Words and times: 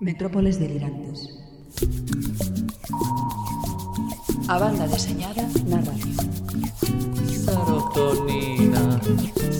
Metrópoles 0.00 0.58
delirantes. 0.58 1.28
A 4.48 4.58
banda 4.58 4.88
deseñada 4.88 5.44
na 5.68 5.76
radio. 5.76 6.16
Serotonina, 7.44 8.98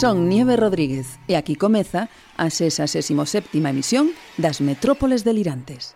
Son 0.00 0.28
Nieve 0.28 0.56
Rodríguez 0.56 1.22
e 1.30 1.38
aquí 1.38 1.54
comeza 1.54 2.10
a 2.34 2.50
67ª 2.50 3.46
emisión 3.54 4.10
das 4.34 4.58
Metrópoles 4.58 5.22
Delirantes. 5.22 5.94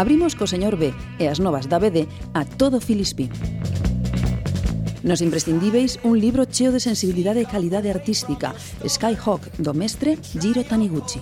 Abrimos 0.00 0.32
co 0.32 0.48
señor 0.48 0.80
B 0.80 0.96
e 1.20 1.28
as 1.28 1.44
novas 1.44 1.68
da 1.68 1.76
BD 1.76 2.08
a 2.32 2.48
todo 2.48 2.80
Filispín. 2.80 3.28
Nos 5.04 5.20
imprescindíveis 5.20 6.00
un 6.02 6.16
libro 6.16 6.48
cheo 6.48 6.72
de 6.72 6.80
sensibilidade 6.80 7.44
e 7.44 7.46
calidade 7.46 7.92
artística, 7.92 8.56
Skyhawk, 8.80 9.60
do 9.60 9.76
mestre 9.76 10.16
Jiro 10.40 10.64
Taniguchi. 10.64 11.20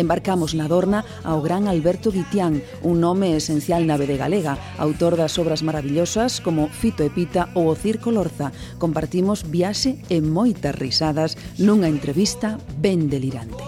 Embarcamos 0.00 0.56
na 0.56 0.72
Dorna 0.72 1.04
ao 1.20 1.44
gran 1.44 1.68
Alberto 1.68 2.08
Guitián, 2.08 2.64
un 2.80 3.04
nome 3.04 3.36
esencial 3.36 3.84
na 3.84 4.00
vede 4.00 4.16
galega, 4.16 4.56
autor 4.80 5.20
das 5.20 5.36
obras 5.36 5.60
maravillosas 5.60 6.40
como 6.40 6.72
Fito 6.72 7.04
e 7.04 7.12
Pita 7.12 7.52
ou 7.52 7.68
O 7.68 7.76
Circo 7.76 8.08
Lorza. 8.08 8.56
Compartimos 8.80 9.44
viaxe 9.44 10.00
e 10.08 10.24
moitas 10.24 10.72
risadas 10.72 11.36
nunha 11.60 11.92
entrevista 11.92 12.56
ben 12.80 13.12
delirante. 13.12 13.60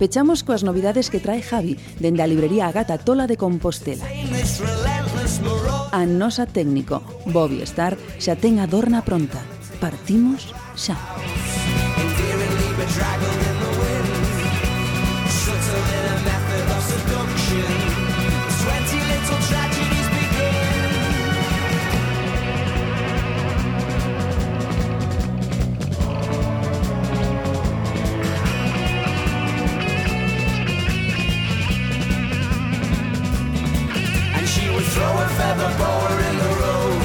Pechamos 0.00 0.40
coas 0.40 0.64
novidades 0.64 1.12
que 1.12 1.20
trae 1.20 1.44
Javi 1.44 1.76
dende 2.00 2.24
a 2.24 2.30
librería 2.32 2.72
Agata 2.72 2.96
Tola 2.96 3.28
de 3.28 3.36
Compostela. 3.36 4.08
A 5.92 6.06
nosa 6.06 6.46
técnico, 6.46 7.02
Bobby 7.26 7.60
Star, 7.66 7.98
xa 8.18 8.34
ten 8.34 8.58
a 8.58 8.66
dorna 8.66 9.02
pronta. 9.04 9.42
Partimos 9.82 10.50
xa. 10.74 10.96
Dragon 12.92 13.41
throw 34.92 35.08
a 35.08 35.28
feather 35.40 35.72
boa 35.80 36.12
in 36.28 36.36
the 36.36 36.52
road 36.60 37.00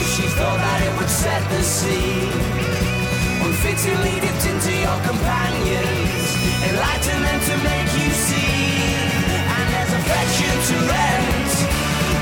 if 0.00 0.08
she 0.12 0.26
thought 0.36 0.60
that 0.60 0.80
it 0.84 0.92
would 1.00 1.08
set 1.08 1.42
the 1.48 1.62
scene. 1.64 2.36
Unfittingly 3.44 4.16
dipped 4.20 4.44
into 4.44 4.72
your 4.76 4.98
companions, 5.08 6.28
enlighten 6.68 7.18
them 7.24 7.40
to 7.48 7.54
make 7.64 7.90
you 7.96 8.10
see. 8.12 8.60
And 9.56 9.64
there's 9.72 9.92
affection 10.00 10.54
to 10.68 10.76
rent, 10.84 11.52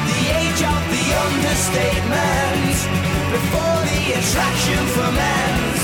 the 0.07 0.23
age 0.39 0.63
of 0.63 0.81
the 0.95 1.05
understatement, 1.27 2.77
before 3.35 3.79
the 3.91 4.03
attraction 4.23 4.83
ferments. 4.95 5.83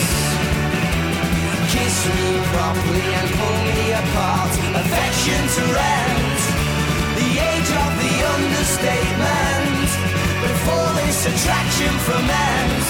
Kiss 1.75 1.97
me 2.07 2.39
properly 2.55 3.09
and 3.19 3.29
pull 3.35 3.59
me 3.67 3.83
apart. 3.99 4.53
Affection 4.79 5.43
to 5.59 5.63
rent. 5.75 6.32
Of 7.73 7.93
the 8.03 8.15
understatement. 8.37 9.89
Before 10.47 10.89
this 11.01 11.19
attraction 11.31 11.93
ferments. 12.07 12.89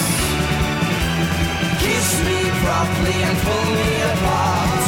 Kiss 1.83 2.07
me 2.27 2.39
properly 2.63 3.17
and 3.27 3.37
pull 3.45 3.67
me 3.79 3.91
apart. 4.11 4.82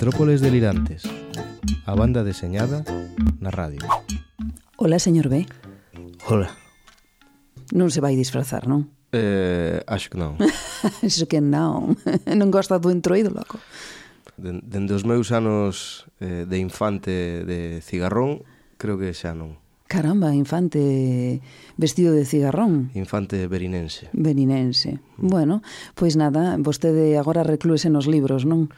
Metrópoles 0.00 0.40
delirantes, 0.40 1.02
a 1.84 1.92
banda 1.92 2.24
deseñada 2.24 2.88
na 3.36 3.52
radio. 3.52 3.84
Ola, 4.80 4.96
señor 4.96 5.28
B. 5.28 5.44
Ola. 6.24 6.48
Non 7.76 7.92
se 7.92 8.00
vai 8.00 8.16
disfrazar, 8.16 8.64
non? 8.64 8.88
Eh, 9.12 9.84
acho 9.84 10.08
que 10.08 10.16
non. 10.16 10.40
acho 11.04 11.28
que 11.28 11.44
non. 11.44 12.00
non 12.40 12.48
gosta 12.48 12.80
do 12.80 12.88
entroido, 12.88 13.28
loco. 13.28 13.60
Den, 14.40 14.64
dende 14.64 14.96
os 14.96 15.04
meus 15.04 15.36
anos 15.36 16.08
eh, 16.16 16.48
de 16.48 16.56
infante 16.56 17.44
de 17.44 17.84
cigarrón, 17.84 18.40
creo 18.80 18.96
que 18.96 19.12
xa 19.12 19.36
non. 19.36 19.60
Caramba, 19.84 20.32
infante 20.32 21.44
vestido 21.76 22.16
de 22.16 22.24
cigarrón. 22.24 22.88
Infante 22.96 23.36
berinense. 23.52 24.08
Berinense. 24.16 24.96
Mm. 25.20 25.28
Bueno, 25.28 25.60
pois 25.92 26.16
nada, 26.16 26.56
vostede 26.56 27.20
agora 27.20 27.44
reclúese 27.44 27.92
nos 27.92 28.08
libros, 28.08 28.48
non? 28.48 28.72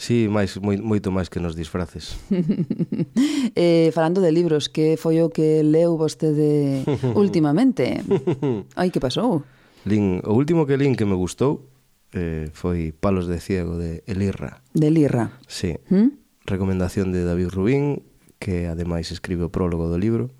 Sí, 0.00 0.32
máis, 0.32 0.56
moi, 0.64 0.80
moito 0.80 1.12
máis 1.12 1.28
que 1.28 1.44
nos 1.44 1.52
disfraces. 1.52 2.16
eh, 3.52 3.92
falando 3.92 4.24
de 4.24 4.32
libros, 4.32 4.72
que 4.72 4.96
foi 4.96 5.20
o 5.20 5.28
que 5.28 5.60
leu 5.60 6.00
vostede 6.00 6.88
últimamente? 7.12 8.00
Ai, 8.80 8.88
que 8.88 8.96
pasou? 8.96 9.44
Lin, 9.84 10.24
o 10.24 10.32
último 10.32 10.64
que 10.64 10.80
lin 10.80 10.96
que 10.96 11.04
me 11.04 11.12
gustou 11.12 11.68
eh, 12.16 12.48
foi 12.56 12.96
Palos 12.96 13.28
de 13.28 13.44
Ciego 13.44 13.76
de 13.76 14.00
Elirra. 14.08 14.64
De 14.72 14.88
Elirra. 14.88 15.36
Sí. 15.44 15.76
¿Mm? 15.92 16.16
Recomendación 16.48 17.12
de 17.12 17.20
David 17.20 17.52
Rubín, 17.52 18.00
que 18.40 18.72
ademais 18.72 19.12
escribe 19.12 19.44
o 19.44 19.52
prólogo 19.52 19.92
do 19.92 20.00
libro. 20.00 20.32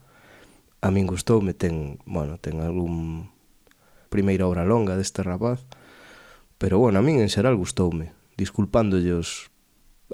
A 0.81 0.89
min 0.89 1.05
gustoume, 1.05 1.53
ten, 1.53 2.01
bueno, 2.09 2.41
ten 2.41 2.65
algún 2.65 3.29
primeira 4.09 4.49
obra 4.49 4.65
longa 4.65 4.97
deste 4.97 5.21
rapaz, 5.21 5.69
pero 6.57 6.81
bueno, 6.81 6.97
a 6.97 7.05
min 7.05 7.21
en 7.21 7.29
xeral 7.29 7.61
gustoume 7.61 8.17
disculpándolle 8.41 9.13
os 9.21 9.50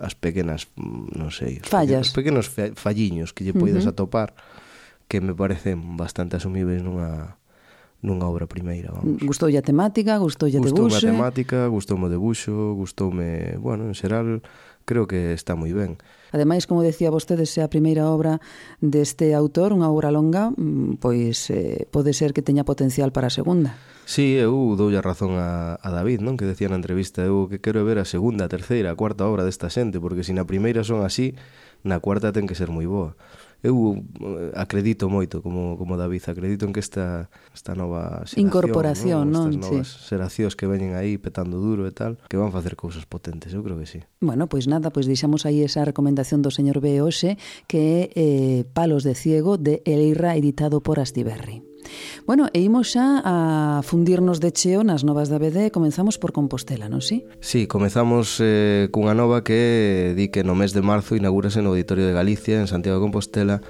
as 0.00 0.14
pequenas, 0.14 0.68
mm, 0.76 1.16
non 1.16 1.30
sei, 1.32 1.60
os 1.62 1.68
fallas, 1.68 2.12
pequenos, 2.12 2.48
os 2.48 2.52
pequenos 2.52 2.78
falliños 2.78 3.30
que 3.32 3.44
lle 3.44 3.56
poides 3.56 3.84
uh 3.84 3.90
-huh. 3.90 3.96
atopar 3.96 4.36
que 5.08 5.22
me 5.22 5.34
parecen 5.34 5.96
bastante 5.96 6.36
asumíveis 6.36 6.82
nunha 6.82 7.38
nunha 8.02 8.28
obra 8.28 8.46
primeira, 8.46 8.92
vamos. 8.92 9.22
Mm, 9.22 9.26
gustoulle 9.26 9.58
a 9.58 9.64
temática, 9.64 10.18
gustoulle 10.18 10.60
o 10.60 10.62
debuxo. 10.62 10.92
Gustoume 10.92 10.96
a 10.96 11.12
temática, 11.16 11.58
gustoume 11.66 12.04
o 12.06 12.10
debuxo, 12.12 12.76
gustoume, 12.76 13.56
bueno, 13.58 13.88
en 13.88 13.94
xeral 13.96 14.44
creo 14.86 15.10
que 15.10 15.34
está 15.34 15.58
moi 15.58 15.74
ben. 15.74 15.98
Ademais, 16.32 16.64
como 16.64 16.86
decía 16.86 17.10
vostede, 17.10 17.44
se 17.44 17.60
a 17.60 17.68
primeira 17.68 18.08
obra 18.08 18.40
deste 18.78 19.34
autor, 19.34 19.74
unha 19.74 19.90
obra 19.90 20.14
longa, 20.14 20.54
mm, 20.54 21.02
pois 21.02 21.50
eh, 21.50 21.84
pode 21.90 22.14
ser 22.14 22.32
que 22.32 22.40
teña 22.40 22.64
potencial 22.64 23.10
para 23.10 23.28
a 23.28 23.34
segunda. 23.34 23.74
Sí, 24.06 24.38
eu 24.38 24.54
dou 24.78 24.94
a 24.94 25.02
razón 25.02 25.34
a, 25.34 25.76
a 25.82 25.88
David, 25.90 26.22
non? 26.22 26.38
Que 26.38 26.46
decía 26.46 26.70
na 26.70 26.78
entrevista, 26.78 27.26
eu 27.26 27.50
que 27.50 27.58
quero 27.58 27.82
ver 27.82 27.98
a 27.98 28.06
segunda, 28.06 28.46
a 28.46 28.52
terceira, 28.52 28.94
a 28.94 28.98
cuarta 28.98 29.26
obra 29.26 29.42
desta 29.42 29.66
xente, 29.66 29.98
porque 29.98 30.22
se 30.22 30.30
na 30.30 30.46
primeira 30.46 30.86
son 30.86 31.02
así, 31.02 31.34
na 31.82 31.98
cuarta 31.98 32.30
ten 32.30 32.46
que 32.46 32.54
ser 32.54 32.70
moi 32.70 32.86
boa 32.86 33.18
eu 33.62 34.02
eh, 34.20 34.52
acredito 34.54 35.08
moito 35.08 35.40
como, 35.40 35.76
como 35.76 35.96
David, 35.96 36.22
acredito 36.28 36.66
en 36.66 36.72
que 36.72 36.80
esta, 36.80 37.30
esta 37.54 37.74
nova 37.74 38.24
xeración, 38.26 38.46
incorporación, 38.46 39.24
non? 39.32 39.52
Estas 39.52 39.62
novas 39.62 39.88
sí. 39.88 40.08
xeracións 40.12 40.52
que 40.56 40.66
veñen 40.68 40.96
aí 40.96 41.16
petando 41.16 41.60
duro 41.60 41.88
e 41.88 41.92
tal, 41.92 42.20
que 42.28 42.36
van 42.36 42.52
facer 42.52 42.76
cousas 42.76 43.04
potentes, 43.08 43.52
eu 43.56 43.62
creo 43.64 43.78
que 43.80 43.88
sí. 43.88 44.00
Bueno, 44.20 44.46
pois 44.46 44.68
nada, 44.68 44.92
pois 44.92 45.08
deixamos 45.08 45.44
aí 45.48 45.64
esa 45.64 45.84
recomendación 45.86 46.42
do 46.42 46.52
señor 46.52 46.84
B 46.84 47.00
hoxe 47.00 47.40
que 47.70 47.78
é 47.78 48.00
eh, 48.14 48.60
Palos 48.72 49.04
de 49.06 49.14
Ciego 49.14 49.56
de 49.56 49.80
Eleira 49.84 50.36
editado 50.36 50.82
por 50.82 51.00
Astiberri. 51.00 51.62
Bueno, 52.26 52.48
e 52.52 52.60
imos 52.62 52.94
xa 52.94 53.22
a 53.22 53.34
fundirnos 53.86 54.42
de 54.42 54.50
cheo 54.50 54.82
nas 54.82 55.06
novas 55.06 55.30
da 55.30 55.38
BD, 55.38 55.70
comenzamos 55.70 56.18
por 56.18 56.34
Compostela, 56.34 56.90
non 56.90 57.04
si? 57.04 57.26
Sí? 57.40 57.64
sí, 57.64 57.70
comezamos 57.70 58.42
eh, 58.42 58.90
cunha 58.90 59.14
nova 59.14 59.46
que 59.46 60.14
di 60.18 60.28
que 60.28 60.42
no 60.42 60.58
mes 60.58 60.74
de 60.74 60.82
marzo 60.82 61.14
inaugúrase 61.14 61.62
no 61.62 61.70
Auditorio 61.70 62.06
de 62.06 62.14
Galicia, 62.14 62.58
en 62.58 62.66
Santiago 62.66 62.98
de 62.98 63.06
Compostela, 63.06 63.62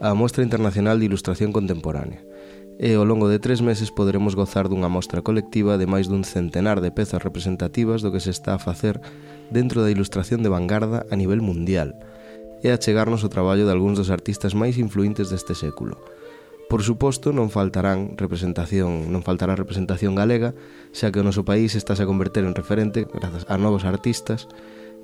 a 0.00 0.14
Mostra 0.14 0.44
Internacional 0.44 0.98
de 0.98 1.06
Ilustración 1.06 1.52
Contemporánea 1.52 2.24
e 2.78 2.94
ao 2.94 3.02
longo 3.02 3.26
de 3.26 3.42
tres 3.42 3.58
meses 3.58 3.90
poderemos 3.90 4.38
gozar 4.38 4.70
dunha 4.70 4.86
mostra 4.86 5.26
colectiva 5.26 5.74
de 5.74 5.90
máis 5.90 6.06
dun 6.06 6.22
centenar 6.22 6.78
de 6.78 6.94
pezas 6.94 7.18
representativas 7.18 8.06
do 8.06 8.14
que 8.14 8.22
se 8.22 8.30
está 8.30 8.54
a 8.54 8.62
facer 8.62 9.02
dentro 9.50 9.82
da 9.82 9.90
ilustración 9.90 10.46
de 10.46 10.52
vanguarda 10.54 11.02
a 11.10 11.14
nivel 11.18 11.42
mundial 11.42 11.98
e 12.62 12.70
a 12.70 12.78
chegarnos 12.78 13.26
o 13.26 13.32
traballo 13.34 13.66
de 13.66 13.74
algúns 13.74 13.98
dos 13.98 14.14
artistas 14.14 14.54
máis 14.54 14.78
influentes 14.78 15.26
deste 15.26 15.58
século– 15.58 15.98
Por 16.68 16.84
suposto, 16.84 17.32
non 17.32 17.48
faltarán 17.48 18.20
representación, 18.20 19.08
non 19.08 19.24
faltará 19.24 19.56
representación 19.56 20.12
galega, 20.12 20.52
xa 20.92 21.08
que 21.08 21.16
o 21.16 21.24
noso 21.24 21.48
país 21.48 21.72
estáse 21.72 22.04
a 22.04 22.10
converter 22.10 22.44
en 22.44 22.52
referente 22.52 23.08
grazas 23.08 23.48
a 23.48 23.56
novos 23.56 23.88
artistas 23.88 24.44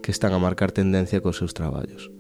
que 0.05 0.12
están 0.12 0.37
a 0.37 0.43
marcar 0.44 0.76
tendencia 0.76 1.25
cos 1.25 1.40
seus 1.40 1.56
traballos. 1.56 2.12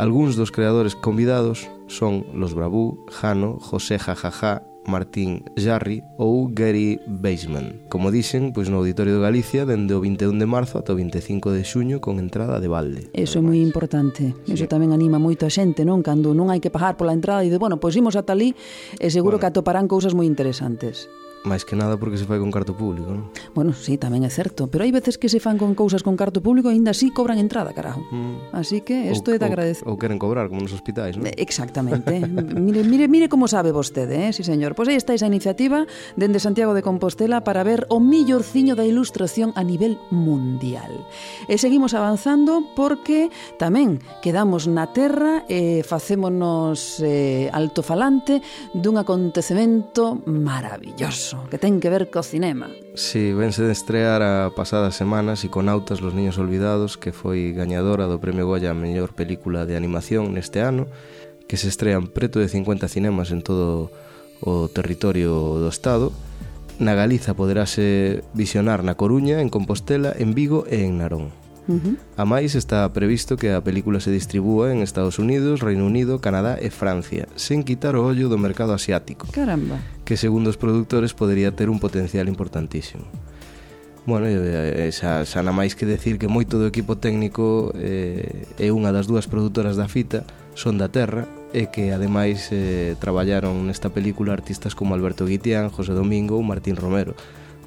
Algúns 0.00 0.32
dos 0.32 0.48
creadores 0.48 0.96
convidados 0.96 1.68
son 1.92 2.24
Los 2.32 2.56
Bravú, 2.56 3.04
Jano, 3.12 3.60
José 3.60 4.00
Jajajá, 4.00 4.64
Martín 4.86 5.44
Jarry 5.56 6.02
ou 6.16 6.48
Gary 6.52 7.00
Baseman. 7.06 7.84
Como 7.88 8.08
dixen, 8.08 8.52
pois 8.52 8.72
no 8.72 8.80
Auditorio 8.80 9.18
de 9.18 9.24
Galicia 9.24 9.68
dende 9.68 9.92
o 9.92 10.00
21 10.00 10.40
de 10.40 10.48
marzo 10.48 10.80
ata 10.80 10.92
o 10.92 10.98
25 10.98 11.52
de 11.52 11.62
xuño 11.64 12.00
con 12.00 12.16
entrada 12.16 12.60
de 12.60 12.68
balde. 12.68 13.00
Eso 13.12 13.38
é 13.38 13.44
moi 13.44 13.60
importante. 13.60 14.32
Sí. 14.46 14.56
Eso 14.56 14.66
tamén 14.66 14.96
anima 14.96 15.20
moito 15.20 15.44
a 15.44 15.52
xente, 15.52 15.84
non? 15.84 16.00
Cando 16.00 16.32
non 16.32 16.48
hai 16.48 16.58
que 16.58 16.72
pagar 16.72 16.96
pola 16.96 17.12
entrada 17.12 17.44
e 17.44 17.52
de, 17.52 17.60
bueno, 17.60 17.76
pois 17.78 17.94
imos 17.96 18.16
ata 18.16 18.32
ali 18.32 18.56
e 18.96 19.08
seguro 19.12 19.36
bueno. 19.36 19.42
que 19.44 19.50
atoparán 19.52 19.86
cousas 19.86 20.16
moi 20.16 20.24
interesantes 20.24 21.06
máis 21.44 21.64
que 21.64 21.72
nada 21.72 21.96
porque 21.96 22.20
se 22.20 22.28
fai 22.28 22.36
con 22.36 22.52
carto 22.52 22.76
público, 22.76 23.08
non? 23.08 23.32
Bueno, 23.56 23.72
sí, 23.72 23.96
tamén 23.96 24.28
é 24.28 24.30
certo, 24.32 24.68
pero 24.68 24.84
hai 24.84 24.92
veces 24.92 25.16
que 25.16 25.32
se 25.32 25.40
fan 25.40 25.56
con 25.56 25.72
cousas 25.72 26.04
con 26.04 26.12
carto 26.12 26.44
público 26.44 26.68
e 26.68 26.76
aínda 26.76 26.92
así 26.92 27.08
cobran 27.08 27.40
entrada, 27.40 27.72
carajo. 27.72 28.04
Mm. 28.12 28.52
Así 28.52 28.84
que 28.84 29.08
isto 29.08 29.32
é 29.32 29.40
de 29.40 29.48
agradecer. 29.48 29.84
Ou 29.88 29.96
queren 29.96 30.20
cobrar 30.20 30.52
como 30.52 30.60
nos 30.60 30.76
hospitais, 30.76 31.16
non? 31.16 31.24
Eh, 31.28 31.36
exactamente. 31.40 32.20
mire, 32.66 32.84
mire, 32.84 33.08
mire 33.08 33.26
como 33.32 33.48
sabe 33.48 33.72
vostede, 33.72 34.28
eh? 34.28 34.30
Sí, 34.36 34.44
señor. 34.44 34.76
Pois 34.76 34.92
aí 34.92 35.00
está 35.00 35.16
esa 35.16 35.28
iniciativa 35.28 35.88
dende 36.16 36.40
Santiago 36.42 36.76
de 36.76 36.84
Compostela 36.84 37.40
para 37.40 37.64
ver 37.64 37.88
o 37.88 38.00
millorciño 38.00 38.76
da 38.76 38.84
ilustración 38.84 39.56
a 39.56 39.64
nivel 39.64 39.96
mundial. 40.12 40.92
E 41.48 41.56
seguimos 41.56 41.96
avanzando 41.96 42.64
porque 42.76 43.32
tamén 43.56 44.02
quedamos 44.20 44.68
na 44.68 44.92
terra 44.92 45.44
e 45.48 45.80
facémonos 45.86 47.00
eh, 47.00 47.48
altofalante 47.52 48.44
dun 48.76 49.00
acontecemento 49.00 50.20
maravilloso 50.26 51.29
que 51.50 51.58
ten 51.58 51.78
que 51.78 51.90
ver 51.90 52.10
co 52.10 52.22
cinema. 52.22 52.70
Si, 52.94 53.30
sí, 53.30 53.32
vense 53.32 53.62
de 53.62 53.72
estrear 53.72 54.22
a 54.22 54.50
pasada 54.54 54.90
semana 54.90 55.36
Psiconautas 55.36 56.00
los 56.00 56.14
niños 56.14 56.38
olvidados 56.38 56.96
que 56.96 57.12
foi 57.12 57.52
gañadora 57.52 58.10
do 58.10 58.18
Premio 58.18 58.46
Goya 58.46 58.70
a 58.70 58.78
mellor 58.78 59.14
película 59.14 59.66
de 59.66 59.78
animación 59.78 60.34
neste 60.34 60.62
ano 60.64 60.90
que 61.50 61.58
se 61.58 61.66
estrean 61.66 62.06
preto 62.10 62.38
de 62.38 62.46
50 62.46 62.86
cinemas 62.86 63.30
en 63.34 63.42
todo 63.42 63.90
o 64.40 64.70
territorio 64.70 65.58
do 65.58 65.68
Estado 65.68 66.14
na 66.80 66.96
Galiza 66.96 67.36
poderase 67.36 68.24
visionar 68.32 68.80
na 68.80 68.96
Coruña, 68.96 69.44
en 69.44 69.52
Compostela, 69.52 70.16
en 70.16 70.32
Vigo 70.32 70.64
e 70.64 70.80
en 70.88 70.96
Narón. 70.96 71.39
Uh 71.70 71.78
-huh. 71.78 71.94
A 72.18 72.24
máis, 72.26 72.58
está 72.58 72.82
previsto 72.90 73.38
que 73.38 73.54
a 73.54 73.62
película 73.62 74.02
se 74.02 74.10
distribúa 74.10 74.74
en 74.74 74.82
Estados 74.82 75.22
Unidos, 75.22 75.62
Reino 75.62 75.86
Unido, 75.86 76.18
Canadá 76.18 76.58
e 76.58 76.74
Francia, 76.74 77.30
sen 77.38 77.62
quitar 77.62 77.94
o 77.94 78.02
ollo 78.02 78.26
do 78.26 78.42
mercado 78.42 78.74
asiático. 78.74 79.30
Caramba. 79.30 79.78
Que, 80.02 80.18
segundo 80.18 80.50
os 80.50 80.58
productores, 80.58 81.14
podería 81.14 81.54
ter 81.54 81.70
un 81.70 81.78
potencial 81.78 82.26
importantísimo. 82.26 83.06
Bueno, 84.06 84.26
xa, 84.90 85.22
xa 85.22 85.40
na 85.46 85.54
máis 85.54 85.78
que 85.78 85.86
decir 85.86 86.18
que 86.18 86.26
moito 86.26 86.58
do 86.58 86.66
equipo 86.66 86.98
técnico 86.98 87.70
eh, 87.78 88.48
é 88.58 88.74
unha 88.74 88.90
das 88.90 89.06
dúas 89.06 89.30
produtoras 89.30 89.78
da 89.78 89.86
fita, 89.86 90.26
son 90.58 90.80
da 90.80 90.90
Terra, 90.90 91.30
e 91.52 91.68
que 91.68 91.92
ademais 91.92 92.48
eh, 92.50 92.94
traballaron 92.98 93.66
nesta 93.66 93.90
película 93.90 94.32
artistas 94.32 94.74
como 94.74 94.94
Alberto 94.96 95.26
Guitián, 95.26 95.68
José 95.68 95.92
Domingo 95.92 96.38
ou 96.38 96.42
Martín 96.46 96.78
Romero, 96.78 97.14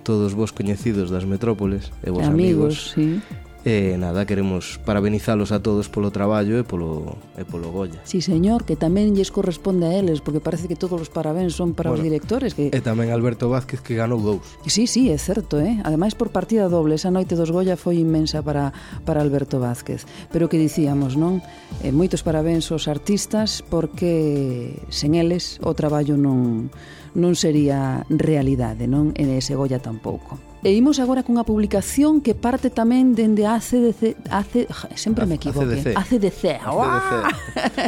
todos 0.03 0.35
vos 0.35 0.51
coñecidos 0.51 1.11
das 1.11 1.23
metrópoles 1.23 1.91
e 2.03 2.11
vos 2.11 2.27
amigos, 2.27 2.95
amigos 2.97 3.21
sí. 3.23 3.23
E 3.63 3.95
nada, 3.95 4.27
queremos 4.27 4.75
parabenizalos 4.83 5.55
a 5.55 5.63
todos 5.63 5.87
polo 5.87 6.11
traballo 6.11 6.59
e 6.59 6.67
polo, 6.67 7.15
e 7.39 7.47
polo 7.47 7.71
Goya. 7.71 8.03
Sí, 8.03 8.19
señor, 8.19 8.67
que 8.67 8.75
tamén 8.75 9.15
lles 9.15 9.31
corresponde 9.31 9.87
a 9.87 9.95
eles, 9.95 10.19
porque 10.19 10.43
parece 10.43 10.67
que 10.67 10.75
todos 10.75 10.99
os 10.99 11.07
parabéns 11.07 11.55
son 11.55 11.71
para 11.71 11.87
bueno, 11.87 12.03
os 12.03 12.07
directores. 12.11 12.59
Que... 12.59 12.67
E 12.67 12.79
tamén 12.83 13.15
Alberto 13.15 13.47
Vázquez 13.47 13.79
que 13.79 13.95
ganou 13.95 14.19
dous. 14.19 14.43
Sí, 14.67 14.83
sí, 14.83 15.07
é 15.07 15.15
certo, 15.15 15.63
eh? 15.63 15.79
Ademais 15.87 16.11
por 16.11 16.35
partida 16.35 16.67
doble, 16.67 16.99
esa 16.99 17.07
noite 17.07 17.39
dos 17.39 17.55
Goya 17.55 17.79
foi 17.79 18.03
inmensa 18.03 18.43
para, 18.43 18.75
para 19.07 19.23
Alberto 19.23 19.63
Vázquez. 19.63 20.03
Pero 20.27 20.51
que 20.51 20.59
dicíamos, 20.59 21.15
non? 21.15 21.39
Eh, 21.87 21.95
moitos 21.95 22.19
parabéns 22.19 22.67
aos 22.67 22.91
artistas, 22.91 23.63
porque 23.63 24.75
sen 24.91 25.15
eles 25.15 25.63
o 25.63 25.71
traballo 25.71 26.19
non, 26.19 26.67
non 27.15 27.31
sería 27.39 28.03
realidade, 28.11 28.91
non? 28.91 29.15
E 29.15 29.23
ese 29.39 29.55
Goya 29.55 29.79
tampouco. 29.79 30.52
E 30.63 30.71
imos 30.71 31.03
agora 31.03 31.27
cunha 31.27 31.43
publicación 31.43 32.23
que 32.23 32.31
parte 32.31 32.71
tamén 32.71 33.19
dende 33.19 33.43
a 33.43 33.59
ACDC, 33.59 34.15
AC, 34.31 34.71
sempre 34.95 35.27
me 35.27 35.35
equivoco, 35.35 35.67
ACDC, 35.67 35.91
ACDC, 35.91 36.43
ACDC. 36.63 37.83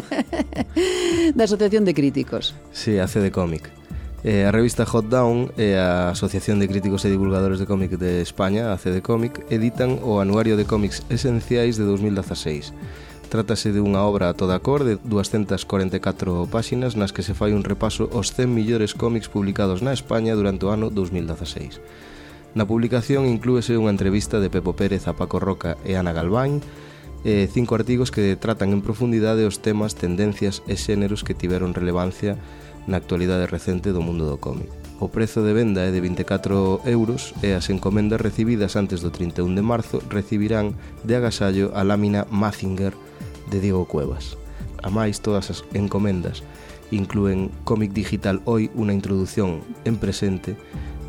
da 1.40 1.44
Asociación 1.48 1.88
de 1.88 1.96
Críticos. 1.96 2.52
Sí, 2.76 3.00
ACD 3.00 3.32
Comic. 3.32 3.72
Eh, 4.28 4.44
a 4.44 4.52
revista 4.52 4.84
Hot 4.84 5.08
Down 5.08 5.56
e 5.56 5.80
a 5.80 6.12
Asociación 6.12 6.60
de 6.60 6.68
Críticos 6.68 7.08
e 7.08 7.14
Divulgadores 7.14 7.64
de 7.64 7.70
Cómic 7.70 7.96
de 7.96 8.20
España, 8.20 8.76
ACD 8.76 9.00
Comic, 9.00 9.48
editan 9.48 10.04
o 10.04 10.20
Anuario 10.20 10.60
de 10.60 10.68
Cómics 10.68 11.08
Esenciais 11.08 11.80
de 11.80 11.88
2016. 11.88 12.76
Trátase 13.32 13.72
de 13.72 13.80
unha 13.80 14.04
obra 14.04 14.28
a 14.28 14.36
toda 14.36 14.60
cor 14.60 14.84
de 14.84 15.00
244 15.00 16.44
páxinas 16.52 17.00
nas 17.00 17.16
que 17.16 17.24
se 17.24 17.32
fai 17.32 17.56
un 17.56 17.64
repaso 17.64 18.12
aos 18.12 18.36
100 18.36 18.52
millores 18.52 18.92
cómics 18.92 19.32
publicados 19.32 19.80
na 19.80 19.96
España 19.96 20.36
durante 20.36 20.68
o 20.68 20.76
ano 20.76 20.92
2016. 20.92 21.80
Na 22.56 22.64
publicación 22.64 23.28
inclúese 23.28 23.76
unha 23.76 23.92
entrevista 23.92 24.40
de 24.40 24.48
Pepo 24.48 24.80
Pérez 24.80 25.12
a 25.12 25.14
Paco 25.20 25.44
Roca 25.44 25.76
e 25.84 26.00
Ana 26.00 26.16
Galván, 26.16 26.64
e 27.28 27.52
cinco 27.52 27.76
artigos 27.76 28.16
que 28.16 28.40
tratan 28.40 28.72
en 28.72 28.80
profundidade 28.80 29.44
os 29.44 29.60
temas, 29.60 30.00
tendencias 30.00 30.64
e 30.64 30.80
xéneros 30.80 31.28
que 31.28 31.36
tiveron 31.36 31.76
relevancia 31.76 32.40
na 32.88 32.96
actualidade 32.96 33.44
recente 33.44 33.92
do 33.92 34.00
mundo 34.00 34.24
do 34.24 34.40
cómic. 34.40 34.72
O 35.04 35.12
prezo 35.12 35.44
de 35.44 35.52
venda 35.52 35.84
é 35.84 35.92
de 35.92 36.00
24 36.00 36.88
euros 36.88 37.36
e 37.44 37.52
as 37.52 37.68
encomendas 37.68 38.24
recibidas 38.24 38.80
antes 38.80 39.04
do 39.04 39.12
31 39.12 39.52
de 39.52 39.60
marzo 39.60 40.00
recibirán 40.08 40.80
de 41.04 41.20
agasallo 41.20 41.76
a 41.76 41.84
lámina 41.84 42.24
Mazinger 42.32 42.96
de 43.52 43.60
Diego 43.60 43.84
Cuevas. 43.84 44.40
A 44.80 44.88
máis, 44.88 45.20
todas 45.20 45.52
as 45.52 45.68
encomendas 45.76 46.40
incluen 46.88 47.52
Cómic 47.68 47.92
Digital 47.92 48.40
Hoy, 48.48 48.72
unha 48.80 48.96
introducción 48.96 49.60
en 49.84 50.00
presente, 50.00 50.56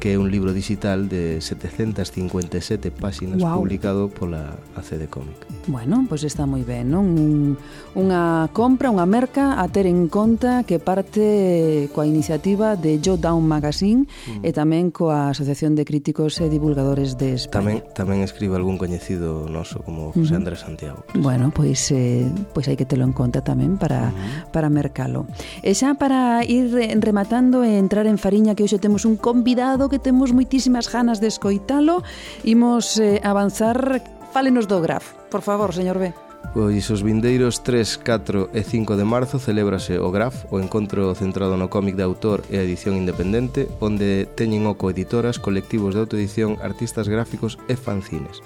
que 0.07 0.15
é 0.15 0.19
un 0.23 0.31
libro 0.31 0.55
digital 0.55 1.09
de 1.09 1.43
757 1.43 2.95
páxinas 2.95 3.43
wow. 3.43 3.59
publicado 3.59 4.07
pola 4.07 4.55
ACD 4.79 5.11
Comic. 5.11 5.35
Bueno, 5.67 6.07
pois 6.07 6.23
pues 6.23 6.31
está 6.31 6.47
moi 6.47 6.63
ben, 6.63 6.95
non? 6.95 7.11
Un, 7.11 7.59
unha 7.99 8.47
compra, 8.55 8.87
unha 8.87 9.03
merca 9.03 9.59
a 9.59 9.67
ter 9.67 9.91
en 9.91 10.07
conta 10.07 10.63
que 10.63 10.79
parte 10.79 11.91
coa 11.91 12.07
iniciativa 12.07 12.79
de 12.79 13.03
Joe 13.03 13.19
Down 13.19 13.43
Magazine 13.51 14.07
mm. 14.07 14.47
e 14.47 14.55
tamén 14.55 14.95
coa 14.95 15.35
Asociación 15.35 15.75
de 15.75 15.83
Críticos 15.83 16.39
e 16.39 16.47
Divulgadores 16.47 17.19
de 17.19 17.35
España. 17.35 17.83
Tamén, 17.83 18.23
tamén 18.23 18.23
escribe 18.23 18.55
algún 18.55 18.79
coñecido 18.79 19.51
noso 19.51 19.83
como 19.83 20.15
José. 20.15 20.39
Andrés 20.39 20.63
Santiago. 20.63 21.03
Pues. 21.11 21.19
Bueno, 21.19 21.51
pois 21.51 21.83
eh, 21.91 22.31
pois 22.55 22.71
hai 22.71 22.79
que 22.79 22.87
telo 22.87 23.03
en 23.03 23.11
conta 23.11 23.43
tamén 23.43 23.75
para, 23.75 24.15
mm. 24.15 24.55
para 24.55 24.71
mercalo. 24.71 25.27
E 25.67 25.75
xa 25.75 25.99
para 25.99 26.47
ir 26.47 26.71
rematando 27.03 27.67
e 27.67 27.75
entrar 27.75 28.07
en 28.07 28.23
fariña 28.23 28.55
que 28.55 28.63
hoxe 28.63 28.79
temos 28.79 29.03
un 29.03 29.19
convidado 29.19 29.91
que 29.91 29.96
que 29.97 30.13
temos 30.13 30.37
moitísimas 30.37 30.93
ganas 30.93 31.25
de 31.25 31.33
escoitalo. 31.33 32.05
Imos 32.45 33.01
eh, 33.01 33.17
avanzar. 33.25 34.05
Fálenos 34.29 34.69
do 34.69 34.85
Graf, 34.85 35.17
por 35.33 35.41
favor, 35.41 35.73
señor 35.73 35.97
B. 35.97 36.13
Pois 36.53 36.85
os 36.93 37.01
vindeiros 37.01 37.65
3, 37.65 38.05
4 38.05 38.53
e 38.53 38.61
5 38.61 38.93
de 39.01 39.09
marzo 39.09 39.41
celébrase 39.41 39.97
o 39.97 40.13
GRAF, 40.13 40.45
o 40.53 40.61
encontro 40.61 41.09
centrado 41.17 41.57
no 41.57 41.73
cómic 41.73 41.97
de 41.97 42.05
autor 42.05 42.45
e 42.53 42.61
a 42.61 42.65
edición 42.69 43.01
independente, 43.01 43.73
onde 43.81 44.29
teñen 44.37 44.69
oco 44.69 44.93
coeditoras, 44.93 45.41
colectivos 45.41 45.97
de 45.97 46.05
autoedición, 46.05 46.61
artistas 46.61 47.09
gráficos 47.09 47.57
e 47.65 47.81
fanzines. 47.81 48.45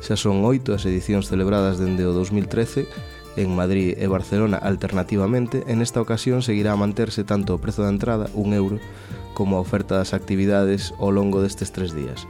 Xa 0.00 0.16
son 0.16 0.40
oito 0.48 0.72
as 0.72 0.88
edicións 0.88 1.28
celebradas 1.28 1.76
dende 1.76 2.08
o 2.08 2.16
2013 2.16 2.88
en 3.36 3.52
Madrid 3.52 3.92
e 4.00 4.08
Barcelona 4.08 4.56
alternativamente, 4.56 5.68
en 5.68 5.84
esta 5.84 6.00
ocasión 6.00 6.40
seguirá 6.40 6.72
a 6.72 6.80
manterse 6.80 7.22
tanto 7.28 7.52
o 7.52 7.60
prezo 7.60 7.84
da 7.84 7.92
entrada, 7.92 8.32
un 8.32 8.56
euro, 8.56 8.80
como 9.38 9.54
a 9.54 9.62
oferta 9.62 10.02
das 10.02 10.10
actividades 10.10 10.90
ao 10.98 11.14
longo 11.14 11.38
destes 11.38 11.70
tres 11.70 11.94
días. 11.94 12.26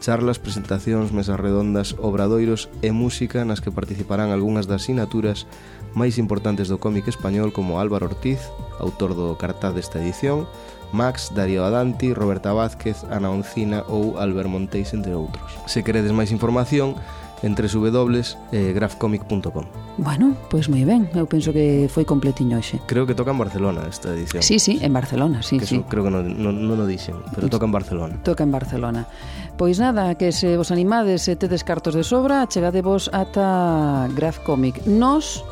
Charlas, 0.00 0.36
presentacións, 0.36 1.08
mesas 1.12 1.40
redondas, 1.40 1.96
obradoiros 1.96 2.68
e 2.84 2.92
música 2.92 3.48
nas 3.48 3.64
que 3.64 3.72
participarán 3.72 4.28
algunhas 4.28 4.68
das 4.68 4.84
sinaturas 4.84 5.48
máis 5.96 6.20
importantes 6.20 6.68
do 6.68 6.76
cómic 6.76 7.08
español 7.08 7.56
como 7.56 7.80
Álvaro 7.80 8.12
Ortiz, 8.12 8.44
autor 8.76 9.16
do 9.16 9.40
cartaz 9.40 9.72
desta 9.72 10.00
edición, 10.00 10.44
Max, 10.92 11.32
Darío 11.32 11.64
Adanti, 11.64 12.12
Roberta 12.12 12.52
Vázquez, 12.52 13.04
Ana 13.08 13.32
Oncina 13.32 13.84
ou 13.88 14.20
Albert 14.20 14.52
Monteis, 14.52 14.92
entre 14.92 15.16
outros. 15.16 15.56
Se 15.64 15.80
queredes 15.80 16.12
máis 16.12 16.28
información, 16.28 16.96
en 17.42 17.54
www.grafcomic.com. 17.54 19.64
Eh, 19.64 19.68
bueno, 19.96 20.36
pois 20.48 20.68
pues 20.68 20.68
moi 20.68 20.84
ben, 20.84 21.08
eu 21.16 21.26
penso 21.26 21.52
que 21.52 21.88
foi 21.88 22.04
completiño 22.04 22.60
hoxe. 22.60 22.80
Creo 22.84 23.08
que 23.08 23.16
toca 23.16 23.32
en 23.32 23.40
Barcelona 23.40 23.88
esta 23.88 24.12
edición. 24.12 24.42
Sí, 24.42 24.58
sí, 24.58 24.78
en 24.82 24.92
Barcelona, 24.92 25.42
sí, 25.42 25.58
que 25.58 25.66
sí. 25.66 25.80
Eso, 25.80 25.88
creo 25.88 26.04
que 26.04 26.12
non 26.12 26.24
no, 26.24 26.52
no, 26.52 26.76
no 26.76 26.84
dixen, 26.84 27.16
pero 27.32 27.48
toca 27.48 27.64
en 27.64 27.72
Barcelona. 27.72 28.20
Toca 28.22 28.44
en 28.44 28.52
Barcelona. 28.52 29.08
Pois 29.56 29.80
nada, 29.80 30.14
que 30.16 30.32
se 30.32 30.56
vos 30.56 30.72
animades 30.72 31.28
e 31.28 31.36
tedes 31.36 31.64
cartos 31.64 31.96
de 31.96 32.04
sobra, 32.04 32.44
chegadevos 32.48 33.08
ata 33.12 34.08
Graf 34.12 34.44
Comic. 34.44 34.84
Nos 34.84 35.44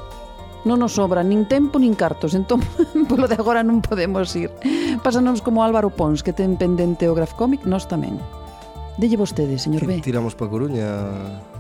non 0.69 0.83
nos 0.83 0.99
sobra 0.99 1.25
nin 1.25 1.49
tempo 1.49 1.81
nin 1.81 1.97
cartos, 1.97 2.37
entón 2.37 2.61
polo 3.09 3.31
de 3.31 3.41
agora 3.41 3.65
non 3.65 3.81
podemos 3.81 4.29
ir. 4.37 4.53
Pásanos 5.01 5.41
como 5.41 5.65
Álvaro 5.65 5.89
Pons, 5.89 6.21
que 6.21 6.37
ten 6.37 6.61
pendente 6.61 7.09
o 7.09 7.17
Graf 7.17 7.33
Comic, 7.33 7.65
nós 7.65 7.89
tamén. 7.89 8.21
Delle 8.99 9.15
vostede, 9.15 9.63
señor 9.63 9.87
B. 9.87 10.03
Tiramos 10.03 10.35
pa 10.35 10.51
Coruña 10.51 10.91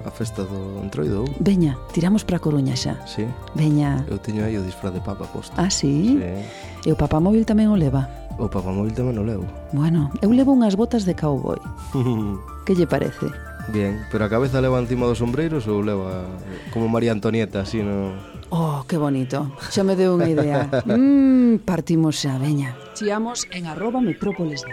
a 0.08 0.10
festa 0.10 0.42
do 0.42 0.80
Entroido. 0.80 1.28
Veña, 1.38 1.76
tiramos 1.92 2.24
para 2.24 2.40
Coruña 2.40 2.74
xa. 2.74 2.96
Sí. 3.04 3.28
Veña. 3.52 4.02
Eu 4.08 4.16
teño 4.16 4.42
aí 4.42 4.56
o 4.56 4.64
disfraz 4.64 4.96
de 4.96 5.04
papa 5.04 5.28
posto. 5.28 5.52
Ah, 5.60 5.68
sí? 5.68 6.16
sí. 6.16 6.88
E 6.88 6.90
o 6.90 6.96
papamóvil 6.96 7.44
tamén 7.44 7.68
o 7.68 7.76
leva. 7.76 8.08
O 8.40 8.48
papamóvil 8.48 8.96
tamén 8.96 9.20
o 9.20 9.24
levo. 9.24 9.44
Bueno, 9.76 10.08
eu 10.24 10.32
levo 10.32 10.56
unhas 10.56 10.74
botas 10.74 11.04
de 11.04 11.12
cowboy. 11.12 11.60
que 12.66 12.72
lle 12.72 12.88
parece? 12.88 13.28
Bien, 13.68 14.00
pero 14.08 14.24
a 14.24 14.32
cabeza 14.32 14.64
leva 14.64 14.80
encima 14.80 15.04
dos 15.04 15.20
sombreiros 15.20 15.68
ou 15.68 15.84
leva 15.84 16.24
como 16.72 16.88
María 16.88 17.12
Antonieta, 17.12 17.60
así, 17.60 17.84
no... 17.84 18.16
Oh, 18.48 18.80
que 18.88 18.96
bonito. 18.96 19.52
Xa 19.68 19.84
me 19.84 19.92
deu 19.92 20.16
unha 20.16 20.32
idea. 20.32 20.72
mm, 20.88 21.68
partimos 21.68 22.16
xa, 22.16 22.40
veña. 22.40 22.72
Chiamos 22.96 23.44
en 23.52 23.68
arroba 23.68 24.00
metrópoles 24.00 24.64
de... 24.64 24.72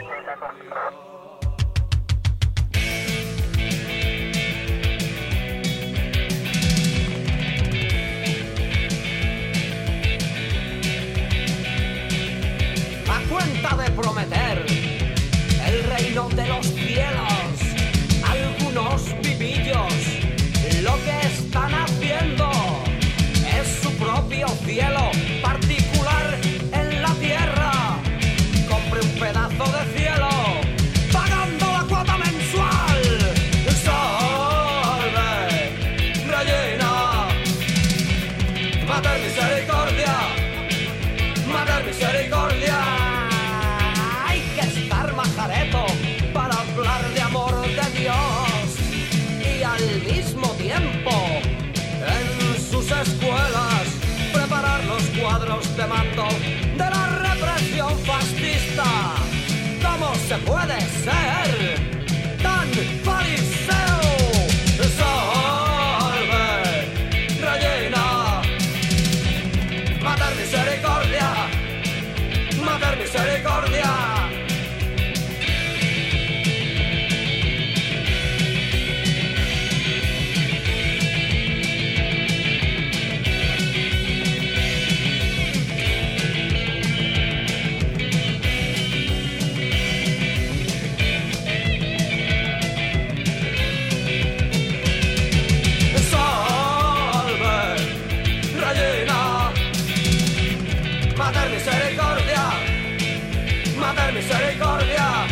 misericordia. 104.25 105.27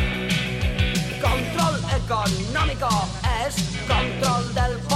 Control 1.20 1.80
económico 1.98 2.90
es 3.48 3.56
control 3.88 4.54
del 4.54 4.93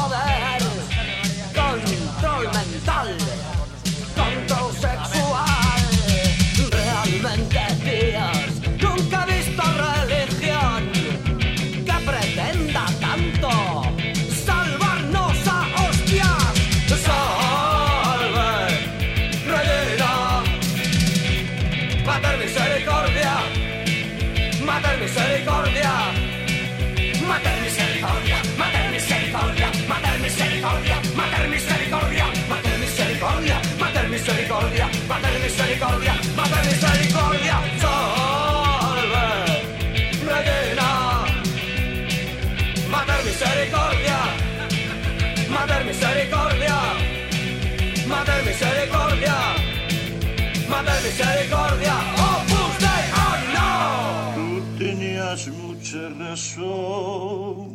Μα 35.10 35.16
παίρνεις 35.24 35.56
ελικόρδια, 35.64 36.16
μα 36.38 36.44
παίρνεις 36.52 36.82
ελικόρδια 36.92 37.58
Τσόλβε, 37.80 39.30
Ρεγίνα 40.28 40.92
Μα 42.92 43.00
παίρνεις 43.08 43.40
ελικόρδια, 43.50 44.20
μα 45.54 45.62
παίρνεις 45.70 46.00
ελικόρδια 46.10 46.80
Μα 48.10 48.20
παίρνεις 48.28 48.60
ελικόρδια, 48.70 49.38
μα 50.70 50.80
παίρνεις 50.86 51.18
ελικόρδια 51.30 51.96
Όπου 52.32 52.60
στέι, 52.76 53.06
oh 53.26 53.38
no 53.56 53.72
Tutti 54.38 54.90
ni 55.00 55.12
asmucere 55.32 56.34
son 56.50 57.70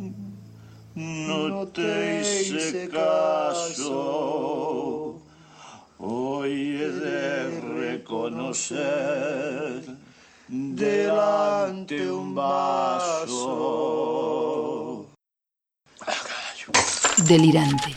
No 1.27 1.39
te 1.75 1.91
hice 2.21 2.81
caso 2.95 4.01
Hoy 6.05 6.75
he 6.81 6.89
de 6.89 7.61
reconocer 7.79 8.75
Delante 10.49 12.11
un 12.11 12.35
vaso 12.35 13.45
Delirante. 17.25 17.95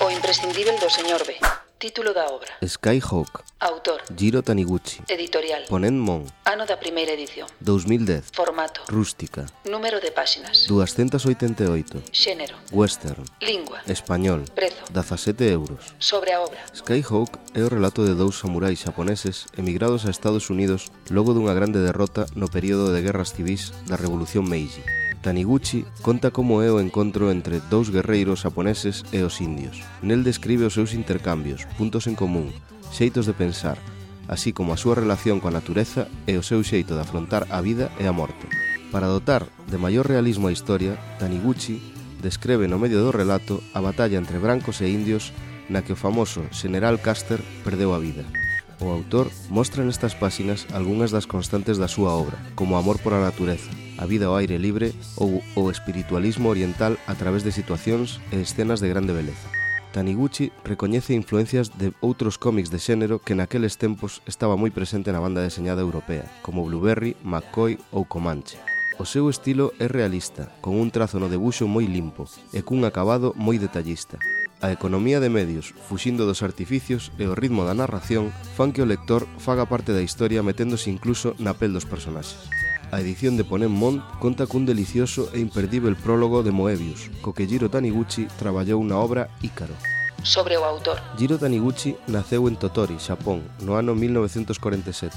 O 0.00 0.10
imprescindible 0.10 0.76
do 0.76 0.90
señor 0.90 1.24
B. 1.24 1.40
Título 1.84 2.14
da 2.14 2.28
obra. 2.28 2.48
Skyhawk. 2.66 3.44
Autor. 3.60 4.00
Jiro 4.16 4.40
Taniguchi. 4.42 5.02
Editorial. 5.06 5.66
Ponent 5.68 6.00
Mon. 6.00 6.24
Ano 6.46 6.64
da 6.64 6.80
primeira 6.80 7.12
edición. 7.12 7.46
2010 7.60 8.32
Formato. 8.32 8.80
Rústica. 8.88 9.44
Número 9.68 10.00
de 10.00 10.10
páxinas. 10.10 10.64
288 10.66 12.00
Xénero. 12.10 12.56
Western. 12.72 13.28
Lingua. 13.42 13.82
Español. 13.86 14.48
Prezo. 14.54 14.80
17 14.94 15.52
euros. 15.52 15.92
Sobre 15.98 16.32
a 16.32 16.40
obra. 16.40 16.64
Skyhawk 16.72 17.36
é 17.52 17.60
o 17.60 17.68
relato 17.68 18.08
de 18.08 18.16
dous 18.16 18.40
samurais 18.40 18.80
xaponeses 18.80 19.44
emigrados 19.52 20.08
a 20.08 20.10
Estados 20.10 20.48
Unidos 20.48 20.88
logo 21.12 21.36
dunha 21.36 21.52
grande 21.52 21.84
derrota 21.84 22.24
no 22.32 22.48
período 22.48 22.96
de 22.96 23.04
guerras 23.04 23.36
civis 23.36 23.76
da 23.84 24.00
Revolución 24.00 24.48
Meiji. 24.48 25.03
Taniguchi 25.24 25.86
conta 26.02 26.30
como 26.30 26.60
é 26.60 26.68
o 26.68 26.84
encontro 26.84 27.32
entre 27.32 27.56
dous 27.72 27.88
guerreiros 27.88 28.44
japoneses 28.44 29.08
e 29.08 29.24
os 29.24 29.40
indios. 29.40 29.80
Nel 30.04 30.20
describe 30.20 30.68
os 30.68 30.76
seus 30.76 30.92
intercambios, 30.92 31.64
puntos 31.80 32.04
en 32.04 32.12
común, 32.12 32.52
xeitos 32.92 33.24
de 33.24 33.32
pensar, 33.32 33.80
así 34.28 34.52
como 34.52 34.76
a 34.76 34.80
súa 34.80 35.00
relación 35.00 35.40
coa 35.40 35.48
natureza 35.48 36.12
e 36.28 36.36
o 36.36 36.44
seu 36.44 36.60
xeito 36.60 36.92
de 36.92 37.00
afrontar 37.08 37.48
a 37.48 37.64
vida 37.64 37.88
e 37.96 38.04
a 38.04 38.12
morte. 38.12 38.52
Para 38.92 39.08
dotar 39.08 39.48
de 39.64 39.80
maior 39.80 40.04
realismo 40.04 40.52
a 40.52 40.54
historia, 40.54 41.00
Taniguchi 41.16 41.80
describe 42.20 42.68
no 42.68 42.76
medio 42.76 43.00
do 43.00 43.08
relato 43.08 43.64
a 43.72 43.80
batalla 43.80 44.20
entre 44.20 44.36
brancos 44.36 44.84
e 44.84 44.92
indios 44.92 45.32
na 45.72 45.80
que 45.80 45.96
o 45.96 46.00
famoso 46.00 46.44
General 46.52 47.00
Custer 47.00 47.40
perdeu 47.64 47.96
a 47.96 47.98
vida. 47.98 48.28
O 48.76 48.92
autor 48.92 49.32
mostra 49.48 49.88
nestas 49.88 50.12
páxinas 50.12 50.68
algunhas 50.76 51.08
das 51.08 51.24
constantes 51.24 51.80
da 51.80 51.88
súa 51.88 52.12
obra, 52.12 52.36
como 52.52 52.76
amor 52.76 53.00
por 53.00 53.16
a 53.16 53.24
natureza, 53.24 53.72
a 53.98 54.04
vida 54.06 54.26
ao 54.26 54.36
aire 54.36 54.58
libre 54.58 54.92
ou 55.16 55.42
o 55.54 55.70
espiritualismo 55.70 56.48
oriental 56.48 56.98
a 57.06 57.14
través 57.14 57.42
de 57.42 57.52
situacións 57.52 58.20
e 58.32 58.42
escenas 58.42 58.80
de 58.80 58.88
grande 58.88 59.12
beleza. 59.12 59.48
Taniguchi 59.94 60.50
recoñece 60.66 61.14
influencias 61.14 61.78
de 61.78 61.94
outros 62.02 62.34
cómics 62.34 62.66
de 62.74 62.82
xénero 62.82 63.22
que 63.22 63.38
naqueles 63.38 63.78
tempos 63.78 64.26
estaba 64.26 64.58
moi 64.58 64.74
presente 64.74 65.14
na 65.14 65.22
banda 65.22 65.38
deseñada 65.38 65.86
europea, 65.86 66.26
como 66.42 66.66
Blueberry, 66.66 67.14
McCoy 67.22 67.78
ou 67.94 68.02
Comanche. 68.02 68.58
O 68.98 69.06
seu 69.06 69.30
estilo 69.30 69.70
é 69.78 69.86
realista, 69.86 70.50
con 70.58 70.74
un 70.74 70.90
trazo 70.90 71.22
no 71.22 71.30
debuxo 71.30 71.70
moi 71.70 71.86
limpo 71.86 72.26
e 72.50 72.66
cun 72.66 72.82
acabado 72.82 73.38
moi 73.38 73.54
detallista. 73.62 74.18
A 74.58 74.74
economía 74.74 75.22
de 75.22 75.30
medios, 75.30 75.70
fuxindo 75.86 76.26
dos 76.26 76.42
artificios 76.42 77.14
e 77.14 77.30
o 77.30 77.38
ritmo 77.38 77.62
da 77.62 77.78
narración 77.78 78.34
fan 78.58 78.74
que 78.74 78.82
o 78.82 78.90
lector 78.90 79.30
faga 79.38 79.70
parte 79.70 79.94
da 79.94 80.02
historia 80.02 80.42
meténdose 80.42 80.90
incluso 80.90 81.38
na 81.38 81.54
pel 81.54 81.70
dos 81.70 81.86
personaxes. 81.86 82.50
A 82.94 83.00
edición 83.00 83.36
de 83.36 83.42
Ponent 83.42 83.74
Mont 83.74 83.98
conta 84.22 84.46
cun 84.46 84.70
delicioso 84.70 85.26
e 85.34 85.42
imperdível 85.42 85.98
prólogo 85.98 86.46
de 86.46 86.54
Moebius, 86.54 87.10
co 87.26 87.34
que 87.34 87.42
Jiro 87.42 87.66
Taniguchi 87.66 88.30
traballou 88.38 88.86
na 88.86 89.02
obra 89.02 89.26
Ícaro. 89.42 89.74
Sobre 90.22 90.54
o 90.54 90.62
autor 90.62 91.02
Jiro 91.18 91.34
Taniguchi 91.34 91.98
naceu 92.06 92.46
en 92.46 92.54
Totori, 92.54 93.02
Xapón, 93.02 93.42
no 93.66 93.74
ano 93.74 93.98
1947 93.98 95.10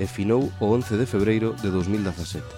e 0.00 0.08
finou 0.08 0.48
o 0.56 0.72
11 0.72 0.96
de 0.96 1.04
febreiro 1.04 1.52
de 1.60 1.68
2017. 1.68 2.48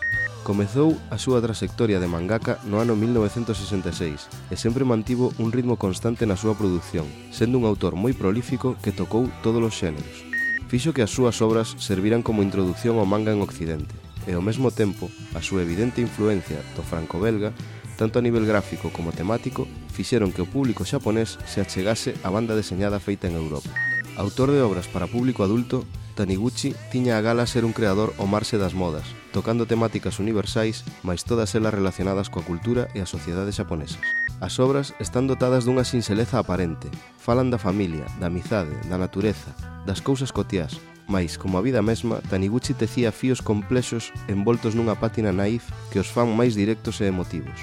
Comezou 0.46 0.94
a 1.10 1.18
súa 1.18 1.42
trayectoria 1.42 1.98
de 1.98 2.06
mangaka 2.06 2.62
no 2.62 2.78
ano 2.78 2.94
1966 2.94 4.30
e 4.30 4.54
sempre 4.54 4.86
mantivo 4.86 5.34
un 5.42 5.50
ritmo 5.50 5.74
constante 5.74 6.30
na 6.30 6.38
súa 6.38 6.54
produción, 6.54 7.10
sendo 7.34 7.58
un 7.58 7.66
autor 7.66 7.98
moi 7.98 8.14
prolífico 8.14 8.78
que 8.78 8.94
tocou 8.94 9.26
todos 9.42 9.58
os 9.58 9.74
xéneros. 9.74 10.22
Fixo 10.70 10.94
que 10.94 11.02
as 11.02 11.10
súas 11.10 11.42
obras 11.42 11.74
serviran 11.82 12.22
como 12.22 12.46
introdución 12.46 13.02
ao 13.02 13.06
manga 13.10 13.34
en 13.34 13.42
Occidente, 13.42 14.03
e 14.26 14.32
ao 14.32 14.42
mesmo 14.42 14.70
tempo 14.70 15.10
a 15.34 15.40
súa 15.40 15.62
evidente 15.62 16.00
influencia 16.00 16.60
do 16.74 16.82
franco-belga 16.82 17.52
tanto 17.96 18.18
a 18.18 18.22
nivel 18.22 18.44
gráfico 18.46 18.90
como 18.90 19.14
temático, 19.14 19.68
fixeron 19.92 20.34
que 20.34 20.42
o 20.42 20.50
público 20.50 20.82
xaponés 20.82 21.38
se 21.46 21.62
achegase 21.62 22.18
á 22.26 22.28
banda 22.30 22.58
deseñada 22.58 22.98
feita 22.98 23.30
en 23.30 23.38
Europa. 23.38 23.70
Autor 24.18 24.50
de 24.50 24.62
obras 24.62 24.86
para 24.90 25.10
público 25.10 25.42
adulto, 25.42 25.86
Taniguchi 26.14 26.78
tiña 26.94 27.18
a 27.18 27.24
gala 27.26 27.42
ser 27.42 27.66
un 27.66 27.74
creador 27.74 28.14
o 28.22 28.26
marxe 28.30 28.54
das 28.54 28.70
modas, 28.70 29.02
tocando 29.34 29.66
temáticas 29.66 30.22
universais, 30.22 30.86
mais 31.02 31.26
todas 31.26 31.58
elas 31.58 31.74
relacionadas 31.74 32.30
coa 32.30 32.46
cultura 32.46 32.86
e 32.94 33.02
a 33.02 33.10
sociedade 33.10 33.50
xaponesas. 33.50 34.06
As 34.38 34.62
obras 34.62 34.94
están 35.02 35.26
dotadas 35.26 35.66
dunha 35.66 35.82
sinxeleza 35.82 36.38
aparente, 36.38 36.86
falan 37.18 37.50
da 37.50 37.58
familia, 37.58 38.06
da 38.22 38.30
amizade, 38.30 38.78
da 38.86 38.94
natureza, 38.94 39.58
das 39.82 39.98
cousas 39.98 40.30
cotiás, 40.30 40.78
mais, 41.06 41.36
como 41.36 41.58
a 41.58 41.62
vida 41.62 41.82
mesma, 41.82 42.20
Taniguchi 42.30 42.74
tecía 42.74 43.12
fíos 43.12 43.42
complexos 43.42 44.12
envoltos 44.28 44.72
nunha 44.72 44.96
pátina 44.96 45.30
naif 45.30 45.68
que 45.92 46.00
os 46.00 46.08
fan 46.08 46.32
máis 46.32 46.56
directos 46.56 47.00
e 47.04 47.08
emotivos. 47.08 47.56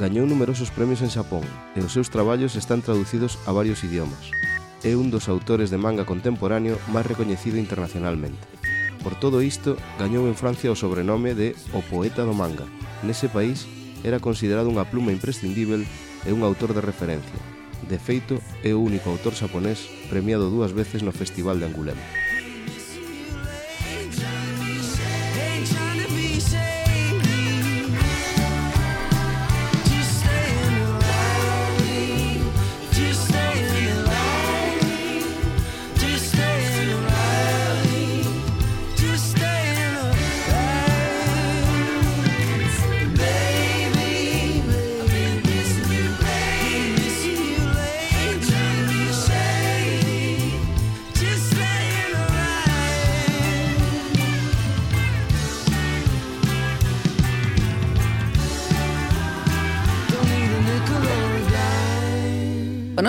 Gañou 0.00 0.28
numerosos 0.28 0.68
premios 0.68 1.00
en 1.00 1.12
Xapón 1.12 1.44
e 1.76 1.80
os 1.80 1.92
seus 1.92 2.12
traballos 2.12 2.56
están 2.56 2.84
traducidos 2.84 3.40
a 3.48 3.52
varios 3.52 3.80
idiomas. 3.84 4.28
É 4.84 4.92
un 4.92 5.08
dos 5.08 5.28
autores 5.28 5.72
de 5.72 5.80
manga 5.80 6.04
contemporáneo 6.04 6.76
máis 6.92 7.08
recoñecido 7.08 7.56
internacionalmente. 7.56 8.44
Por 9.00 9.16
todo 9.16 9.40
isto, 9.40 9.76
gañou 9.96 10.28
en 10.28 10.36
Francia 10.36 10.72
o 10.72 10.76
sobrenome 10.76 11.32
de 11.32 11.56
O 11.72 11.80
Poeta 11.80 12.26
do 12.26 12.36
Manga. 12.36 12.68
Nese 13.06 13.30
país, 13.30 13.64
era 14.04 14.20
considerado 14.20 14.68
unha 14.68 14.84
pluma 14.84 15.14
imprescindível 15.14 15.84
e 16.26 16.30
un 16.34 16.44
autor 16.44 16.74
de 16.74 16.84
referencia. 16.84 17.40
De 17.86 17.96
feito, 18.02 18.42
é 18.66 18.74
o 18.74 18.82
único 18.82 19.08
autor 19.08 19.32
xaponés 19.38 19.86
premiado 20.10 20.50
dúas 20.50 20.74
veces 20.74 21.06
no 21.06 21.14
Festival 21.14 21.62
de 21.62 21.70
Angulema. 21.70 22.02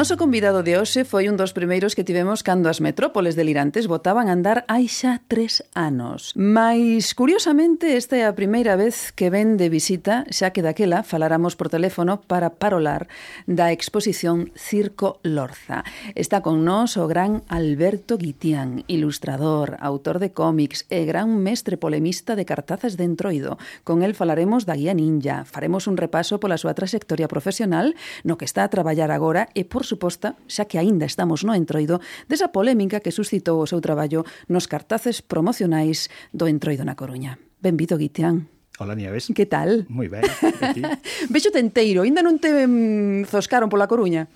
noso 0.08 0.24
convidado 0.24 0.64
de 0.64 0.80
hoxe 0.80 1.04
foi 1.04 1.28
un 1.28 1.36
dos 1.36 1.52
primeiros 1.52 1.92
que 1.92 2.08
tivemos 2.08 2.40
cando 2.40 2.72
as 2.72 2.80
metrópoles 2.80 3.36
delirantes 3.36 3.92
votaban 3.92 4.32
a 4.32 4.36
andar 4.40 4.64
hai 4.72 4.88
xa 4.88 5.20
tres 5.28 5.68
anos. 5.76 6.32
Mais, 6.40 7.12
curiosamente, 7.12 7.92
esta 8.00 8.16
é 8.16 8.24
a 8.24 8.32
primeira 8.32 8.80
vez 8.80 9.12
que 9.12 9.28
ven 9.28 9.60
de 9.60 9.68
visita, 9.68 10.24
xa 10.32 10.56
que 10.56 10.64
daquela 10.64 11.04
faláramos 11.04 11.60
por 11.60 11.68
teléfono 11.68 12.24
para 12.24 12.56
parolar 12.56 13.12
da 13.52 13.76
exposición 13.76 14.56
Circo 14.56 15.20
Lorza. 15.28 15.84
Está 16.16 16.40
con 16.40 16.64
nós 16.64 16.96
o 16.96 17.04
gran 17.12 17.44
Alberto 17.52 18.16
Guitián, 18.16 18.88
ilustrador, 18.88 19.76
autor 19.84 20.24
de 20.24 20.32
cómics 20.32 20.88
e 20.88 21.04
gran 21.04 21.36
mestre 21.44 21.76
polemista 21.76 22.40
de 22.40 22.48
cartazas 22.48 22.96
de 22.96 23.04
entroido. 23.04 23.60
Con 23.84 24.08
el 24.08 24.16
falaremos 24.16 24.64
da 24.64 24.80
guía 24.80 24.96
ninja, 24.96 25.44
faremos 25.44 25.84
un 25.84 26.00
repaso 26.00 26.40
pola 26.40 26.56
súa 26.56 26.72
trayectoria 26.80 27.28
profesional 27.28 27.92
no 28.24 28.40
que 28.40 28.48
está 28.48 28.64
a 28.64 28.72
traballar 28.72 29.12
agora 29.12 29.52
e, 29.52 29.68
por 29.68 29.84
suposta, 29.98 30.38
xa 30.46 30.70
que 30.70 30.78
aínda 30.78 31.10
estamos 31.10 31.42
no 31.42 31.58
entroido, 31.58 31.98
desa 32.30 32.54
polémica 32.54 33.02
que 33.02 33.10
suscitou 33.10 33.58
o 33.58 33.66
seu 33.66 33.82
traballo 33.82 34.22
nos 34.46 34.70
cartaces 34.70 35.26
promocionais 35.26 36.14
do 36.30 36.46
entroido 36.46 36.86
na 36.86 36.94
Coruña. 36.94 37.42
Benvido, 37.58 37.98
Guitián. 37.98 38.46
Ola, 38.78 38.94
Nieves. 38.94 39.34
Que 39.34 39.50
tal? 39.50 39.90
Moi 39.90 40.06
ben. 40.06 40.22
Vexo 41.34 41.50
tenteiro, 41.50 42.06
aínda 42.06 42.22
non 42.22 42.38
te 42.38 42.54
mm, 42.54 43.26
zoscaron 43.26 43.74
pola 43.74 43.90
Coruña? 43.90 44.30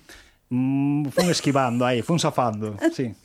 Mm, 0.50 1.14
fun 1.14 1.30
esquivando 1.30 1.86
aí, 1.86 2.02
fun 2.02 2.18
safando, 2.18 2.74
sí. 2.90 3.14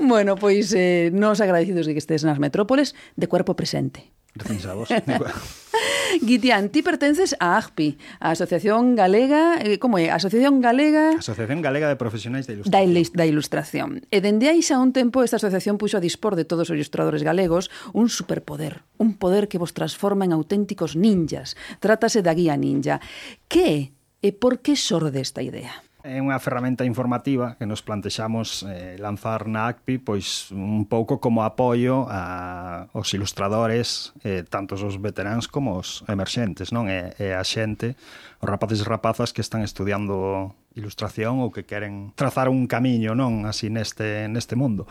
Bueno, 0.00 0.34
pois 0.34 0.72
eh, 0.72 1.12
nos 1.12 1.44
agradecidos 1.44 1.84
de 1.84 1.92
que 1.92 2.00
estés 2.02 2.24
nas 2.24 2.40
metrópoles 2.40 2.96
de 3.20 3.28
cuerpo 3.28 3.52
presente. 3.54 4.08
Recensados. 4.34 4.88
Guitián, 6.22 6.70
ti 6.70 6.82
pertences 6.82 7.36
a 7.38 7.56
AGPI, 7.56 7.98
a 8.18 8.30
Asociación 8.32 8.94
Galega, 8.94 9.58
eh, 9.62 9.78
como 9.78 9.98
é? 9.98 10.10
Asociación 10.10 10.60
Galega... 10.60 11.18
Asociación 11.18 11.62
Galega 11.62 11.88
de 11.88 11.96
Profesionais 11.96 12.46
da 12.46 12.54
Ilustración. 12.54 12.74
Da, 12.74 12.82
ilis, 12.82 13.12
da 13.12 13.26
Ilustración. 13.26 13.90
E 14.10 14.18
dende 14.18 14.50
aí 14.50 14.62
xa 14.62 14.82
un 14.82 14.90
tempo 14.90 15.22
esta 15.22 15.38
asociación 15.38 15.78
puxo 15.78 15.98
a 15.98 16.04
dispor 16.04 16.34
de 16.34 16.44
todos 16.46 16.70
os 16.70 16.74
ilustradores 16.74 17.22
galegos 17.22 17.70
un 17.94 18.10
superpoder, 18.10 18.82
un 18.98 19.14
poder 19.14 19.46
que 19.46 19.58
vos 19.58 19.74
transforma 19.74 20.26
en 20.26 20.34
auténticos 20.34 20.98
ninjas. 20.98 21.54
Trátase 21.78 22.22
da 22.22 22.34
guía 22.34 22.58
ninja. 22.58 22.98
Que 23.46 23.94
e 24.20 24.30
por 24.34 24.60
que 24.60 24.74
xorde 24.76 25.22
esta 25.22 25.40
idea? 25.40 25.82
É 26.00 26.16
unha 26.16 26.40
ferramenta 26.40 26.88
informativa 26.88 27.60
que 27.60 27.68
nos 27.68 27.84
plantexamos 27.84 28.64
eh, 28.64 28.96
lanzar 28.96 29.44
na 29.44 29.68
ACPI 29.68 30.00
pois 30.00 30.48
un 30.48 30.88
pouco 30.88 31.20
como 31.20 31.44
apoio 31.44 32.08
a 32.08 32.88
os 32.96 33.12
ilustradores, 33.12 34.16
eh, 34.24 34.40
tantos 34.48 34.80
os 34.80 34.96
veteráns 34.96 35.44
como 35.44 35.76
os 35.76 36.00
emerxentes, 36.08 36.72
non? 36.72 36.88
E, 36.88 37.12
e 37.20 37.36
a 37.36 37.44
xente, 37.44 38.00
os 38.40 38.48
rapaces 38.48 38.80
e 38.80 38.88
rapazas 38.88 39.36
que 39.36 39.44
están 39.44 39.60
estudiando 39.60 40.56
ilustración 40.72 41.44
ou 41.44 41.52
que 41.52 41.68
queren 41.68 42.16
trazar 42.16 42.48
un 42.48 42.64
camiño, 42.64 43.12
non, 43.12 43.44
así 43.44 43.68
neste 43.68 44.24
neste 44.32 44.56
mundo. 44.56 44.88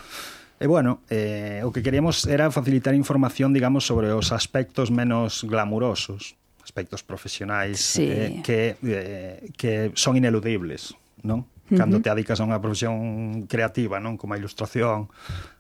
E 0.62 0.70
bueno, 0.70 1.02
eh, 1.10 1.66
o 1.66 1.74
que 1.74 1.82
queríamos 1.82 2.30
era 2.30 2.54
facilitar 2.54 2.94
información, 2.94 3.50
digamos, 3.50 3.82
sobre 3.82 4.14
os 4.14 4.30
aspectos 4.30 4.94
menos 4.94 5.42
glamurosos 5.42 6.38
aspectos 6.70 7.02
profesionais 7.02 7.82
sí. 7.82 8.06
eh, 8.06 8.42
que, 8.46 8.78
eh, 8.86 9.50
que 9.58 9.92
son 9.98 10.14
ineludibles, 10.14 10.94
non? 11.26 11.50
Cando 11.70 11.98
uh 11.98 12.02
-huh. 12.02 12.04
te 12.04 12.10
adicas 12.10 12.42
a 12.42 12.46
unha 12.46 12.58
profesión 12.58 13.46
creativa, 13.46 14.02
non? 14.02 14.18
Como 14.18 14.34
a 14.34 14.42
ilustración, 14.42 15.10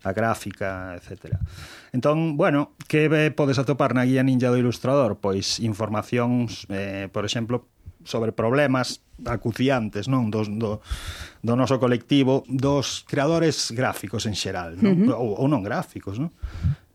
a 0.02 0.12
gráfica, 0.14 0.98
etc. 0.98 1.38
Entón, 1.94 2.34
bueno, 2.34 2.74
que 2.90 3.10
podes 3.34 3.62
atopar 3.62 3.94
na 3.94 4.06
guía 4.10 4.26
ninja 4.26 4.50
do 4.50 4.58
ilustrador? 4.58 5.22
Pois 5.22 5.62
informacións, 5.62 6.66
eh, 6.70 7.10
por 7.14 7.30
exemplo, 7.30 7.70
sobre 8.06 8.34
problemas 8.34 9.02
acuciantes 9.26 10.08
non 10.08 10.32
do, 10.32 10.48
do, 10.48 10.80
do 11.44 11.54
noso 11.60 11.76
colectivo 11.78 12.48
dos 12.48 13.04
creadores 13.04 13.76
gráficos 13.76 14.24
en 14.24 14.34
xeral 14.34 14.80
non? 14.80 14.96
Uh 14.96 15.12
-huh. 15.12 15.20
ou, 15.20 15.30
ou 15.44 15.48
non 15.52 15.60
gráficos 15.60 16.16
non? 16.16 16.32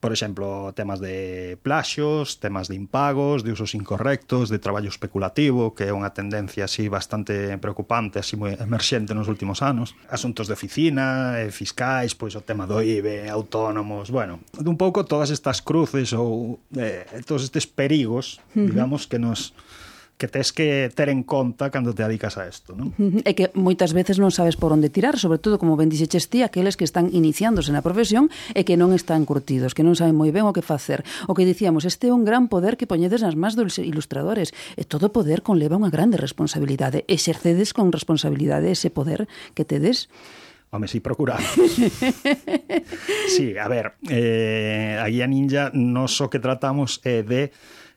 Por 0.04 0.12
exemplo, 0.12 0.70
temas 0.74 1.00
de 1.00 1.56
plaxos, 1.62 2.38
temas 2.38 2.68
de 2.68 2.76
impagos, 2.76 3.42
de 3.42 3.52
usos 3.52 3.74
incorrectos, 3.74 4.50
de 4.50 4.58
traballo 4.58 4.90
especulativo, 4.92 5.72
que 5.72 5.88
é 5.88 5.96
unha 5.96 6.12
tendencia 6.12 6.68
así 6.68 6.92
bastante 6.92 7.56
preocupante, 7.56 8.20
así 8.20 8.36
moi 8.36 8.52
emerxente 8.52 9.16
nos 9.16 9.32
últimos 9.32 9.64
anos. 9.64 9.96
Asuntos 10.12 10.44
de 10.44 10.60
oficina, 10.60 11.40
eh, 11.40 11.48
fiscais, 11.48 12.12
pois 12.12 12.36
o 12.36 12.44
tema 12.44 12.68
do 12.68 12.84
IBE, 12.84 13.32
autónomos, 13.32 14.12
bueno, 14.12 14.44
un 14.60 14.76
pouco 14.76 15.08
todas 15.08 15.32
estas 15.32 15.64
cruces 15.64 16.12
ou 16.12 16.60
eh, 16.76 17.08
todos 17.24 17.40
estes 17.48 17.64
perigos, 17.64 18.44
digamos, 18.52 19.08
que 19.08 19.16
nos 19.16 19.56
que 20.16 20.28
tes 20.28 20.52
que 20.52 20.90
ter 20.94 21.08
en 21.08 21.22
conta 21.22 21.70
cando 21.70 21.94
te 21.94 22.02
adicas 22.02 22.38
a 22.38 22.46
isto. 22.46 22.78
Non? 22.78 22.94
É 23.26 23.34
que 23.34 23.50
moitas 23.58 23.90
veces 23.90 24.22
non 24.22 24.30
sabes 24.30 24.54
por 24.54 24.70
onde 24.70 24.86
tirar, 24.86 25.18
sobre 25.18 25.42
todo, 25.42 25.58
como 25.58 25.74
ben 25.74 25.90
dixeches 25.90 26.30
ti, 26.30 26.46
aqueles 26.46 26.78
que 26.78 26.86
están 26.86 27.10
iniciándose 27.10 27.74
na 27.74 27.82
profesión 27.82 28.30
e 28.54 28.62
que 28.62 28.78
non 28.78 28.94
están 28.94 29.26
curtidos, 29.26 29.74
que 29.74 29.82
non 29.82 29.98
saben 29.98 30.14
moi 30.14 30.30
ben 30.30 30.46
o 30.46 30.54
que 30.54 30.62
facer. 30.62 31.02
O 31.26 31.34
que 31.34 31.42
dicíamos, 31.42 31.82
este 31.82 32.08
é 32.08 32.14
un 32.14 32.22
gran 32.22 32.46
poder 32.46 32.78
que 32.78 32.86
poñedes 32.86 33.26
nas 33.26 33.34
más 33.34 33.58
dos 33.58 33.82
ilustradores. 33.82 34.54
E 34.78 34.86
todo 34.86 35.10
poder 35.10 35.42
conleva 35.42 35.74
unha 35.74 35.90
grande 35.90 36.14
responsabilidade. 36.14 37.02
Exercedes 37.10 37.74
con 37.74 37.90
responsabilidade 37.90 38.70
ese 38.70 38.94
poder 38.94 39.26
que 39.58 39.66
tedes. 39.66 40.06
Home, 40.74 40.88
si 40.88 40.98
procuramos. 40.98 41.46
sí, 43.28 43.54
a 43.58 43.68
ver, 43.68 43.94
eh, 44.10 44.98
a 44.98 45.06
guía 45.06 45.26
ninja 45.26 45.70
non 45.74 46.06
só 46.10 46.26
so 46.26 46.30
que 46.30 46.42
tratamos 46.42 46.98
é 47.06 47.18
eh, 47.18 47.22
de 47.22 47.42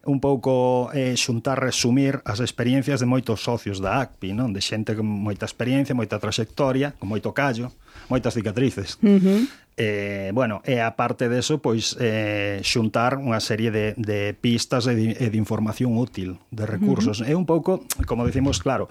un 0.07 0.23
pouco 0.23 0.89
eh, 0.95 1.19
xuntar, 1.19 1.59
resumir 1.59 2.23
as 2.23 2.39
experiencias 2.39 3.03
de 3.03 3.07
moitos 3.07 3.43
socios 3.43 3.83
da 3.83 3.99
ACPI, 3.99 4.31
non? 4.31 4.55
De 4.55 4.63
xente 4.63 4.95
con 4.95 5.03
moita 5.03 5.43
experiencia, 5.43 5.91
moita 5.91 6.15
traxectoria, 6.15 6.95
con 6.95 7.11
moito 7.11 7.35
callo, 7.35 7.75
moitas 8.07 8.33
cicatrices. 8.33 8.95
Uh 9.03 9.19
-huh. 9.19 9.41
Eh, 9.77 10.31
bueno, 10.33 10.63
e 10.65 10.81
a 10.81 10.95
parte 10.95 11.29
deso, 11.29 11.59
pois 11.59 11.93
eh, 11.99 12.63
xuntar 12.63 13.19
unha 13.19 13.37
serie 13.43 13.69
de, 13.69 13.93
de 13.99 14.33
pistas 14.33 14.87
e 14.87 14.95
de, 14.95 15.05
e 15.13 15.27
de 15.29 15.37
información 15.37 15.93
útil, 15.99 16.39
de 16.49 16.65
recursos. 16.65 17.19
Uh 17.19 17.27
-huh. 17.27 17.31
É 17.31 17.35
un 17.35 17.45
pouco, 17.45 17.83
como 18.07 18.23
decimos, 18.23 18.63
claro, 18.63 18.89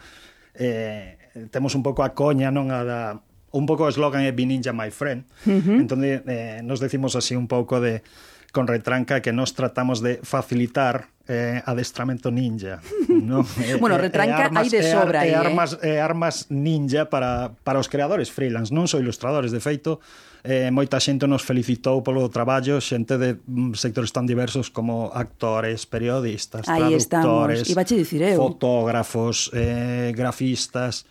eh, 0.54 1.16
temos 1.50 1.74
un 1.74 1.82
pouco 1.82 2.04
a 2.04 2.12
coña, 2.12 2.52
non 2.52 2.68
a 2.70 2.84
da 2.84 3.00
un 3.56 3.64
pouco 3.64 3.88
o 3.88 3.90
eslogan 3.90 4.20
é 4.20 4.36
Be 4.36 4.44
Ninja 4.44 4.76
My 4.76 4.92
Friend. 4.92 5.24
Uh 5.48 5.64
-huh. 5.64 5.80
Entón, 5.80 6.04
eh, 6.04 6.60
nos 6.60 6.78
decimos 6.78 7.16
así 7.16 7.32
un 7.32 7.48
pouco 7.48 7.80
de 7.80 8.04
con 8.56 8.64
retranca 8.64 9.20
que 9.20 9.36
nós 9.36 9.52
tratamos 9.52 10.00
de 10.00 10.16
facilitar 10.24 11.12
eh, 11.28 11.60
adestramento 11.68 12.32
ninja. 12.32 12.80
No? 13.12 13.44
Eh, 13.60 13.76
bueno, 13.76 13.96
eh, 13.96 13.98
eh, 13.98 14.02
retranca 14.08 14.48
e, 14.48 14.56
hai 14.56 14.68
de 14.72 14.80
sobra. 14.80 15.28
E, 15.28 15.28
aí, 15.28 15.36
armas, 15.36 15.76
eh? 15.84 16.00
armas 16.00 16.48
ninja 16.48 17.04
para, 17.12 17.52
para 17.60 17.76
os 17.76 17.92
creadores 17.92 18.32
freelance. 18.32 18.72
Non 18.72 18.88
só 18.88 18.96
ilustradores, 18.96 19.52
de 19.52 19.60
feito, 19.60 20.00
eh, 20.40 20.72
moita 20.72 20.96
xente 20.96 21.28
nos 21.28 21.44
felicitou 21.44 22.00
polo 22.00 22.32
traballo, 22.32 22.80
xente 22.80 23.20
de 23.20 23.36
mm, 23.44 23.76
sectores 23.76 24.08
tan 24.08 24.24
diversos 24.24 24.72
como 24.72 25.12
actores, 25.12 25.84
periodistas, 25.84 26.64
aí 26.64 26.96
traductores, 26.96 27.68
estamos. 27.68 27.92
Dicir 27.92 28.24
eu. 28.24 28.40
fotógrafos, 28.40 29.52
eh, 29.52 30.16
grafistas 30.16 31.04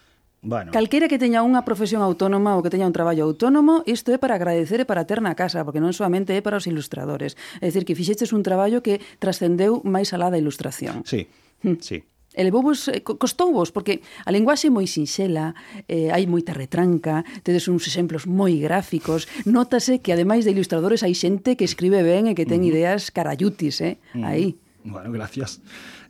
Bueno. 0.45 0.69
Calquera 0.69 1.10
que 1.10 1.17
teña 1.17 1.41
unha 1.41 1.65
profesión 1.65 2.05
autónoma 2.05 2.53
ou 2.53 2.62
que 2.62 2.69
teña 2.69 2.86
un 2.86 2.93
traballo 2.93 3.25
autónomo, 3.25 3.81
isto 3.89 4.13
é 4.13 4.21
para 4.21 4.38
agradecer 4.38 4.77
e 4.77 4.86
para 4.86 5.10
ter 5.10 5.17
na 5.17 5.34
casa, 5.34 5.65
porque 5.65 5.81
non 5.81 5.89
solamente 5.89 6.38
é 6.38 6.41
para 6.45 6.62
os 6.62 6.69
ilustradores. 6.69 7.34
É 7.65 7.73
dicir, 7.73 7.81
que 7.81 7.97
fixeches 7.97 8.29
un 8.29 8.45
traballo 8.45 8.86
que 8.86 9.01
trascendeu 9.17 9.81
máis 9.81 10.13
alá 10.13 10.29
da 10.29 10.38
ilustración. 10.38 11.01
Sí, 11.01 11.25
hm. 11.65 11.81
sí. 11.81 12.05
Elevouvos, 12.38 12.91
eh, 12.93 13.01
costouvos, 13.01 13.73
porque 13.73 14.05
a 14.21 14.29
linguaxe 14.29 14.69
é 14.69 14.71
moi 14.71 14.86
sinxela, 14.86 15.58
eh, 15.89 16.13
hai 16.13 16.29
moita 16.29 16.53
retranca, 16.53 17.25
tedes 17.41 17.65
uns 17.65 17.89
exemplos 17.89 18.29
moi 18.29 18.53
gráficos, 18.62 19.25
notase 19.49 19.97
que 19.97 20.13
ademais 20.13 20.45
de 20.45 20.53
ilustradores 20.53 21.01
hai 21.01 21.17
xente 21.17 21.58
que 21.58 21.65
escribe 21.65 22.05
ben 22.05 22.29
e 22.29 22.38
que 22.38 22.45
ten 22.45 22.62
ideas 22.62 23.10
carayutis, 23.10 23.81
eh? 23.81 23.97
Aí. 24.21 24.62
Bueno, 24.86 25.10
gracias. 25.10 25.58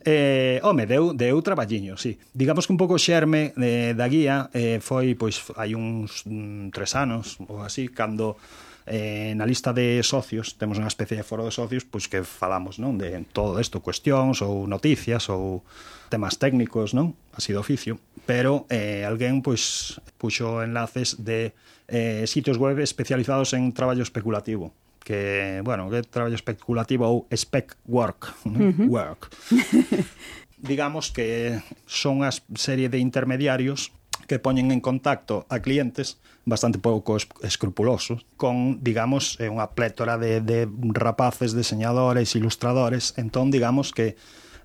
Eh, 0.08 0.60
home, 0.62 0.86
deu, 0.86 1.10
deu 1.18 1.42
traballiño, 1.42 1.98
sí. 1.98 2.14
Digamos 2.32 2.70
que 2.70 2.72
un 2.72 2.78
pouco 2.78 2.94
xerme 2.94 3.50
eh, 3.58 3.90
da 3.90 4.06
guía 4.06 4.54
eh, 4.54 4.78
foi, 4.78 5.18
pois, 5.18 5.42
hai 5.58 5.74
uns 5.74 6.22
mm, 6.22 6.70
tres 6.70 6.94
anos 6.94 7.42
ou 7.50 7.66
así, 7.66 7.90
cando 7.90 8.38
eh, 8.86 9.34
na 9.34 9.42
lista 9.42 9.74
de 9.74 9.98
socios, 10.06 10.54
temos 10.54 10.78
unha 10.78 10.86
especie 10.86 11.18
de 11.18 11.26
foro 11.26 11.42
de 11.42 11.50
socios, 11.50 11.82
pois 11.82 12.06
que 12.06 12.22
falamos, 12.22 12.78
non? 12.78 12.94
De 12.94 13.18
todo 13.34 13.58
isto, 13.58 13.82
cuestións 13.82 14.46
ou 14.46 14.70
noticias 14.70 15.26
ou 15.26 15.66
temas 16.06 16.38
técnicos, 16.38 16.94
non? 16.94 17.18
Así 17.34 17.50
do 17.50 17.58
oficio. 17.58 17.98
Pero 18.30 18.62
eh, 18.70 19.02
alguén, 19.02 19.42
pois, 19.42 19.98
puxo 20.22 20.62
enlaces 20.62 21.18
de 21.18 21.50
eh, 21.90 22.30
sitios 22.30 22.62
web 22.62 22.78
especializados 22.78 23.58
en 23.58 23.74
traballo 23.74 24.06
especulativo 24.06 24.70
que, 25.06 25.62
bueno, 25.62 25.86
que 25.86 25.98
é 25.98 26.02
traballo 26.02 26.34
especulativo 26.34 27.06
ou 27.06 27.30
spec 27.30 27.78
work, 27.86 28.34
uh 28.42 28.50
-huh. 28.50 28.90
work. 28.90 29.30
Digamos 30.58 31.14
que 31.14 31.62
son 31.86 32.26
as 32.26 32.42
serie 32.58 32.90
de 32.90 32.98
intermediarios 32.98 33.94
que 34.26 34.42
poñen 34.42 34.74
en 34.74 34.82
contacto 34.82 35.46
a 35.46 35.62
clientes 35.62 36.18
bastante 36.42 36.82
pouco 36.82 37.14
escrupulosos 37.46 38.26
con, 38.34 38.82
digamos, 38.82 39.38
eh, 39.38 39.46
unha 39.46 39.70
plétora 39.78 40.18
de, 40.18 40.42
de 40.42 40.66
rapaces, 40.90 41.54
deseñadores, 41.54 42.34
ilustradores. 42.34 43.14
Entón, 43.14 43.54
digamos 43.54 43.94
que 43.94 44.18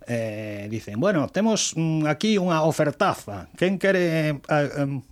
eh, 0.08 0.68
dicen, 0.70 1.00
bueno, 1.00 1.28
temos 1.30 1.74
mm, 1.76 2.08
aquí 2.08 2.38
unha 2.42 2.66
ofertaza, 2.66 3.50
quen 3.54 3.78
quere, 3.78 4.42
a, 4.50 4.58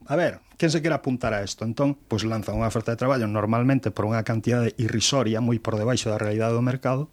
a 0.10 0.16
ver, 0.16 0.42
quen 0.58 0.70
se 0.70 0.82
quere 0.82 0.96
apuntar 0.98 1.34
a 1.34 1.44
isto? 1.46 1.66
Entón, 1.66 1.96
pois 1.96 2.26
lanzan 2.26 2.58
unha 2.58 2.70
oferta 2.70 2.94
de 2.94 3.02
traballo 3.02 3.30
normalmente 3.30 3.94
por 3.94 4.10
unha 4.10 4.26
cantidade 4.26 4.74
irrisoria, 4.82 5.44
moi 5.44 5.62
por 5.62 5.78
debaixo 5.78 6.10
da 6.10 6.22
realidade 6.22 6.58
do 6.58 6.66
mercado, 6.66 7.08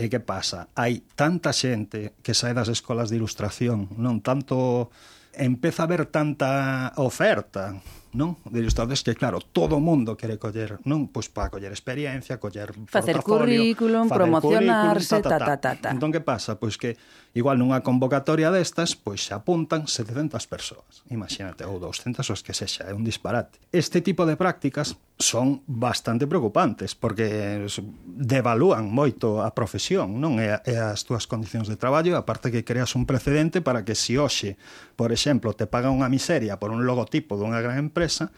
E 0.00 0.08
que 0.08 0.16
pasa? 0.16 0.72
Hai 0.78 1.04
tanta 1.12 1.52
xente 1.52 2.16
que 2.24 2.32
sae 2.32 2.56
das 2.56 2.72
escolas 2.72 3.12
de 3.12 3.20
ilustración, 3.20 3.90
non 4.00 4.24
tanto 4.24 4.88
empeza 5.36 5.84
a 5.84 5.86
haber 5.90 6.08
tanta 6.08 6.94
oferta 6.96 7.76
non? 8.12 8.34
De 8.42 8.58
ilustradores 8.58 9.06
que 9.06 9.14
claro, 9.14 9.38
todo 9.38 9.78
o 9.78 9.82
mundo 9.82 10.18
quere 10.18 10.34
coller, 10.34 10.82
non? 10.82 11.06
Pois 11.10 11.30
para 11.30 11.50
coller 11.50 11.70
experiencia, 11.70 12.42
coller 12.42 12.74
facer 12.90 13.22
currículum, 13.22 14.10
facer 14.10 14.26
promocionarse, 14.26 15.22
currículum, 15.22 15.30
ta, 15.30 15.38
ta, 15.38 15.46
ta, 15.46 15.56
ta, 15.58 15.72
ta. 15.78 15.90
Entón 15.94 16.10
que 16.10 16.22
pasa? 16.22 16.58
Pois 16.58 16.74
que 16.74 16.98
igual 17.32 17.58
nunha 17.62 17.80
convocatoria 17.86 18.50
destas, 18.50 18.98
pois 18.98 19.22
se 19.22 19.32
apuntan 19.32 19.86
700 19.86 20.42
persoas, 20.50 21.06
imagínate, 21.08 21.62
ou 21.62 21.78
200 21.78 22.26
os 22.26 22.42
que 22.42 22.52
sexa, 22.52 22.90
é 22.90 22.92
un 22.92 23.06
disparate. 23.06 23.62
Este 23.70 24.02
tipo 24.02 24.26
de 24.26 24.34
prácticas 24.34 24.98
son 25.20 25.62
bastante 25.70 26.26
preocupantes, 26.26 26.98
porque 26.98 27.62
devalúan 28.04 28.90
moito 28.90 29.40
a 29.40 29.54
profesión, 29.54 30.18
non? 30.18 30.42
E, 30.42 30.50
e 30.50 30.74
as 30.74 31.06
túas 31.06 31.30
condicións 31.30 31.70
de 31.70 31.78
traballo, 31.78 32.18
aparte 32.18 32.50
que 32.50 32.66
creas 32.66 32.98
un 32.98 33.06
precedente 33.06 33.62
para 33.62 33.86
que 33.86 33.94
se 33.94 34.10
si 34.10 34.18
hoxe, 34.18 34.50
por 34.98 35.14
exemplo, 35.14 35.54
te 35.54 35.70
paga 35.70 35.94
unha 35.94 36.10
miseria 36.10 36.58
por 36.58 36.74
un 36.74 36.82
logotipo 36.82 37.38
dunha 37.38 37.62
gran 37.62 37.78
empresa, 37.78 38.34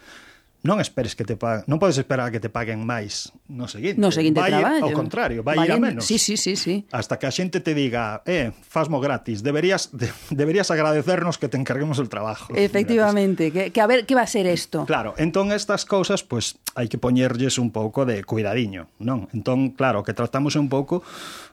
non 0.63 0.79
esperes 0.79 1.11
que 1.19 1.27
te 1.27 1.35
paguen, 1.35 1.67
non 1.67 1.75
podes 1.75 1.99
esperar 1.99 2.31
que 2.31 2.39
te 2.39 2.47
paguen 2.47 2.87
máis 2.87 3.35
no 3.51 3.67
seguinte. 3.67 3.99
No 3.99 4.15
seguinte 4.15 4.39
vai 4.39 4.47
traballo. 4.47 4.87
Ao 4.87 4.95
contrario, 4.95 5.43
vai, 5.43 5.59
vai 5.59 5.67
ir 5.67 5.75
a 5.75 5.79
menos. 5.79 6.07
Sí, 6.07 6.15
sí, 6.15 6.39
sí, 6.39 6.55
sí. 6.55 6.87
Hasta 6.87 7.19
que 7.19 7.27
a 7.27 7.35
xente 7.35 7.59
te 7.59 7.75
diga, 7.75 8.23
eh, 8.23 8.55
fasmo 8.63 9.03
gratis, 9.03 9.43
deberías 9.43 9.91
de, 9.91 10.07
deberías 10.31 10.71
agradecernos 10.71 11.35
que 11.35 11.51
te 11.51 11.59
encarguemos 11.59 11.99
el 11.99 12.07
trabajo. 12.07 12.55
Efectivamente, 12.57 13.51
que, 13.51 13.75
que 13.75 13.81
a 13.83 13.87
ver 13.91 14.07
que 14.07 14.15
va 14.15 14.23
a 14.23 14.31
ser 14.31 14.47
isto. 14.47 14.87
Claro, 14.87 15.19
entón 15.19 15.51
estas 15.51 15.83
cousas 15.83 16.23
pues 16.23 16.55
hai 16.79 16.87
que 16.87 16.95
poñerlles 16.95 17.59
un 17.59 17.75
pouco 17.75 18.07
de 18.07 18.23
cuidadiño, 18.23 18.87
non? 19.03 19.27
Entón, 19.35 19.75
claro, 19.75 20.07
que 20.07 20.15
tratamos 20.15 20.55
un 20.55 20.71
pouco 20.71 21.03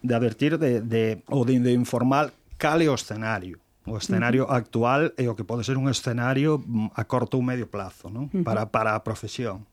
de 0.06 0.14
advertir 0.14 0.54
de, 0.54 0.86
de 0.86 1.26
ou 1.26 1.42
de, 1.42 1.58
de 1.58 1.74
informar 1.74 2.30
cal 2.62 2.78
é 2.78 2.86
o 2.86 2.94
escenario 2.94 3.58
O 3.86 3.96
escenario 3.96 4.44
uh 4.44 4.50
-huh. 4.50 4.60
actual 4.60 5.02
é 5.16 5.26
o 5.28 5.36
que 5.36 5.44
pode 5.44 5.64
ser 5.64 5.80
un 5.80 5.88
escenario 5.88 6.60
mm, 6.60 6.92
a 6.94 7.02
corto 7.08 7.40
ou 7.40 7.42
medio 7.42 7.66
plazo, 7.70 8.12
non? 8.12 8.28
Uh 8.28 8.40
-huh. 8.40 8.44
Para 8.44 8.68
para 8.68 8.92
a 8.92 9.00
profesión. 9.00 9.64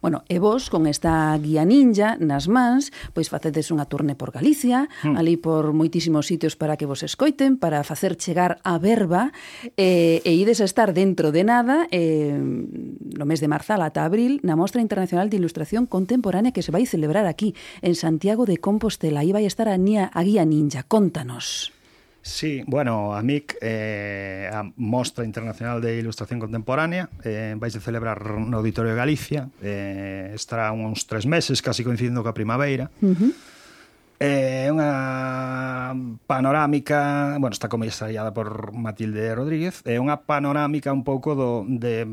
Bueno, 0.00 0.24
e 0.28 0.40
vos 0.40 0.70
con 0.72 0.86
esta 0.88 1.36
guía 1.36 1.64
ninja 1.68 2.16
nas 2.18 2.48
mans, 2.48 2.90
pois 3.12 3.28
facedes 3.28 3.68
unha 3.68 3.86
turne 3.86 4.16
por 4.16 4.32
Galicia, 4.32 4.88
mm. 5.04 5.14
ali 5.14 5.36
por 5.36 5.76
moitísimos 5.76 6.26
sitios 6.26 6.56
para 6.56 6.80
que 6.80 6.88
vos 6.88 7.04
escoiten, 7.04 7.60
para 7.60 7.84
facer 7.84 8.16
chegar 8.16 8.58
a 8.64 8.80
verba, 8.80 9.30
eh, 9.76 10.24
e 10.24 10.32
ides 10.34 10.64
a 10.64 10.66
estar 10.66 10.96
dentro 10.96 11.30
de 11.30 11.44
nada, 11.44 11.86
eh, 11.92 12.34
no 12.34 13.24
mes 13.28 13.44
de 13.44 13.48
marzal 13.52 13.84
ata 13.84 14.08
abril, 14.08 14.40
na 14.42 14.56
Mostra 14.56 14.80
Internacional 14.80 15.28
de 15.28 15.36
Ilustración 15.38 15.84
Contemporánea 15.84 16.52
que 16.56 16.64
se 16.64 16.72
vai 16.72 16.88
celebrar 16.88 17.28
aquí, 17.28 17.54
en 17.84 17.94
Santiago 17.94 18.48
de 18.48 18.56
Compostela. 18.56 19.20
Aí 19.20 19.30
vai 19.30 19.44
estar 19.44 19.68
a, 19.68 19.76
a 19.76 20.20
guía 20.24 20.44
ninja. 20.48 20.82
Contanos. 20.88 21.76
Sí, 22.22 22.62
bueno, 22.66 23.14
a 23.14 23.22
MIC, 23.22 23.56
eh, 23.62 24.50
a 24.52 24.70
Mostra 24.76 25.24
Internacional 25.24 25.80
de 25.80 25.98
Ilustración 25.98 26.38
Contemporánea, 26.38 27.08
eh, 27.24 27.54
vais 27.56 27.74
a 27.74 27.80
celebrar 27.80 28.20
no 28.36 28.58
Auditorio 28.58 28.92
de 28.92 28.96
Galicia, 28.96 29.48
eh, 29.62 30.32
estará 30.34 30.70
uns 30.72 31.06
tres 31.06 31.24
meses, 31.24 31.62
casi 31.64 31.80
coincidindo 31.80 32.20
coa 32.20 32.36
primavera. 32.36 32.92
Uh 33.00 33.16
-huh. 33.16 33.32
É 34.20 34.68
eh, 34.68 34.68
unha 34.68 35.96
panorámica, 36.28 37.40
bueno, 37.40 37.56
está 37.56 37.72
comisariada 37.72 38.36
por 38.36 38.76
Matilde 38.76 39.32
Rodríguez, 39.32 39.80
é 39.88 39.96
eh, 39.96 39.98
unha 39.98 40.20
panorámica 40.28 40.92
un 40.92 41.08
pouco 41.08 41.32
do, 41.32 41.64
de 41.64 42.04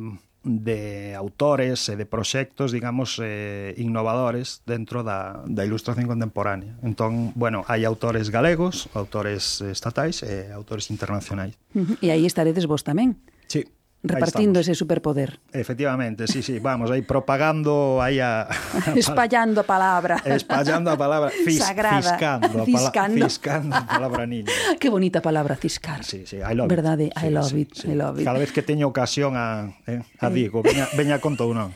de 0.47 1.13
autores 1.13 1.91
e 1.91 1.99
de 1.99 2.07
proxectos, 2.07 2.71
digamos, 2.71 3.19
eh, 3.21 3.75
innovadores 3.77 4.63
dentro 4.65 5.03
da, 5.03 5.43
da 5.45 5.67
ilustración 5.67 6.07
contemporánea. 6.07 6.79
Entón, 6.81 7.36
bueno, 7.36 7.67
hai 7.67 7.83
autores 7.83 8.31
galegos, 8.31 8.88
autores 8.95 9.62
estatais 9.62 10.23
e 10.23 10.49
autores 10.55 10.88
internacionais. 10.89 11.53
E 12.01 12.10
aí 12.10 12.23
estaredes 12.25 12.65
vos 12.65 12.81
tamén. 12.81 13.19
Sí 13.45 13.67
repartindo 14.08 14.60
ese 14.60 14.76
superpoder. 14.76 15.39
Efectivamente, 15.54 16.28
sí, 16.28 16.41
sí, 16.41 16.60
vamos, 16.60 16.91
aí 16.91 17.02
propagando, 17.02 18.02
aí 18.02 18.20
a... 18.20 18.48
Espallando 18.96 19.62
a 19.62 19.63
palabra. 19.63 20.22
Espallando 20.26 20.91
a 20.91 20.98
palabra. 20.98 21.30
Fis, 21.30 21.60
Sagrada. 21.63 22.02
Fiscando. 22.02 22.65
Fiscando. 22.65 23.15
A 23.15 23.17
pala, 23.17 23.30
fiscando 23.30 23.76
a 23.76 23.86
palabra 23.88 24.26
niña. 24.26 24.52
Que 24.80 24.89
bonita 24.89 25.22
palabra, 25.22 25.56
ciscar. 25.56 26.04
Sí, 26.04 26.26
sí, 26.26 26.38
I 26.38 26.54
love 26.54 26.67
Verdade, 26.67 27.06
it. 27.06 27.13
Verdade, 27.15 27.30
I 27.30 27.34
love 27.34 27.50
sí, 27.50 27.62
it, 27.62 27.74
sí. 27.74 27.88
I 27.89 27.96
love 27.96 28.20
it. 28.20 28.26
Cada 28.26 28.39
vez 28.39 28.52
que 28.52 28.62
teño 28.62 28.88
ocasión 28.88 29.34
a, 29.36 29.74
eh, 29.88 30.02
a 30.20 30.30
digo, 30.30 30.62
veña, 30.62 30.88
veña 30.96 31.20
conto 31.20 31.48
ou 31.48 31.54
non. 31.54 31.74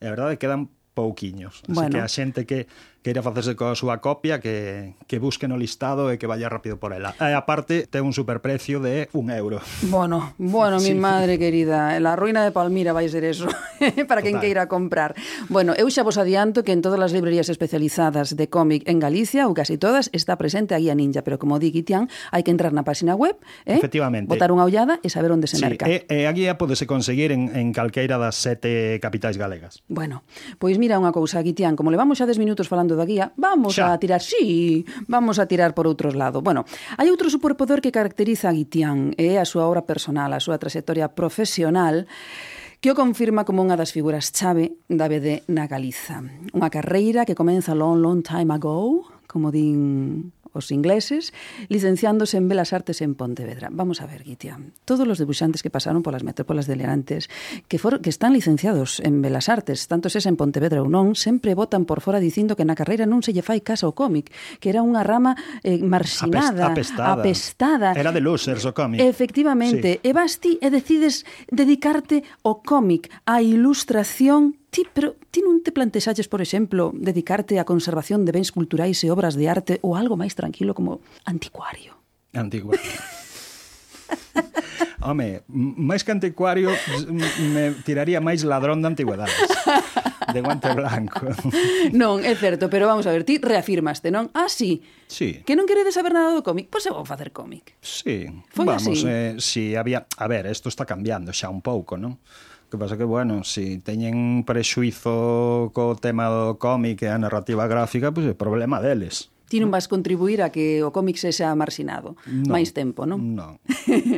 e 0.00 0.08
a 0.08 0.10
verdade 0.10 0.40
quedan 0.40 0.72
pouquiños. 0.94 1.62
Así 1.68 1.76
bueno. 1.76 1.94
que 1.94 2.00
a 2.02 2.08
xente 2.08 2.48
que 2.48 2.66
queira 3.00 3.24
facerse 3.24 3.56
coa 3.56 3.72
súa 3.72 4.04
copia 4.04 4.44
que, 4.44 4.92
que 5.08 5.16
busque 5.16 5.48
no 5.48 5.56
listado 5.56 6.12
e 6.12 6.20
que 6.20 6.28
vaya 6.28 6.52
rápido 6.52 6.76
por 6.76 6.92
ela. 6.92 7.16
E 7.16 7.32
aparte, 7.32 7.88
ten 7.88 8.04
un 8.04 8.12
superprecio 8.12 8.80
de 8.84 9.08
un 9.16 9.32
euro. 9.32 9.64
Bueno, 9.88 10.36
bueno, 10.36 10.76
sí. 10.80 10.92
mi 10.92 11.00
madre 11.00 11.40
querida, 11.40 11.96
la 11.96 12.12
ruína 12.12 12.44
de 12.44 12.52
Palmira 12.52 12.92
vai 12.92 13.08
ser 13.08 13.24
eso, 13.24 13.48
para 14.08 14.20
quen 14.20 14.36
queira 14.36 14.68
comprar. 14.68 15.16
Bueno, 15.48 15.72
eu 15.80 15.88
xa 15.88 16.04
vos 16.04 16.20
adianto 16.20 16.60
que 16.60 16.76
en 16.76 16.84
todas 16.84 17.00
as 17.00 17.16
librerías 17.16 17.48
especializadas 17.48 18.36
de 18.36 18.46
cómic 18.52 18.84
en 18.84 19.00
Galicia, 19.00 19.48
ou 19.48 19.56
casi 19.56 19.80
todas, 19.80 20.12
está 20.12 20.36
presente 20.36 20.76
a 20.76 20.80
guía 20.80 20.92
ninja, 20.92 21.24
pero 21.24 21.40
como 21.40 21.56
di 21.56 21.72
Guitián, 21.72 22.12
hai 22.28 22.44
que 22.44 22.52
entrar 22.52 22.76
na 22.76 22.84
página 22.84 23.16
web, 23.16 23.40
eh? 23.64 23.80
Efectivamente. 23.80 24.28
botar 24.28 24.52
unha 24.52 24.68
ollada 24.68 25.00
e 25.00 25.08
saber 25.08 25.32
onde 25.32 25.48
se 25.48 25.56
sí, 25.56 25.64
merca. 25.64 25.88
E, 25.88 26.04
e 26.04 26.28
a 26.28 26.32
guía 26.36 26.60
podese 26.60 26.84
conseguir 26.84 27.32
en, 27.32 27.48
en 27.56 27.72
calqueira 27.72 28.20
das 28.20 28.36
sete 28.36 29.00
capitais 29.00 29.40
galegas. 29.40 29.80
Bueno, 29.88 30.20
pois 30.60 30.76
mira 30.76 31.00
unha 31.00 31.16
cousa, 31.16 31.40
Guitián, 31.40 31.80
como 31.80 31.88
levamos 31.88 32.20
xa 32.20 32.28
10 32.28 32.36
minutos 32.36 32.68
falando 32.68 32.89
mundo 32.90 32.96
da 32.98 33.06
guía, 33.06 33.32
vamos 33.36 33.78
Xa. 33.78 33.94
a 33.94 33.98
tirar, 33.98 34.20
sí, 34.20 34.84
vamos 35.06 35.38
a 35.38 35.46
tirar 35.46 35.74
por 35.74 35.86
outros 35.86 36.18
lados. 36.18 36.42
Bueno, 36.42 36.66
hai 36.98 37.06
outro 37.06 37.30
superpoder 37.30 37.78
que 37.78 37.94
caracteriza 37.94 38.50
a 38.50 38.56
Guitián, 38.56 39.14
é 39.14 39.38
a 39.38 39.46
súa 39.46 39.70
obra 39.70 39.86
personal, 39.86 40.34
a 40.34 40.42
súa 40.42 40.58
trayectoria 40.58 41.14
profesional, 41.14 42.10
que 42.82 42.90
o 42.90 42.98
confirma 42.98 43.46
como 43.46 43.62
unha 43.62 43.78
das 43.78 43.94
figuras 43.94 44.34
chave 44.34 44.74
da 44.90 45.06
BD 45.06 45.46
na 45.46 45.70
Galiza. 45.70 46.24
Unha 46.50 46.72
carreira 46.72 47.22
que 47.22 47.38
comeza 47.38 47.78
long, 47.78 48.02
long 48.02 48.26
time 48.26 48.50
ago, 48.50 49.06
como 49.30 49.54
din 49.54 50.34
os 50.52 50.70
ingleses, 50.70 51.32
licenciándose 51.68 52.36
en 52.36 52.48
Belas 52.48 52.72
Artes 52.72 53.00
en 53.02 53.14
Pontevedra. 53.14 53.68
Vamos 53.70 54.00
a 54.00 54.06
ver, 54.06 54.24
Guitia, 54.24 54.58
todos 54.84 55.06
los 55.06 55.18
dibuixantes 55.18 55.62
que 55.62 55.70
pasaron 55.70 56.02
polas 56.02 56.22
metrópolas 56.22 56.66
delirantes 56.66 57.30
que, 57.68 57.78
for, 57.78 58.00
que 58.00 58.10
están 58.10 58.32
licenciados 58.32 59.00
en 59.00 59.22
Belas 59.22 59.48
Artes, 59.48 59.88
tanto 59.88 60.08
es 60.08 60.26
en 60.26 60.36
Pontevedra 60.36 60.82
ou 60.82 60.88
non, 60.88 61.16
sempre 61.18 61.54
votan 61.54 61.88
por 61.88 62.04
fora 62.04 62.22
dicindo 62.22 62.54
que 62.54 62.66
na 62.66 62.78
carreira 62.78 63.08
non 63.08 63.24
se 63.24 63.32
lle 63.32 63.42
fai 63.42 63.64
caso 63.64 63.88
ao 63.88 63.96
cómic, 63.96 64.30
que 64.60 64.70
era 64.70 64.84
unha 64.84 65.02
rama 65.02 65.34
eh, 65.64 65.80
marxinada, 65.80 66.70
Apest, 66.70 66.94
apestada. 66.94 67.20
apestada. 67.20 67.88
Era 67.96 68.12
de 68.12 68.20
losers 68.20 68.64
o 68.68 68.72
cómic. 68.76 69.00
Efectivamente. 69.00 69.98
Sí. 69.98 70.08
E 70.08 70.10
vas 70.12 70.38
ti 70.38 70.60
e 70.60 70.68
decides 70.68 71.24
dedicarte 71.48 72.22
ao 72.44 72.60
cómic, 72.60 73.08
á 73.24 73.40
ilustración 73.40 74.59
Ti, 74.70 74.86
pero 74.94 75.18
ti 75.34 75.42
non 75.42 75.66
te 75.66 75.74
plantexaches, 75.74 76.30
por 76.30 76.38
exemplo, 76.38 76.94
dedicarte 76.94 77.58
á 77.58 77.66
conservación 77.66 78.22
de 78.22 78.30
bens 78.30 78.54
culturais 78.54 79.02
e 79.02 79.10
obras 79.10 79.34
de 79.34 79.50
arte 79.50 79.82
ou 79.82 79.98
algo 79.98 80.14
máis 80.14 80.38
tranquilo 80.38 80.78
como 80.78 81.02
anticuario? 81.26 81.98
Anticuario. 82.30 82.86
Home, 85.02 85.42
máis 85.50 86.04
que 86.04 86.12
anticuario 86.12 86.70
me 87.50 87.72
tiraría 87.82 88.20
máis 88.20 88.44
ladrón 88.44 88.84
de 88.84 88.88
antigüedades. 88.92 89.34
De 90.30 90.40
guante 90.44 90.70
blanco. 90.76 91.26
Non, 91.96 92.22
é 92.22 92.36
certo, 92.36 92.70
pero 92.70 92.86
vamos 92.86 93.08
a 93.08 93.12
ver, 93.12 93.24
ti 93.24 93.40
reafirmaste, 93.40 94.12
non? 94.14 94.30
Ah, 94.36 94.46
sí. 94.46 94.84
Sí. 95.10 95.42
Que 95.42 95.56
non 95.58 95.66
queredes 95.66 95.96
saber 95.96 96.14
nada 96.14 96.30
do 96.36 96.44
cómic, 96.44 96.70
pois 96.70 96.84
pues 96.86 96.92
eu 96.92 96.94
vou 96.94 97.08
facer 97.08 97.34
cómic. 97.34 97.74
Sí. 97.82 98.28
Foi 98.52 98.68
vamos, 98.68 98.86
así. 98.86 99.02
eh, 99.08 99.34
si 99.40 99.74
había... 99.74 100.06
A 100.20 100.28
ver, 100.28 100.46
isto 100.46 100.68
está 100.70 100.86
cambiando 100.86 101.34
xa 101.34 101.50
un 101.50 101.64
pouco, 101.64 101.96
non? 101.98 102.20
Que 102.70 102.78
pasa 102.78 102.96
que, 102.96 103.02
bueno, 103.02 103.42
si 103.42 103.82
teñen 103.82 104.46
prexuizo 104.46 105.74
co 105.74 105.98
tema 105.98 106.30
do 106.30 106.54
cómic 106.54 107.02
e 107.02 107.10
a 107.10 107.18
narrativa 107.18 107.66
gráfica, 107.66 108.14
pois 108.14 108.30
pues, 108.30 108.32
é 108.32 108.38
problema 108.38 108.78
deles. 108.78 109.34
Ti 109.50 109.58
non 109.58 109.74
vas 109.74 109.90
contribuir 109.90 110.46
a 110.46 110.54
que 110.54 110.78
o 110.86 110.94
cómic 110.94 111.18
sexa 111.18 111.50
marxinado 111.58 112.14
no, 112.30 112.54
máis 112.54 112.70
tempo, 112.70 113.10
non? 113.10 113.34
Non. 113.34 113.58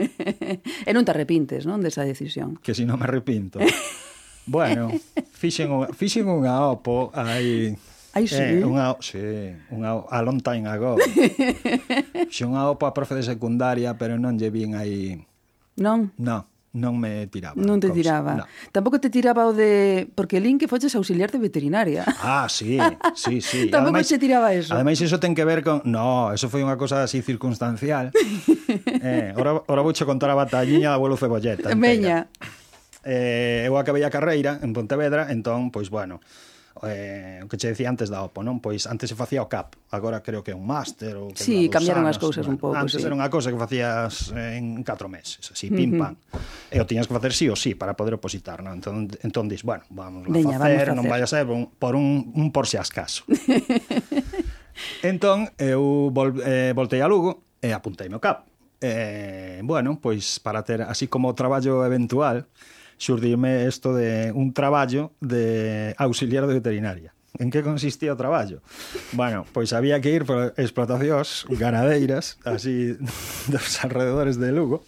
e 0.88 0.90
non 0.92 1.08
te 1.08 1.16
arrepintes, 1.16 1.64
non, 1.64 1.80
desa 1.80 2.04
decisión? 2.04 2.60
Que 2.60 2.76
si 2.76 2.84
non 2.84 3.00
me 3.00 3.08
arrepinto. 3.08 3.56
bueno, 4.44 4.92
fixen 5.32 5.72
unha, 5.72 5.88
fixen 5.96 6.28
unha 6.28 6.68
opo 6.68 7.08
aí 7.16 7.72
Ai, 8.12 8.28
sí. 8.28 8.36
Eh, 8.36 8.60
unha, 8.60 8.92
sí, 9.00 9.56
unha, 9.72 10.04
a 10.04 10.20
long 10.20 10.44
time 10.44 10.68
ago. 10.68 11.00
fixen 12.28 12.52
unha 12.52 12.68
opa 12.68 12.92
profe 12.92 13.16
de 13.16 13.24
secundaria, 13.24 13.96
pero 13.96 14.20
non 14.20 14.36
lle 14.36 14.52
vin 14.52 14.76
aí... 14.76 15.16
Non? 15.80 16.12
Non 16.20 16.51
non 16.72 16.96
me 16.96 17.28
tiraba. 17.28 17.60
Non 17.60 17.76
te 17.76 17.92
tiraba. 17.92 18.40
No. 18.40 18.44
Tampouco 18.72 18.96
te 18.96 19.12
tiraba 19.12 19.44
o 19.44 19.52
de... 19.52 20.08
Porque 20.16 20.40
lin 20.40 20.56
que 20.56 20.68
foches 20.68 20.96
auxiliar 20.96 21.28
de 21.28 21.36
veterinaria. 21.36 22.04
Ah, 22.24 22.48
sí, 22.48 22.80
sí, 23.14 23.44
sí. 23.44 23.68
Tampouco 23.68 24.00
se 24.00 24.16
tiraba 24.16 24.56
eso. 24.56 24.72
Ademais, 24.72 25.00
iso 25.00 25.20
ten 25.20 25.36
que 25.36 25.44
ver 25.44 25.60
con... 25.60 25.84
No, 25.84 26.32
eso 26.32 26.48
foi 26.48 26.64
unha 26.64 26.80
cosa 26.80 27.04
así 27.04 27.20
circunstancial. 27.20 28.08
eh, 29.04 29.36
ora, 29.36 29.60
ora 29.68 29.80
vou 29.84 29.92
che 29.92 30.08
contar 30.08 30.32
a 30.32 30.36
batalliña 30.36 30.88
da 30.88 30.96
abuelo 30.96 31.20
Cebolleta. 31.20 31.68
Entera. 31.68 31.76
Veña. 31.76 32.18
Eh, 33.04 33.68
eu 33.68 33.76
acabei 33.76 34.06
a 34.06 34.14
carreira 34.14 34.56
en 34.62 34.72
Pontevedra, 34.72 35.28
entón, 35.28 35.74
pois, 35.74 35.90
bueno, 35.90 36.24
eh, 36.82 37.40
o 37.42 37.46
que 37.46 37.56
che 37.58 37.70
decía 37.70 37.86
antes 37.88 38.10
da 38.10 38.26
OPO, 38.26 38.42
non? 38.42 38.58
Pois 38.58 38.90
antes 38.90 39.06
se 39.06 39.16
facía 39.16 39.42
o 39.42 39.48
CAP, 39.48 39.78
agora 39.94 40.18
creo 40.22 40.42
que 40.42 40.50
é 40.50 40.56
un 40.58 40.66
máster 40.66 41.14
ou 41.14 41.30
que 41.30 41.42
Sí, 41.42 41.70
cambiaron 41.70 42.02
anos, 42.02 42.16
as 42.16 42.22
cousas 42.22 42.42
bueno. 42.42 42.54
un 42.54 42.58
pouco, 42.58 42.74
Antes 42.74 42.98
sí. 42.98 43.06
era 43.06 43.14
unha 43.14 43.30
cousa 43.30 43.54
que 43.54 43.60
facías 43.60 44.34
en 44.34 44.82
4 44.82 45.06
meses, 45.06 45.42
así 45.54 45.70
pim 45.70 45.94
pam. 45.94 46.18
Uh 46.18 46.38
-huh. 46.38 46.74
E 46.74 46.78
o 46.82 46.84
tiñas 46.86 47.06
que 47.06 47.14
facer 47.14 47.30
sí 47.30 47.46
ou 47.46 47.54
sí 47.54 47.78
para 47.78 47.94
poder 47.94 48.18
opositar, 48.18 48.60
non? 48.66 48.82
Entón, 48.82 49.06
entón 49.22 49.46
dis, 49.46 49.62
bueno, 49.62 49.86
vamos 49.94 50.26
Veña, 50.26 50.58
a 50.58 50.62
facer, 50.62 50.66
vamos 50.66 50.66
a 50.66 50.78
facer. 50.82 50.96
non 50.98 51.06
vai 51.06 51.20
a 51.22 51.28
ser 51.30 51.44
un, 51.46 51.70
por 51.78 51.94
un, 51.94 52.34
un 52.34 52.50
por 52.50 52.66
se 52.66 52.82
as 52.82 52.90
caso. 52.90 53.22
entón, 55.02 55.48
eu 55.58 56.10
vol, 56.10 56.34
eh, 56.42 56.72
voltei 56.74 57.00
a 57.00 57.06
Lugo 57.06 57.44
e 57.62 57.70
apuntei 57.72 58.08
meu 58.08 58.18
CAP. 58.18 58.48
Eh, 58.82 59.60
bueno, 59.62 60.02
pois 60.02 60.42
para 60.42 60.66
ter 60.66 60.82
así 60.82 61.06
como 61.06 61.34
traballo 61.38 61.86
eventual, 61.86 62.50
xurdirme 62.98 63.66
isto 63.66 63.94
de 63.94 64.32
un 64.32 64.52
traballo 64.52 65.12
de 65.20 65.94
auxiliar 65.98 66.46
de 66.46 66.54
veterinaria. 66.54 67.10
En 67.40 67.48
que 67.48 67.64
consistía 67.64 68.12
o 68.12 68.16
traballo? 68.20 68.60
Bueno, 69.16 69.48
pois 69.56 69.72
había 69.72 70.00
que 70.04 70.12
ir 70.12 70.28
por 70.28 70.52
explotacións 70.60 71.48
ganadeiras 71.48 72.36
así 72.44 72.92
dos 73.52 73.80
alrededores 73.80 74.36
de 74.36 74.52
Lugo 74.52 74.84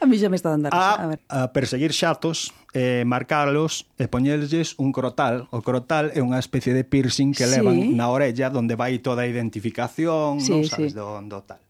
A 0.00 0.06
mí 0.06 0.20
xa 0.20 0.28
me 0.28 0.36
está 0.36 0.50
dando 0.52 0.68
a, 0.70 0.94
a, 0.94 1.06
ver. 1.06 1.20
a 1.28 1.52
perseguir 1.52 1.92
xatos, 1.92 2.52
eh, 2.76 3.04
marcarlos 3.06 3.88
e 3.96 4.08
poñerlles 4.08 4.76
un 4.76 4.92
crotal. 4.92 5.48
O 5.50 5.64
crotal 5.64 6.12
é 6.12 6.20
unha 6.20 6.36
especie 6.36 6.76
de 6.76 6.84
piercing 6.84 7.32
que 7.32 7.48
sí. 7.48 7.52
levan 7.52 7.96
na 7.96 8.12
orella 8.12 8.52
donde 8.52 8.76
vai 8.76 9.00
toda 9.00 9.24
a 9.24 9.28
identificación, 9.28 10.44
sí, 10.44 10.52
non 10.52 10.68
sabes, 10.68 10.92
sí. 10.92 10.98
do, 10.98 11.20
do 11.24 11.40
tal. 11.42 11.60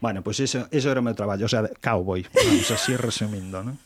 Bueno, 0.00 0.24
pois 0.24 0.40
pues 0.40 0.48
eso, 0.48 0.68
eso 0.72 0.88
era 0.88 1.00
o 1.00 1.06
meu 1.06 1.16
traballo, 1.16 1.44
o 1.44 1.52
sea, 1.52 1.68
cowboy, 1.80 2.24
vamos 2.32 2.68
así 2.72 2.96
resumindo, 2.96 3.60
non? 3.60 3.76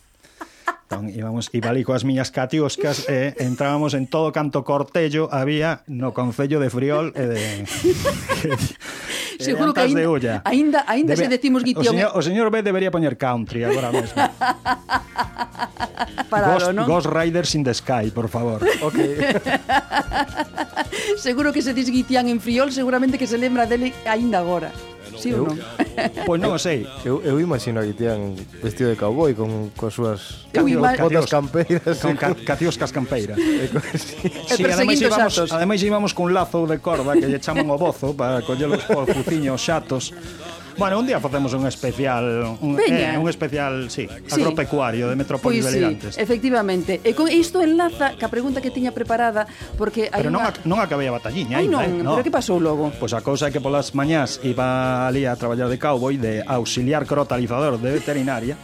Entón, 0.89 1.13
íbamos, 1.13 1.53
iba 1.53 1.69
ali 1.69 1.85
coas 1.85 2.01
miñas 2.09 2.33
catiuscas 2.33 3.13
e 3.13 3.37
eh, 3.37 3.45
entrábamos 3.45 3.93
en 3.93 4.09
todo 4.09 4.33
canto 4.33 4.65
cortello 4.65 5.29
había 5.29 5.85
no 5.85 6.17
Concello 6.17 6.65
de 6.65 6.73
Friol 6.73 7.13
e 7.13 7.21
eh, 7.21 7.29
de... 7.29 7.43
Que, 8.41 8.57
Seguro 9.39 9.75
que 9.75 9.81
ainda, 9.81 10.01
de 10.01 10.41
ainda, 10.45 10.85
ainda 10.89 11.15
Debe, 11.15 11.25
se 11.25 11.29
decimos 11.29 11.63
guitión. 11.63 11.87
O 11.87 11.91
señor, 11.91 12.09
eh. 12.09 12.19
o 12.19 12.23
señor 12.23 12.51
B 12.51 12.63
debería 12.63 12.91
poñer 12.91 13.21
country 13.21 13.65
agora 13.65 13.93
mesmo. 13.93 14.17
Para 16.33 16.57
Ghost, 16.57 16.73
non? 16.73 16.89
Ghost 16.89 17.07
Riders 17.07 17.55
in 17.55 17.63
the 17.69 17.77
Sky, 17.77 18.09
por 18.09 18.33
favor. 18.33 18.65
Okay. 18.65 19.17
Seguro 21.21 21.53
que 21.53 21.63
se 21.63 21.77
disguitian 21.77 22.33
en 22.33 22.41
Friol, 22.41 22.73
seguramente 22.73 23.21
que 23.21 23.29
se 23.29 23.37
lembra 23.39 23.69
dele 23.69 23.93
aínda 24.09 24.41
agora. 24.41 24.73
Sí 25.19 25.31
eu, 25.35 25.43
ou 25.43 25.51
non? 25.51 25.59
Pois 26.25 26.39
non 26.39 26.55
o 26.55 26.61
sei. 26.63 26.87
Eu, 27.03 27.19
eu 27.27 27.43
imagino 27.43 27.83
que 27.83 27.93
tían 27.93 28.39
vestido 28.63 28.91
de 28.91 28.97
cowboy 28.97 29.35
con, 29.35 29.75
con 29.75 29.91
súas 29.91 30.47
botas 30.55 31.27
campeiras. 31.27 31.99
Con 31.99 32.15
ca, 32.15 32.35
catioscas 32.35 32.95
campeiras. 32.95 33.37
E 34.49 34.57
sí 34.57 34.63
ademais 34.65 35.01
íbamos, 35.03 35.35
ademais 35.51 35.81
íbamos 35.83 36.13
cun 36.15 36.31
lazo 36.31 36.65
de 36.71 36.79
corda 36.79 37.19
que 37.19 37.27
lle 37.27 37.43
chaman 37.43 37.67
o 37.67 37.77
bozo 37.77 38.15
para 38.15 38.41
coller 38.47 38.71
os 38.71 38.85
fuciños 38.87 39.59
xatos 39.59 40.15
Bueno, 40.79 41.01
un 41.01 41.07
día 41.07 41.19
facemos 41.19 41.53
un 41.55 41.67
especial 41.67 42.57
un, 42.61 42.79
eh, 42.79 42.85
Veña. 42.87 43.15
eh, 43.15 43.19
un 43.19 43.29
especial, 43.29 43.91
sí, 43.91 44.07
sí. 44.27 44.41
agropecuario 44.41 45.09
de 45.09 45.17
Metrópolis 45.17 45.65
pois, 45.65 45.75
Belirantes. 45.75 46.15
Sí, 46.15 46.21
efectivamente. 46.21 47.01
E 47.03 47.19
con 47.19 47.27
isto 47.27 47.59
enlaza 47.61 48.15
ca 48.15 48.31
pregunta 48.31 48.63
que 48.63 48.71
tiña 48.71 48.95
preparada 48.95 49.51
porque 49.75 50.07
hai 50.07 50.23
Pero 50.23 50.31
non, 50.31 50.47
una... 50.47 50.55
ac 50.55 50.63
non 50.71 50.79
acabei 50.79 51.11
a 51.11 51.15
batalliña 51.19 51.59
Ai, 51.59 51.67
non, 51.67 51.83
eh? 51.83 51.91
no. 51.91 52.15
pero 52.15 52.23
que 52.23 52.31
pasou 52.31 52.63
logo? 52.63 52.95
Pois 52.95 53.11
pues 53.11 53.13
a 53.19 53.27
cousa 53.27 53.51
é 53.51 53.51
que 53.51 53.59
polas 53.59 53.91
mañás 53.99 54.39
iba 54.47 55.11
ali 55.11 55.27
a 55.27 55.35
traballar 55.35 55.67
de 55.67 55.83
cowboy 55.83 56.15
de 56.15 56.47
auxiliar 56.47 57.11
crotalizador 57.11 57.83
de 57.83 57.91
veterinaria 57.99 58.55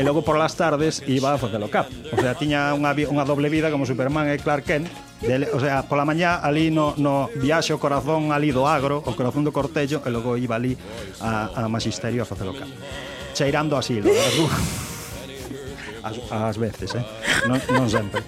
e 0.00 0.02
logo 0.02 0.24
por 0.24 0.40
las 0.40 0.56
tardes 0.56 1.04
iba 1.04 1.34
a 1.34 1.36
facelo 1.36 1.68
cap. 1.68 1.84
O 2.08 2.16
sea, 2.16 2.32
tiña 2.32 2.72
unha, 2.72 2.96
unha 2.96 3.28
doble 3.28 3.52
vida 3.52 3.68
como 3.68 3.84
Superman 3.84 4.32
e 4.32 4.40
Clark 4.40 4.64
Kent. 4.64 4.88
Dele, 5.20 5.52
o 5.52 5.60
sea, 5.60 5.84
pola 5.84 6.08
mañá 6.08 6.40
ali 6.40 6.72
no, 6.72 6.96
no 6.96 7.28
viaxe 7.36 7.76
o 7.76 7.78
corazón 7.78 8.32
ali 8.32 8.48
do 8.48 8.64
agro, 8.64 9.04
o 9.04 9.12
corazón 9.12 9.44
do 9.44 9.52
cortello, 9.52 10.00
e 10.00 10.08
logo 10.08 10.40
iba 10.40 10.56
ali 10.56 10.72
a, 11.20 11.52
a 11.52 11.68
magisterio 11.68 12.24
a 12.24 12.26
facelo 12.26 12.56
cap. 12.56 12.72
Cheirando 13.36 13.76
así, 13.76 14.00
as, 16.00 16.16
as 16.32 16.56
veces, 16.56 16.96
eh? 16.96 17.04
non, 17.44 17.60
non 17.68 17.84
sempre. 17.84 18.24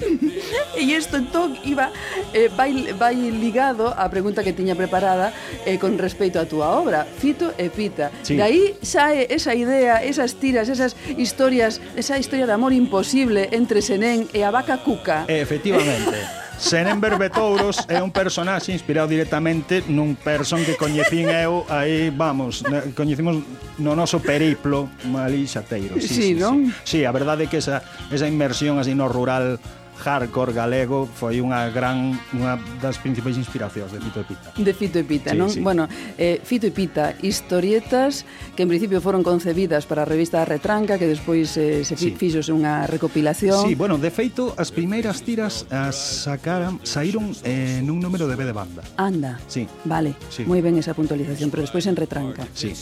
e 0.78 0.82
isto 0.82 1.16
entón 1.16 1.56
iba 1.64 1.90
eh, 2.32 2.48
vai, 2.52 2.92
vai 2.96 3.16
ligado 3.16 3.92
á 3.92 4.08
pregunta 4.08 4.42
que 4.42 4.52
tiña 4.52 4.74
preparada 4.74 5.32
eh, 5.66 5.78
con 5.78 5.98
respecto 5.98 6.40
á 6.40 6.44
túa 6.46 6.74
obra, 6.76 7.04
Fito 7.04 7.52
e 7.58 7.68
Pita. 7.70 8.10
Sí. 8.22 8.36
De 8.36 8.42
aí 8.42 8.62
sae 8.82 9.26
esa 9.30 9.54
idea, 9.54 10.02
esas 10.02 10.36
tiras, 10.36 10.68
esas 10.68 10.96
historias, 11.16 11.80
esa 11.96 12.18
historia 12.18 12.46
de 12.46 12.54
amor 12.54 12.72
imposible 12.72 13.48
entre 13.52 13.82
Senén 13.82 14.28
e 14.32 14.42
a 14.42 14.50
vaca 14.50 14.80
Cuca. 14.80 15.24
Eh, 15.28 15.40
efectivamente. 15.40 16.40
Senen 16.60 17.00
Berbetouros 17.00 17.88
é 17.88 18.04
un 18.04 18.12
personaxe 18.12 18.68
inspirado 18.68 19.08
directamente 19.08 19.80
nun 19.88 20.12
person 20.12 20.60
que 20.60 20.76
coñecín 20.76 21.32
eu 21.32 21.64
aí, 21.72 22.12
vamos, 22.12 22.60
coñecimos 22.92 23.40
no 23.80 23.96
noso 23.96 24.20
periplo 24.20 24.92
ali 25.16 25.48
xateiro. 25.48 25.96
Sí, 25.96 26.04
sí, 26.04 26.14
sí 26.20 26.30
non? 26.36 26.68
Sí. 26.84 27.00
sí, 27.00 27.08
a 27.08 27.12
verdade 27.16 27.48
é 27.48 27.50
que 27.50 27.64
esa, 27.64 27.80
esa 28.12 28.28
inmersión 28.28 28.76
así 28.76 28.92
no 28.92 29.08
rural 29.08 29.56
hardcore 30.00 30.56
galego 30.56 31.04
foi 31.04 31.44
unha 31.44 31.68
gran 31.68 32.16
unha 32.32 32.56
das 32.80 32.96
principais 32.96 33.36
inspiracións 33.36 33.92
de 33.92 34.00
Fito 34.00 34.18
e 34.20 34.26
Pita. 34.26 34.48
De 34.56 34.72
Fito 34.72 34.96
e 34.96 35.04
Pita, 35.04 35.30
sí, 35.32 35.38
non? 35.38 35.48
Sí. 35.52 35.60
Bueno, 35.60 35.84
eh, 36.16 36.40
Fito 36.40 36.66
e 36.66 36.72
Pita, 36.72 37.14
historietas 37.20 38.24
que 38.56 38.64
en 38.64 38.72
principio 38.72 39.04
foron 39.04 39.20
concebidas 39.20 39.84
para 39.84 40.02
a 40.02 40.08
revista 40.08 40.42
Retranca, 40.48 40.96
que 40.96 41.06
despois 41.06 41.52
eh, 41.60 41.84
se 41.84 41.94
fi, 42.00 42.10
sí. 42.10 42.16
fixose 42.16 42.50
unha 42.50 42.88
recopilación. 42.88 43.68
Sí, 43.68 43.76
bueno, 43.76 44.00
de 44.00 44.08
feito, 44.08 44.56
as 44.56 44.72
primeiras 44.72 45.20
tiras 45.20 45.68
as 45.68 46.24
sacaran, 46.24 46.80
saíron 46.82 47.36
eh, 47.44 47.84
nun 47.84 48.00
número 48.00 48.24
de 48.24 48.34
B 48.34 48.48
de 48.48 48.56
banda. 48.56 48.82
Anda. 48.96 49.36
Sí. 49.46 49.68
Vale, 49.84 50.16
sí. 50.32 50.48
moi 50.48 50.64
ben 50.64 50.80
esa 50.80 50.96
puntualización, 50.96 51.52
pero 51.52 51.62
despois 51.62 51.84
en 51.84 51.94
Retranca. 51.94 52.48
Sí. 52.56 52.72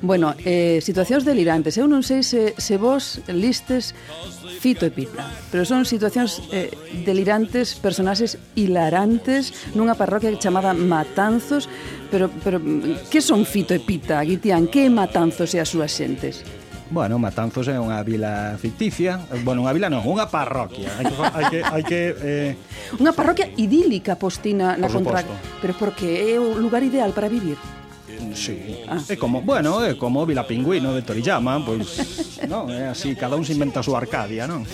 Bueno, 0.00 0.32
eh, 0.40 0.80
situacións 0.80 1.28
delirantes. 1.28 1.76
Eu 1.76 1.84
non 1.84 2.00
sei 2.00 2.24
se, 2.24 2.56
se 2.56 2.80
vos 2.80 3.20
listes 3.28 3.92
Fito 4.60 4.88
e 4.88 4.92
Pita, 4.94 5.28
pero 5.52 5.68
son 5.68 5.84
situacións 5.84 6.40
eh, 6.54 6.70
delirantes, 7.02 7.74
personaxes 7.74 8.38
hilarantes 8.54 9.50
nunha 9.74 9.98
parroquia 9.98 10.30
chamada 10.38 10.70
Matanzos, 10.70 11.66
pero 12.14 12.30
pero 12.30 12.62
que 13.10 13.18
son 13.18 13.42
Fito 13.42 13.74
e 13.74 13.82
Pita, 13.82 14.22
Guitián, 14.22 14.70
que 14.70 14.86
é 14.86 14.90
Matanzos 14.90 15.50
e 15.52 15.58
as 15.58 15.66
súas 15.66 15.90
xentes? 15.90 16.46
Bueno, 16.94 17.18
Matanzos 17.18 17.66
é 17.66 17.74
unha 17.74 18.04
vila 18.06 18.54
ficticia 18.60 19.26
eh, 19.32 19.40
Bueno, 19.42 19.66
unha 19.66 19.74
vila 19.74 19.88
non, 19.90 20.04
unha 20.04 20.28
parroquia 20.28 20.92
Hai 21.00 21.04
que... 21.08 21.16
Hai 21.16 21.44
que, 21.48 21.60
hai 21.64 21.82
que 21.82 22.00
eh... 22.12 22.50
Unha 23.00 23.16
parroquia 23.16 23.48
idílica 23.56 24.20
postina 24.20 24.76
na 24.76 24.86
Por 24.86 25.00
contra... 25.00 25.24
Pero 25.64 25.72
porque 25.80 26.28
é 26.28 26.36
o 26.36 26.54
lugar 26.60 26.84
ideal 26.84 27.10
para 27.16 27.26
vivir 27.26 27.56
Sí. 28.34 28.82
Ah. 28.88 28.98
É 29.08 29.16
como, 29.16 29.42
bueno, 29.42 29.82
é 29.82 29.94
como 29.94 30.26
Vila 30.26 30.46
Pingüino 30.46 30.94
de 30.94 31.02
Toriyama, 31.02 31.62
pois, 31.62 32.42
non, 32.50 32.66
é 32.70 32.90
así, 32.90 33.14
cada 33.14 33.38
un 33.38 33.46
se 33.46 33.54
inventa 33.54 33.78
a 33.78 33.86
súa 33.86 34.02
Arcadia, 34.02 34.46
non? 34.46 34.66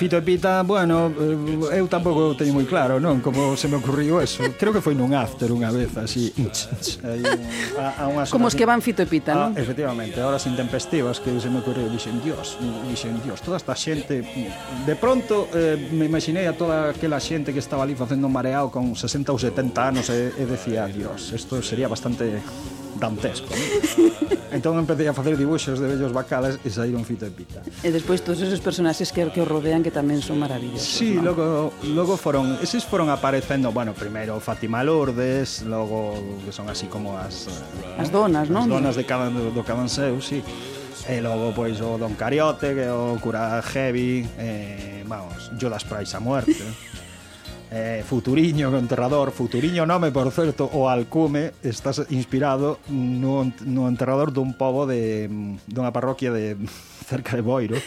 Fito 0.00 0.16
e 0.16 0.22
Pita, 0.24 0.62
bueno, 0.62 1.12
eh, 1.12 1.76
eu 1.76 1.84
tampouco 1.84 2.32
teño 2.32 2.56
moi 2.56 2.64
claro, 2.64 2.96
non? 2.96 3.20
Como 3.20 3.52
se 3.52 3.68
me 3.68 3.76
ocurriu 3.76 4.16
eso. 4.16 4.40
Creo 4.56 4.72
que 4.72 4.80
foi 4.80 4.96
nun 4.96 5.12
after 5.12 5.52
unha 5.52 5.68
vez, 5.68 5.92
así. 6.00 6.32
Aí, 7.04 7.20
a, 7.76 8.00
a 8.00 8.04
unha 8.08 8.24
Como 8.24 8.48
os 8.48 8.56
que 8.56 8.64
van 8.64 8.80
Fito 8.80 9.04
e 9.04 9.08
Pita, 9.12 9.36
ah, 9.36 9.52
non? 9.52 9.60
Efectivamente, 9.60 10.16
horas 10.24 10.48
intempestivas 10.48 11.20
que 11.20 11.36
se 11.36 11.52
me 11.52 11.60
ocurriu. 11.60 11.92
Dixen, 11.92 12.16
Dios, 12.24 12.56
dixen, 12.88 13.20
Dios, 13.20 13.44
toda 13.44 13.60
esta 13.60 13.76
xente... 13.76 14.24
De 14.88 14.96
pronto, 14.96 15.52
eh, 15.52 15.76
me 15.92 16.08
imaginei 16.08 16.48
a 16.48 16.56
toda 16.56 16.96
aquela 16.96 17.20
xente 17.20 17.52
que 17.52 17.60
estaba 17.60 17.84
ali 17.84 17.92
facendo 17.92 18.24
mareado 18.32 18.72
con 18.72 18.96
60 18.96 19.28
ou 19.28 19.36
70 19.36 19.84
anos 19.84 20.08
e, 20.08 20.32
e 20.32 20.48
decía, 20.48 20.88
Dios, 20.88 21.28
isto 21.36 21.60
sería 21.60 21.92
bastante 21.92 22.40
dantesco. 22.98 23.52
¿no? 23.54 24.30
entón 24.50 24.78
empecé 24.78 25.08
a 25.08 25.14
facer 25.14 25.36
dibuixos 25.36 25.78
de 25.78 25.86
vellos 25.86 26.12
bacales 26.12 26.58
e 26.64 26.70
saíron 26.70 27.06
fito 27.06 27.26
e 27.26 27.32
pita. 27.32 27.62
E 27.86 27.94
despois 27.94 28.20
todos 28.22 28.42
esos 28.42 28.58
personaxes 28.58 29.14
que, 29.14 29.22
que 29.30 29.40
os 29.40 29.48
rodean 29.48 29.82
que 29.82 29.94
tamén 29.94 30.18
son 30.18 30.42
maravillosos. 30.42 30.82
Sí, 30.82 31.16
¿no? 31.16 31.30
logo, 31.30 31.70
logo 31.94 32.14
foron, 32.18 32.58
eses 32.58 32.82
foron 32.82 33.08
aparecendo, 33.08 33.70
bueno, 33.70 33.94
primeiro 33.94 34.38
Fátima 34.42 34.82
Lourdes, 34.82 35.62
logo 35.62 36.18
que 36.42 36.50
son 36.50 36.66
así 36.66 36.90
como 36.90 37.14
as... 37.14 37.46
As 37.98 38.10
donas, 38.10 38.50
non? 38.50 38.66
As 38.66 38.70
donas 38.70 38.94
de 38.98 39.04
cada, 39.06 39.30
do, 39.30 39.54
do 39.54 39.62
Cadanseu, 39.62 40.18
sí. 40.18 40.42
E 41.06 41.18
logo, 41.22 41.54
pois, 41.54 41.80
o 41.80 41.96
Don 41.96 42.14
Cariote, 42.14 42.74
que 42.74 42.84
é 42.86 42.92
o 42.92 43.16
cura 43.22 43.62
heavy, 43.62 44.26
eh, 44.38 45.02
vamos, 45.06 45.50
Judas 45.58 45.82
Price 45.86 46.14
a 46.14 46.20
muerte. 46.20 46.62
Eh, 47.70 48.02
Futuriño, 48.04 48.70
o 48.70 48.78
enterrador. 48.78 49.30
Futuriño 49.30 49.86
nome, 49.86 50.10
por 50.10 50.26
certo, 50.32 50.66
o 50.74 50.88
Alcume. 50.90 51.52
Está 51.62 51.92
inspirado 52.10 52.80
no, 52.90 53.52
no 53.62 53.86
enterrador 53.86 54.34
dun 54.34 54.58
pobo 54.58 54.90
de, 54.90 55.30
dunha 55.70 55.94
parroquia 55.94 56.34
de 56.34 56.58
cerca 57.06 57.38
de 57.38 57.42
Boiro. 57.46 57.78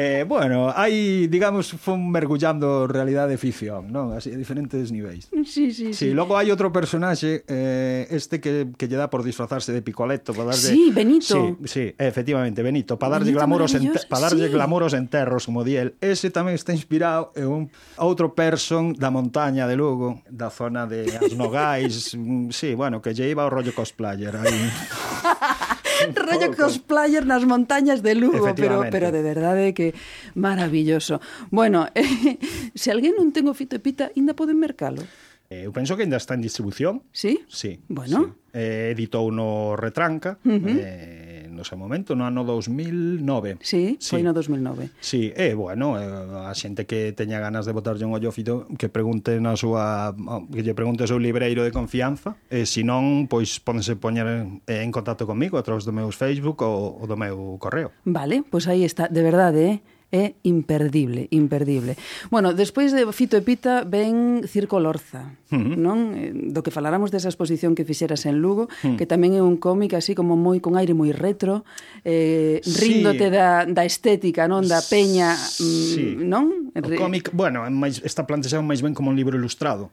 Eh, 0.00 0.24
bueno, 0.28 0.70
hai, 0.70 1.26
digamos, 1.26 1.74
fun 1.74 2.06
mergullando 2.06 2.86
realidade 2.86 3.34
e 3.34 3.38
ficción, 3.42 3.90
non? 3.90 4.14
Así, 4.14 4.30
a 4.30 4.38
diferentes 4.38 4.94
niveis. 4.94 5.26
Mm, 5.34 5.42
sí, 5.42 5.74
sí, 5.74 5.90
sí. 5.90 5.90
sí. 5.90 6.08
Logo 6.14 6.38
hai 6.38 6.54
outro 6.54 6.70
personaxe, 6.70 7.42
eh, 7.50 8.06
este 8.14 8.38
que, 8.38 8.70
que 8.78 8.86
lle 8.86 8.94
dá 8.94 9.10
por 9.10 9.26
disfrazarse 9.26 9.74
de 9.74 9.82
Picoleto, 9.82 10.30
para 10.30 10.54
darlle... 10.54 10.70
Sí, 10.70 10.94
Benito. 10.94 11.58
Sí, 11.66 11.66
sí 11.66 11.84
efectivamente, 11.98 12.62
Benito, 12.62 12.94
para 12.94 13.18
darlle 13.18 13.34
glamoros, 13.34 13.74
enter, 13.74 14.06
para 14.06 14.30
darlle 14.30 14.46
sí. 14.46 14.54
glamoros 14.54 14.94
enterros, 14.94 15.50
como 15.50 15.66
di 15.66 15.82
el. 15.82 15.98
Ese 15.98 16.30
tamén 16.30 16.54
está 16.54 16.70
inspirado 16.70 17.34
en 17.34 17.50
un 17.50 17.62
outro 17.98 18.38
person 18.38 18.94
da 18.94 19.10
montaña 19.10 19.66
de 19.66 19.74
Lugo, 19.74 20.22
da 20.30 20.46
zona 20.46 20.86
de 20.86 21.10
As 21.10 21.34
Nogais, 21.34 22.14
mm, 22.14 22.54
sí, 22.54 22.78
bueno, 22.78 23.02
que 23.02 23.18
lle 23.18 23.26
iba 23.34 23.42
o 23.42 23.50
rollo 23.50 23.74
cosplayer 23.74 24.30
aí. 24.38 24.62
rollo 26.14 26.54
cosplayer 26.54 27.24
nas 27.26 27.44
montañas 27.44 28.02
de 28.02 28.14
Lugo, 28.14 28.54
pero, 28.54 28.84
pero 28.90 29.10
de 29.12 29.22
verdade 29.22 29.74
que 29.74 29.94
maravilloso. 30.34 31.20
Bueno, 31.50 31.88
eh, 31.94 32.38
se 32.74 32.90
alguén 32.90 33.16
non 33.18 33.30
ten 33.34 33.48
o 33.50 33.54
fito 33.54 33.76
e 33.76 33.82
pita, 33.82 34.10
ainda 34.14 34.34
poden 34.34 34.58
mercalo. 34.58 35.02
Eh, 35.48 35.64
eu 35.64 35.72
penso 35.72 35.96
que 35.96 36.04
ainda 36.04 36.20
está 36.20 36.34
en 36.34 36.44
distribución. 36.44 37.02
Sí? 37.12 37.40
Sí. 37.48 37.80
Bueno. 37.88 38.36
Sí. 38.52 38.58
Eh, 38.58 38.92
editou 38.92 39.32
no 39.32 39.76
Retranca. 39.76 40.36
Uh 40.44 40.60
-huh. 40.60 40.76
eh, 40.76 41.27
no 41.58 41.66
seu 41.66 41.74
momento, 41.74 42.14
no 42.14 42.22
ano 42.22 42.46
2009. 42.46 43.58
Sí, 43.58 43.98
sí. 43.98 44.14
foi 44.14 44.22
no 44.22 44.30
2009. 44.30 44.94
Sí, 45.02 45.34
e, 45.34 45.50
eh, 45.50 45.54
bueno, 45.58 45.98
eh, 45.98 46.46
a 46.46 46.54
xente 46.54 46.86
que 46.86 47.10
teña 47.12 47.42
ganas 47.42 47.66
de 47.66 47.74
botarlle 47.74 48.06
un 48.06 48.14
ollo 48.14 48.30
fito 48.30 48.70
que 48.78 48.86
pregunte 48.86 49.42
na 49.42 49.58
súa 49.58 50.14
oh, 50.14 50.46
que 50.46 50.62
lle 50.62 50.78
pregunte 50.78 51.02
ao 51.02 51.10
seu 51.10 51.18
libreiro 51.18 51.66
de 51.66 51.74
confianza, 51.74 52.38
e 52.46 52.62
eh, 52.62 52.66
se 52.70 52.86
non, 52.86 53.26
pois 53.26 53.58
pódense 53.58 53.98
poñer 53.98 54.30
en, 54.30 54.62
en 54.70 54.94
contacto 54.94 55.26
comigo 55.26 55.58
a 55.58 55.66
través 55.66 55.82
do 55.82 55.90
meu 55.90 56.14
Facebook 56.14 56.62
ou, 56.62 57.02
ou 57.02 57.04
do 57.10 57.18
meu 57.18 57.58
correo. 57.58 57.90
Vale, 58.06 58.46
pois 58.46 58.70
aí 58.70 58.86
está, 58.86 59.10
de 59.10 59.22
verdade, 59.26 59.58
eh? 59.58 59.76
é 60.10 60.34
imperdible, 60.42 61.28
imperdible. 61.30 61.96
Bueno, 62.30 62.54
despois 62.54 62.96
de 62.96 63.04
Fito 63.12 63.36
e 63.36 63.42
Pita 63.44 63.84
ven 63.84 64.40
Circo 64.48 64.80
Lorza, 64.80 65.36
uh 65.52 65.56
-huh. 65.56 65.76
non? 65.76 66.16
Eh, 66.16 66.32
do 66.32 66.64
que 66.64 66.72
faláramos 66.72 67.12
desa 67.12 67.28
exposición 67.28 67.76
que 67.76 67.84
fixeras 67.84 68.24
en 68.24 68.40
Lugo, 68.40 68.68
uh 68.68 68.68
-huh. 68.68 68.96
que 68.96 69.04
tamén 69.04 69.36
é 69.36 69.42
un 69.44 69.60
cómic 69.60 69.92
así 69.92 70.16
como 70.16 70.32
moi 70.32 70.64
con 70.64 70.80
aire 70.80 70.96
moi 70.96 71.12
retro, 71.12 71.68
eh, 72.08 72.64
ríndote 72.64 73.28
da, 73.28 73.68
da 73.68 73.84
estética, 73.84 74.48
non? 74.48 74.64
Da 74.64 74.80
peña, 74.80 75.36
sí. 75.36 76.16
Mm, 76.16 76.24
non? 76.24 76.44
O 76.72 76.88
cómic, 76.96 77.28
bueno, 77.36 77.68
é 77.68 77.70
máis, 77.70 78.00
está 78.00 78.24
plantexado 78.24 78.64
máis 78.64 78.80
ben 78.80 78.96
como 78.96 79.12
un 79.12 79.16
libro 79.20 79.36
ilustrado 79.36 79.92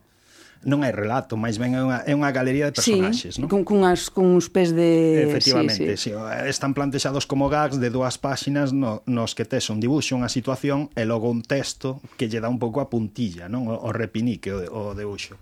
non 0.66 0.82
hai 0.82 0.90
relato, 0.90 1.38
máis 1.38 1.62
ben 1.62 1.78
é 1.78 1.82
unha, 1.86 2.02
é 2.04 2.18
unha 2.18 2.34
galería 2.34 2.68
de 2.68 2.74
personaxes, 2.74 3.38
sí, 3.38 3.40
non? 3.40 3.48
Con, 3.48 3.62
con, 3.62 3.86
as, 3.86 4.10
con 4.10 4.26
uns 4.34 4.50
pés 4.50 4.74
de... 4.74 5.30
Efectivamente, 5.30 5.94
sí, 5.96 6.10
sí. 6.10 6.18
sí, 6.18 6.50
están 6.50 6.74
plantexados 6.74 7.30
como 7.30 7.48
gags 7.48 7.78
de 7.78 7.94
dúas 7.94 8.18
páxinas 8.18 8.74
no, 8.74 9.06
nos 9.06 9.38
que 9.38 9.46
tes 9.46 9.70
un 9.70 9.78
dibuixo, 9.78 10.18
unha 10.18 10.28
situación 10.28 10.90
e 10.98 11.06
logo 11.06 11.30
un 11.30 11.46
texto 11.46 12.02
que 12.18 12.26
lle 12.26 12.42
dá 12.42 12.50
un 12.50 12.58
pouco 12.58 12.82
a 12.82 12.90
puntilla, 12.90 13.46
non? 13.46 13.70
O, 13.70 13.78
o 13.78 13.90
repinique, 13.94 14.50
o, 14.50 14.66
o 14.66 14.82
dibuixo. 14.98 15.38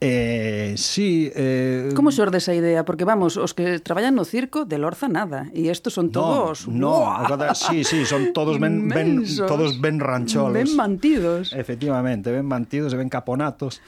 Eh, 0.00 0.74
sí, 0.76 1.30
eh... 1.34 1.88
Como 1.94 2.10
xorde 2.10 2.36
esa 2.36 2.52
idea? 2.52 2.84
Porque 2.84 3.06
vamos, 3.06 3.38
os 3.38 3.54
que 3.54 3.78
traballan 3.80 4.18
no 4.18 4.26
circo 4.26 4.66
de 4.66 4.76
Lorza 4.76 5.08
nada 5.08 5.48
e 5.54 5.70
estos 5.70 5.94
son 5.94 6.10
todos 6.10 6.66
No, 6.66 7.08
no 7.08 7.24
cada, 7.24 7.54
sí, 7.54 7.86
sí, 7.86 8.04
son 8.04 8.34
todos 8.34 8.58
ben, 8.58 8.90
ben 8.90 9.22
todos 9.46 9.80
ben 9.80 10.02
rancholos. 10.02 10.52
Ben 10.52 10.68
mantidos. 10.76 11.54
Efectivamente, 11.54 12.34
ben 12.34 12.44
mantidos 12.44 12.92
e 12.92 13.00
ben 13.00 13.08
caponatos. 13.08 13.78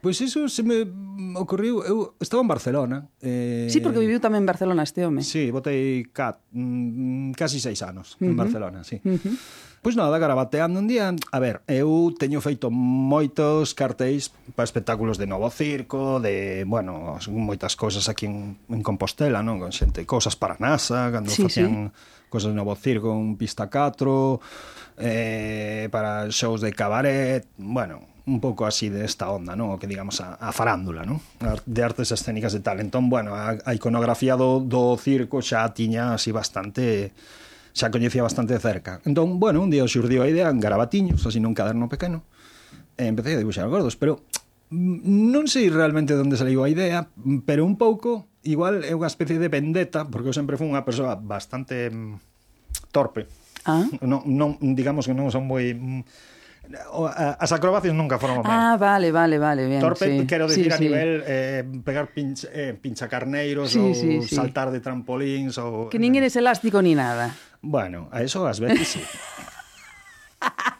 Pois 0.00 0.16
iso 0.24 0.48
se 0.48 0.64
me 0.64 0.88
ocorreu, 1.36 1.84
eu 1.84 2.16
estaba 2.16 2.40
en 2.40 2.48
Barcelona. 2.48 3.08
Eh... 3.20 3.68
Sí, 3.68 3.84
porque 3.84 4.00
viviu 4.00 4.16
tamén 4.16 4.42
en 4.42 4.48
Barcelona 4.48 4.80
este 4.80 5.04
home. 5.04 5.20
Sí, 5.20 5.52
botei 5.52 6.08
cat, 6.08 6.40
mm, 6.56 7.36
casi 7.36 7.60
seis 7.60 7.84
anos 7.84 8.16
uh 8.16 8.24
-huh. 8.24 8.32
en 8.32 8.36
Barcelona, 8.36 8.80
sí. 8.80 8.96
Uh 9.04 9.20
-huh. 9.20 9.36
Pois 9.80 9.96
nada, 9.96 10.16
garabateando 10.18 10.80
un 10.80 10.88
día, 10.88 11.08
a 11.08 11.38
ver, 11.40 11.64
eu 11.64 12.12
teño 12.12 12.44
feito 12.44 12.68
moitos 12.68 13.72
cartéis 13.72 14.28
para 14.52 14.68
espectáculos 14.68 15.16
de 15.16 15.24
Novo 15.24 15.48
Circo, 15.48 16.20
de, 16.20 16.68
bueno, 16.68 17.16
moitas 17.32 17.80
cousas 17.80 18.08
aquí 18.12 18.28
en, 18.28 18.60
en 18.68 18.84
Compostela, 18.84 19.40
non? 19.40 19.56
Con 19.56 19.72
xente, 19.72 20.04
cousas 20.04 20.36
para 20.36 20.60
NASA, 20.60 21.08
cando 21.08 21.32
sí, 21.32 21.48
facían 21.48 21.96
sí. 21.96 22.28
cousas 22.28 22.52
de 22.52 22.60
Novo 22.60 22.76
Circo, 22.76 23.08
un 23.08 23.40
pista 23.40 23.72
4, 23.72 25.00
eh, 25.00 25.88
para 25.88 26.28
shows 26.28 26.60
de 26.60 26.76
cabaret, 26.76 27.48
bueno, 27.56 28.04
un 28.30 28.38
pouco 28.38 28.62
así 28.64 28.86
de 28.88 29.02
esta 29.02 29.26
onda, 29.34 29.58
non? 29.58 29.74
O 29.74 29.78
que 29.82 29.90
digamos 29.90 30.22
a, 30.22 30.38
a 30.38 30.54
farándula, 30.54 31.02
non? 31.02 31.18
De 31.66 31.82
artes 31.82 32.14
escénicas 32.14 32.54
e 32.54 32.62
tal. 32.62 32.78
Entón, 32.78 33.10
bueno, 33.10 33.34
a, 33.34 33.58
a 33.58 33.70
iconografía 33.74 34.38
do, 34.38 34.62
do 34.62 34.94
circo 34.94 35.42
xa 35.42 35.66
tiña 35.74 36.14
así 36.14 36.30
bastante 36.30 37.10
xa 37.74 37.90
coñecía 37.90 38.22
bastante 38.22 38.54
de 38.54 38.62
cerca. 38.62 39.02
Entón, 39.02 39.42
bueno, 39.42 39.62
un 39.62 39.70
día 39.70 39.86
xurdiu 39.90 40.22
a 40.22 40.30
idea 40.30 40.46
en 40.50 40.62
garabatiños, 40.62 41.26
así 41.26 41.42
nun 41.42 41.58
caderno 41.58 41.90
pequeno, 41.90 42.22
e 42.94 43.10
empecé 43.10 43.34
a 43.34 43.42
dibuixar 43.42 43.66
gordos, 43.66 43.98
pero 43.98 44.22
non 44.70 45.50
sei 45.50 45.66
realmente 45.66 46.14
onde 46.14 46.38
saliu 46.38 46.62
a 46.62 46.70
idea, 46.70 47.10
pero 47.42 47.66
un 47.66 47.74
pouco, 47.74 48.30
igual 48.46 48.86
é 48.86 48.94
unha 48.94 49.10
especie 49.10 49.42
de 49.42 49.50
vendetta, 49.50 50.06
porque 50.06 50.30
eu 50.30 50.36
sempre 50.36 50.54
fui 50.54 50.70
unha 50.70 50.86
persoa 50.86 51.18
bastante 51.18 51.90
mm, 51.90 52.94
torpe. 52.94 53.26
Ah? 53.66 53.86
Non, 54.00 54.22
non, 54.26 54.56
digamos 54.78 55.10
que 55.10 55.14
non 55.14 55.30
son 55.34 55.46
moi 55.46 55.74
mm, 55.74 56.02
Eh, 56.68 57.34
as 57.38 57.50
acrobacias 57.52 57.94
nunca 57.94 58.18
foron 58.18 58.40
o 58.40 58.42
meu. 58.44 58.52
Ah, 58.52 58.76
vale, 58.78 59.10
vale, 59.10 59.38
vale, 59.38 59.66
bien. 59.66 59.80
Torpe, 59.80 60.06
sí. 60.06 60.26
quero 60.26 60.46
decir, 60.46 60.66
sí, 60.66 60.72
a 60.72 60.76
sí. 60.76 60.84
nivel 60.84 61.24
eh, 61.26 61.64
pegar 61.82 62.12
pinch, 62.12 62.46
eh, 62.52 62.76
pinchacarneiros 62.78 63.72
sí, 63.72 63.80
ou 63.80 63.94
sí, 63.94 64.22
sí. 64.22 64.34
saltar 64.36 64.70
de 64.70 64.78
trampolins 64.78 65.58
ou... 65.58 65.90
Que 65.90 65.98
nin 65.98 66.14
eres 66.14 66.36
elástico 66.38 66.78
ni 66.84 66.94
nada. 66.94 67.34
Bueno, 67.64 68.08
a 68.12 68.22
eso 68.22 68.46
ás 68.46 68.60
veces 68.60 68.86
sí. 68.86 69.02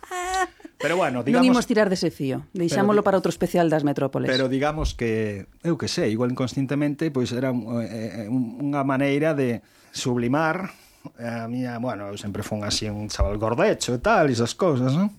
Pero 0.81 0.97
bueno, 0.97 1.23
digamos... 1.23 1.45
Non 1.45 1.53
imos 1.53 1.69
tirar 1.69 1.93
dese 1.93 2.09
fío. 2.09 2.49
Deixámolo 2.57 3.05
pero, 3.05 3.13
para 3.13 3.21
outro 3.21 3.29
especial 3.29 3.69
das 3.69 3.85
metrópoles. 3.85 4.33
Pero 4.33 4.49
digamos 4.49 4.97
que, 4.97 5.45
eu 5.61 5.77
que 5.77 5.93
sei, 5.93 6.17
igual 6.17 6.33
inconscientemente, 6.33 7.13
pois 7.13 7.29
era 7.37 7.53
eh, 7.53 8.25
unha 8.33 8.81
maneira 8.81 9.37
de 9.37 9.61
sublimar 9.93 10.73
eh, 11.21 11.45
a 11.45 11.45
miña, 11.53 11.77
bueno, 11.77 12.09
eu 12.09 12.17
sempre 12.17 12.41
fun 12.41 12.65
así 12.65 12.89
un 12.89 13.13
chaval 13.13 13.37
gordecho 13.37 13.93
e 13.93 14.01
tal, 14.01 14.33
esas 14.33 14.57
cousas, 14.57 14.97
non? 14.97 15.13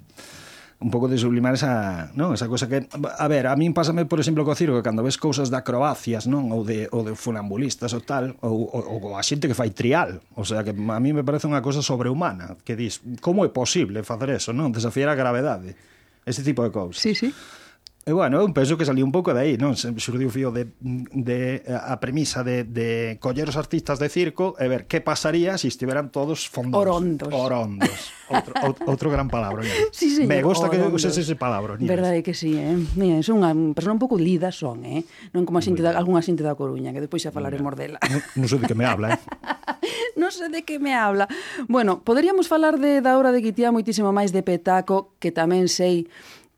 un 0.81 0.89
pouco 0.89 1.07
de 1.07 1.17
sublimar 1.17 1.53
esa, 1.53 2.09
non? 2.17 2.33
esa 2.33 2.49
cosa 2.49 2.65
que... 2.65 2.89
A 2.89 3.27
ver, 3.29 3.45
a 3.45 3.53
min 3.53 3.69
pásame, 3.69 4.09
por 4.09 4.17
exemplo, 4.17 4.41
co 4.41 4.57
circo, 4.57 4.81
que 4.81 4.85
cando 4.85 5.05
ves 5.05 5.21
cousas 5.21 5.53
de 5.53 5.57
acrobacias, 5.61 6.25
non? 6.25 6.49
Ou 6.49 6.65
de, 6.65 6.89
ou 6.89 7.05
de 7.05 7.13
funambulistas 7.13 7.93
ou 7.93 8.01
tal, 8.01 8.33
ou, 8.41 8.65
ou, 8.65 9.13
ou 9.13 9.13
a 9.13 9.21
xente 9.21 9.45
que 9.45 9.53
fai 9.53 9.69
trial. 9.69 10.25
O 10.33 10.41
sea, 10.41 10.65
que 10.65 10.73
a 10.73 10.99
mí 10.99 11.13
me 11.13 11.21
parece 11.21 11.45
unha 11.45 11.61
cosa 11.61 11.85
sobrehumana, 11.85 12.57
que 12.65 12.73
dis, 12.73 13.05
como 13.21 13.45
é 13.45 13.53
posible 13.53 14.01
facer 14.01 14.33
eso, 14.33 14.57
non? 14.57 14.73
Desafiar 14.73 15.13
a 15.13 15.15
gravedade. 15.15 15.77
Ese 16.25 16.41
tipo 16.41 16.65
de 16.65 16.73
cousas. 16.73 16.97
Sí, 16.97 17.13
sí. 17.13 17.29
E 18.01 18.17
bueno, 18.17 18.41
eu 18.41 18.49
penso 18.49 18.81
que 18.81 18.85
saliu 18.85 19.05
un 19.05 19.13
pouco 19.13 19.29
de 19.29 19.45
aí, 19.45 19.53
non? 19.61 19.77
Se 19.77 19.93
xurdiu 20.01 20.33
fío 20.33 20.49
de, 20.49 20.73
de 20.81 21.61
eh, 21.61 21.69
a 21.69 22.01
premisa 22.01 22.41
de, 22.41 22.65
de 22.65 23.21
coller 23.21 23.45
os 23.45 23.53
artistas 23.61 24.01
de 24.01 24.09
circo 24.09 24.57
e 24.57 24.65
ver 24.65 24.89
que 24.89 25.05
pasaría 25.05 25.53
se 25.61 25.69
si 25.69 25.77
estiveran 25.77 26.09
todos 26.09 26.49
fondos. 26.49 26.81
Orondos. 26.81 27.29
Orondos. 27.29 28.09
Outro, 28.25 28.57
outro 28.89 29.07
gran 29.13 29.29
palabro. 29.29 29.61
Sí, 29.93 30.09
señor. 30.17 30.33
Me 30.33 30.41
gusta 30.41 30.65
orondos. 30.65 30.89
que 30.89 30.95
uses 30.97 31.13
ese 31.13 31.37
palabra. 31.37 31.77
Niñas. 31.77 31.93
Verdade 31.93 32.25
que 32.25 32.33
sí, 32.33 32.57
eh? 32.57 32.73
Mira, 32.97 33.21
son 33.21 33.45
unha 33.45 33.53
persona 33.77 33.93
un 33.93 34.01
pouco 34.01 34.17
lida 34.17 34.49
son, 34.49 34.81
eh? 34.81 35.05
Non 35.37 35.45
como 35.45 35.61
a 35.61 35.63
xente 35.63 35.85
da, 35.85 35.93
algunha 35.93 36.25
xente 36.25 36.41
da 36.41 36.57
Coruña, 36.57 36.89
que 36.97 37.05
depois 37.05 37.21
xa 37.21 37.29
falaremos 37.29 37.77
dela. 37.77 38.01
Non 38.09 38.25
no 38.33 38.45
sei 38.49 38.57
de 38.57 38.65
que 38.65 38.73
me 38.73 38.89
habla, 38.89 39.13
eh? 39.13 39.21
non 40.21 40.33
sei 40.33 40.49
de 40.49 40.65
que 40.65 40.81
me 40.81 40.97
habla. 40.97 41.29
Bueno, 41.69 42.01
poderíamos 42.01 42.49
falar 42.49 42.81
de, 42.81 43.05
da 43.05 43.13
obra 43.13 43.29
de 43.29 43.45
Guitía 43.45 43.69
moitísimo 43.69 44.09
máis 44.09 44.33
de 44.33 44.41
Petaco, 44.41 45.13
que 45.21 45.29
tamén 45.29 45.69
sei 45.69 46.09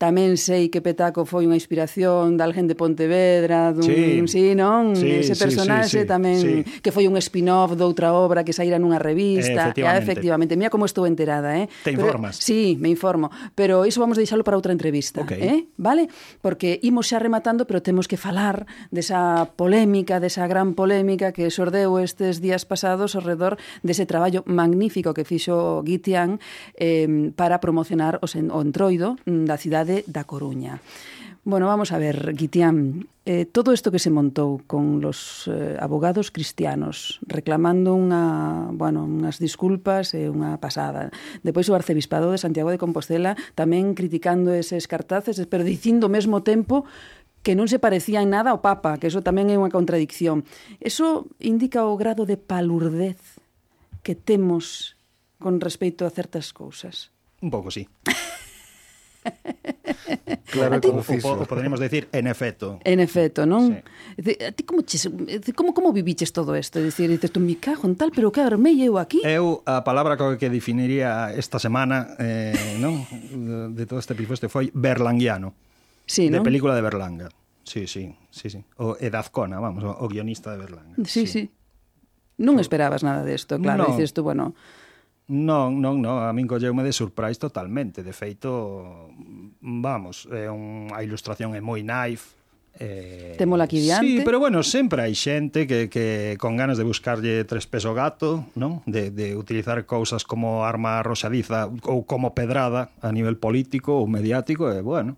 Tamén 0.02 0.36
sei 0.36 0.68
que 0.68 0.84
Petaco 0.84 1.24
foi 1.24 1.48
unha 1.48 1.56
inspiración 1.56 2.36
de 2.36 2.44
alguén 2.44 2.68
de 2.68 2.76
Pontevedra, 2.76 3.72
dun, 3.72 3.88
sí, 3.88 4.20
sí 4.28 4.44
non? 4.58 4.98
Sí, 4.98 5.24
Ese 5.24 5.38
personaxe 5.38 5.88
sí, 5.88 5.98
sí, 5.98 6.04
sí, 6.04 6.10
tamén 6.10 6.40
sí. 6.40 6.56
que 6.82 6.92
foi 6.92 7.08
un 7.08 7.16
spin-off 7.22 7.78
doutra 7.78 8.12
obra 8.12 8.44
que 8.44 8.52
saíra 8.52 8.82
nunha 8.82 9.00
revista. 9.00 9.72
Efectivamente. 9.72 9.88
Ah, 9.88 10.02
efectivamente. 10.02 10.54
Mira 10.58 10.74
como 10.74 10.84
estou 10.90 11.06
enterada, 11.06 11.56
eh? 11.56 11.70
Te 11.84 11.94
informas. 11.94 12.40
Pero, 12.40 12.48
sí, 12.48 12.76
me 12.80 12.90
informo, 12.90 13.30
pero 13.54 13.86
iso 13.86 14.02
vamos 14.02 14.18
deixalo 14.18 14.44
para 14.44 14.58
outra 14.58 14.74
entrevista, 14.74 15.24
okay. 15.24 15.40
eh? 15.40 15.60
Vale? 15.78 16.10
Porque 16.42 16.80
imos 16.84 17.12
xa 17.12 17.20
rematando, 17.20 17.68
pero 17.68 17.84
temos 17.84 18.10
que 18.10 18.18
falar 18.18 18.66
desa 18.90 19.52
polémica, 19.56 20.20
desa 20.20 20.48
gran 20.48 20.74
polémica 20.74 21.32
que 21.32 21.52
sordeu 21.52 22.00
estes 22.00 22.40
días 22.40 22.64
pasados 22.64 23.16
ao 23.16 23.24
redor 23.24 23.60
dese 23.84 24.08
traballo 24.08 24.44
magnífico 24.48 25.14
que 25.14 25.28
fixo 25.28 25.84
Guitian 25.84 26.40
eh, 26.80 27.32
para 27.36 27.60
promocionar 27.60 28.20
o, 28.24 28.28
sen, 28.28 28.48
o 28.48 28.60
entroido 28.64 29.20
mm, 29.28 29.46
da 29.46 29.60
cidade 29.60 29.83
cidade 29.84 30.04
da 30.08 30.24
Coruña. 30.24 30.80
Bueno, 31.44 31.68
vamos 31.68 31.92
a 31.92 31.98
ver, 31.98 32.34
Guitián, 32.36 33.08
eh, 33.26 33.44
todo 33.44 33.74
isto 33.74 33.92
que 33.92 34.00
se 34.00 34.08
montou 34.08 34.64
con 34.64 35.04
los 35.04 35.52
eh, 35.52 35.76
abogados 35.76 36.32
cristianos 36.32 37.20
reclamando 37.28 37.92
unha, 38.00 38.72
bueno, 38.72 39.04
unhas 39.04 39.44
disculpas 39.44 40.16
e 40.16 40.32
unha 40.32 40.56
pasada. 40.64 41.12
Depois 41.44 41.68
o 41.68 41.76
arcebispado 41.76 42.32
de 42.32 42.40
Santiago 42.40 42.72
de 42.72 42.80
Compostela 42.80 43.36
tamén 43.60 43.92
criticando 43.92 44.56
eses 44.56 44.88
cartaces, 44.88 45.36
pero 45.52 45.68
dicindo 45.68 46.08
ao 46.08 46.16
mesmo 46.16 46.48
tempo 46.48 46.88
que 47.44 47.60
non 47.60 47.68
se 47.68 47.76
parecía 47.76 48.24
en 48.24 48.32
nada 48.32 48.56
ao 48.56 48.64
Papa, 48.64 48.96
que 48.96 49.12
eso 49.12 49.20
tamén 49.20 49.52
é 49.52 49.60
unha 49.60 49.68
contradicción. 49.68 50.48
Eso 50.80 51.28
indica 51.44 51.84
o 51.84 52.00
grado 52.00 52.24
de 52.24 52.40
palurdez 52.40 53.20
que 54.00 54.16
temos 54.16 54.96
con 55.44 55.60
respecto 55.60 56.08
a 56.08 56.14
certas 56.16 56.56
cousas. 56.56 57.12
Un 57.44 57.52
pouco, 57.52 57.68
sí. 57.68 57.84
Claro, 60.54 60.80
ti, 60.80 60.88
como 60.88 61.02
fixo. 61.02 61.34
O, 61.34 61.44
o 61.44 61.46
poderíamos 61.46 61.80
decir, 61.80 62.08
en 62.12 62.28
efecto. 62.28 62.80
En 62.86 63.00
efecto, 63.00 63.46
non? 63.50 63.82
Sí. 64.20 64.38
A 64.46 64.52
ti 64.54 64.62
como, 64.64 64.86
ches, 64.86 65.10
como, 65.58 65.74
como 65.74 65.90
viviches 65.92 66.30
todo 66.30 66.54
isto? 66.54 66.78
Dicir, 66.78 67.10
dices, 67.10 67.32
tú 67.34 67.40
mi 67.42 67.58
cago 67.58 67.90
en 67.90 67.98
tal, 67.98 68.14
pero 68.14 68.30
que 68.30 68.42
armei 68.42 68.78
eu 68.86 69.02
aquí? 69.02 69.20
Eu, 69.26 69.66
a 69.66 69.82
palabra 69.82 70.14
que 70.38 70.50
definiría 70.54 71.34
esta 71.34 71.58
semana, 71.58 72.14
eh, 72.22 72.78
non? 72.78 73.02
De 73.74 73.90
todo 73.90 73.98
este 73.98 74.14
pifoste 74.14 74.46
foi 74.46 74.70
berlanguiano. 74.72 75.58
Sí, 76.06 76.30
non? 76.30 76.44
De 76.44 76.46
película 76.46 76.78
de 76.78 76.84
Berlanga. 76.86 77.28
Sí, 77.64 77.88
sí, 77.88 78.14
sí, 78.30 78.52
sí. 78.52 78.62
O 78.78 79.00
Edazcona, 79.00 79.58
vamos, 79.58 79.82
o 79.82 80.06
guionista 80.06 80.52
de 80.52 80.58
Berlanga. 80.62 80.94
Sí, 81.08 81.26
sí. 81.26 81.28
sí. 81.28 81.44
Non 82.38 82.58
esperabas 82.58 83.06
nada 83.06 83.22
desto, 83.22 83.62
claro, 83.62 83.86
no. 83.86 83.94
dices 83.94 84.14
tú, 84.14 84.26
bueno, 84.26 84.58
Non, 85.32 85.80
non, 85.80 86.04
non, 86.04 86.20
a 86.20 86.36
min 86.36 86.44
colleume 86.48 86.84
de 86.84 86.92
surprise 86.92 87.40
totalmente. 87.40 88.04
De 88.04 88.12
feito, 88.12 89.10
vamos, 89.64 90.28
é 90.28 90.52
un, 90.52 90.92
a 90.92 91.00
ilustración 91.00 91.56
é 91.56 91.64
moi 91.64 91.80
naive. 91.80 92.24
Eh, 92.80 93.36
Témola 93.38 93.64
aquí 93.64 93.80
diante. 93.80 94.04
Sí, 94.04 94.22
pero 94.26 94.42
bueno, 94.42 94.66
sempre 94.66 95.06
hai 95.06 95.16
xente 95.16 95.64
que, 95.64 95.88
que 95.88 96.36
con 96.42 96.58
ganas 96.58 96.76
de 96.76 96.84
buscarlle 96.84 97.46
tres 97.46 97.70
peso 97.70 97.94
gato, 97.94 98.50
non? 98.58 98.84
De, 98.84 99.14
de 99.14 99.38
utilizar 99.38 99.86
cousas 99.88 100.26
como 100.28 100.68
arma 100.68 101.00
roxadiza 101.06 101.72
ou 101.88 102.04
como 102.04 102.36
pedrada 102.36 102.92
a 103.00 103.14
nivel 103.14 103.38
político 103.40 104.02
ou 104.02 104.10
mediático, 104.10 104.68
e 104.74 104.84
bueno, 104.84 105.16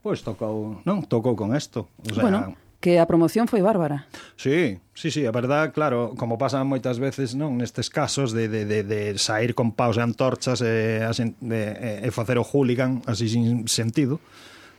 pois 0.00 0.22
pues 0.22 0.30
tocou, 0.30 0.80
non? 0.86 1.04
Tocou 1.04 1.36
con 1.36 1.52
isto. 1.52 1.92
O 2.06 2.14
sea, 2.14 2.24
bueno, 2.24 2.54
que 2.80 3.00
a 3.00 3.06
promoción 3.08 3.48
foi 3.48 3.64
bárbara. 3.64 4.06
Sí, 4.36 4.78
sí, 4.92 5.10
sí, 5.10 5.24
a 5.24 5.32
verdad, 5.32 5.72
claro, 5.72 6.12
como 6.16 6.36
pasa 6.36 6.62
moitas 6.62 7.00
veces 7.00 7.32
non 7.34 7.56
nestes 7.56 7.88
casos 7.88 8.36
de, 8.36 8.48
de, 8.48 8.68
de, 8.68 8.84
de 8.84 9.00
sair 9.16 9.56
con 9.56 9.72
paus 9.72 9.96
e 9.96 10.04
antorchas 10.04 10.60
e, 10.60 11.00
e, 11.02 11.62
e 12.04 12.08
facer 12.12 12.36
o 12.36 12.44
hooligan 12.44 13.00
así 13.08 13.32
sin 13.32 13.64
sentido, 13.66 14.20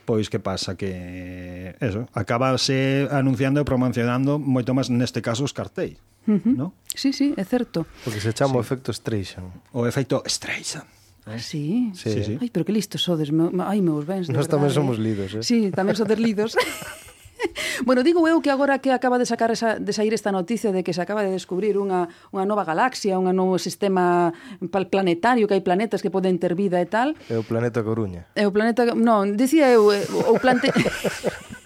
pois 0.08 0.30
que 0.30 0.40
pasa 0.40 0.78
que 0.78 1.76
eso, 1.82 2.08
acabase 2.14 3.10
anunciando 3.12 3.60
e 3.60 3.66
promocionando 3.66 4.38
moito 4.40 4.72
máis 4.72 4.88
neste 4.88 5.20
caso 5.20 5.44
os 5.44 5.52
cartéis, 5.52 5.98
uh 6.24 6.38
-huh. 6.38 6.54
¿no? 6.54 6.66
Sí, 6.94 7.12
sí, 7.12 7.34
é 7.36 7.44
certo. 7.44 7.84
Porque 8.06 8.22
se 8.22 8.32
chama 8.32 8.56
sí. 8.56 8.58
o 8.58 8.62
efecto 8.64 8.88
Streisand. 8.94 9.52
O 9.74 9.84
efecto 9.84 10.22
Streisand. 10.24 10.88
Eh? 11.28 11.36
Ah, 11.36 11.38
sí? 11.38 11.92
Sí, 11.92 12.24
sí. 12.24 12.38
Ai, 12.40 12.48
pero 12.48 12.64
que 12.64 12.72
listos 12.72 13.04
sodes. 13.04 13.28
Ai, 13.60 13.84
meus 13.84 14.08
bens, 14.08 14.32
Nós 14.32 14.48
verdade, 14.48 14.54
tamén 14.56 14.72
somos 14.72 14.96
lidos, 14.96 15.36
eh? 15.36 15.44
Sí, 15.44 15.68
tamén 15.68 15.92
sodes 15.92 16.16
lidos. 16.16 16.56
bueno, 17.86 18.02
digo 18.02 18.26
eu 18.28 18.40
que 18.40 18.50
agora 18.50 18.78
que 18.78 18.92
acaba 18.92 19.18
de 19.18 19.26
sacar 19.26 19.50
esa, 19.50 19.78
de 19.78 19.92
sair 19.92 20.14
esta 20.14 20.32
noticia 20.32 20.72
de 20.72 20.82
que 20.82 20.92
se 20.92 21.02
acaba 21.02 21.22
de 21.22 21.30
descubrir 21.30 21.78
unha, 21.78 22.08
unha 22.32 22.44
nova 22.46 22.64
galaxia, 22.64 23.18
un 23.18 23.30
novo 23.34 23.58
sistema 23.58 24.32
planetario, 24.90 25.46
que 25.46 25.54
hai 25.54 25.64
planetas 25.64 26.00
que 26.00 26.10
poden 26.10 26.38
ter 26.38 26.54
vida 26.54 26.80
e 26.80 26.88
tal. 26.88 27.14
É 27.28 27.36
o 27.36 27.44
planeta 27.44 27.82
Coruña. 27.82 28.26
É 28.34 28.46
o 28.46 28.52
planeta... 28.54 28.84
Non, 28.94 29.36
dicía 29.36 29.68
eu, 29.70 29.92
eh, 29.92 30.04
o 30.08 30.36
plante... 30.38 30.70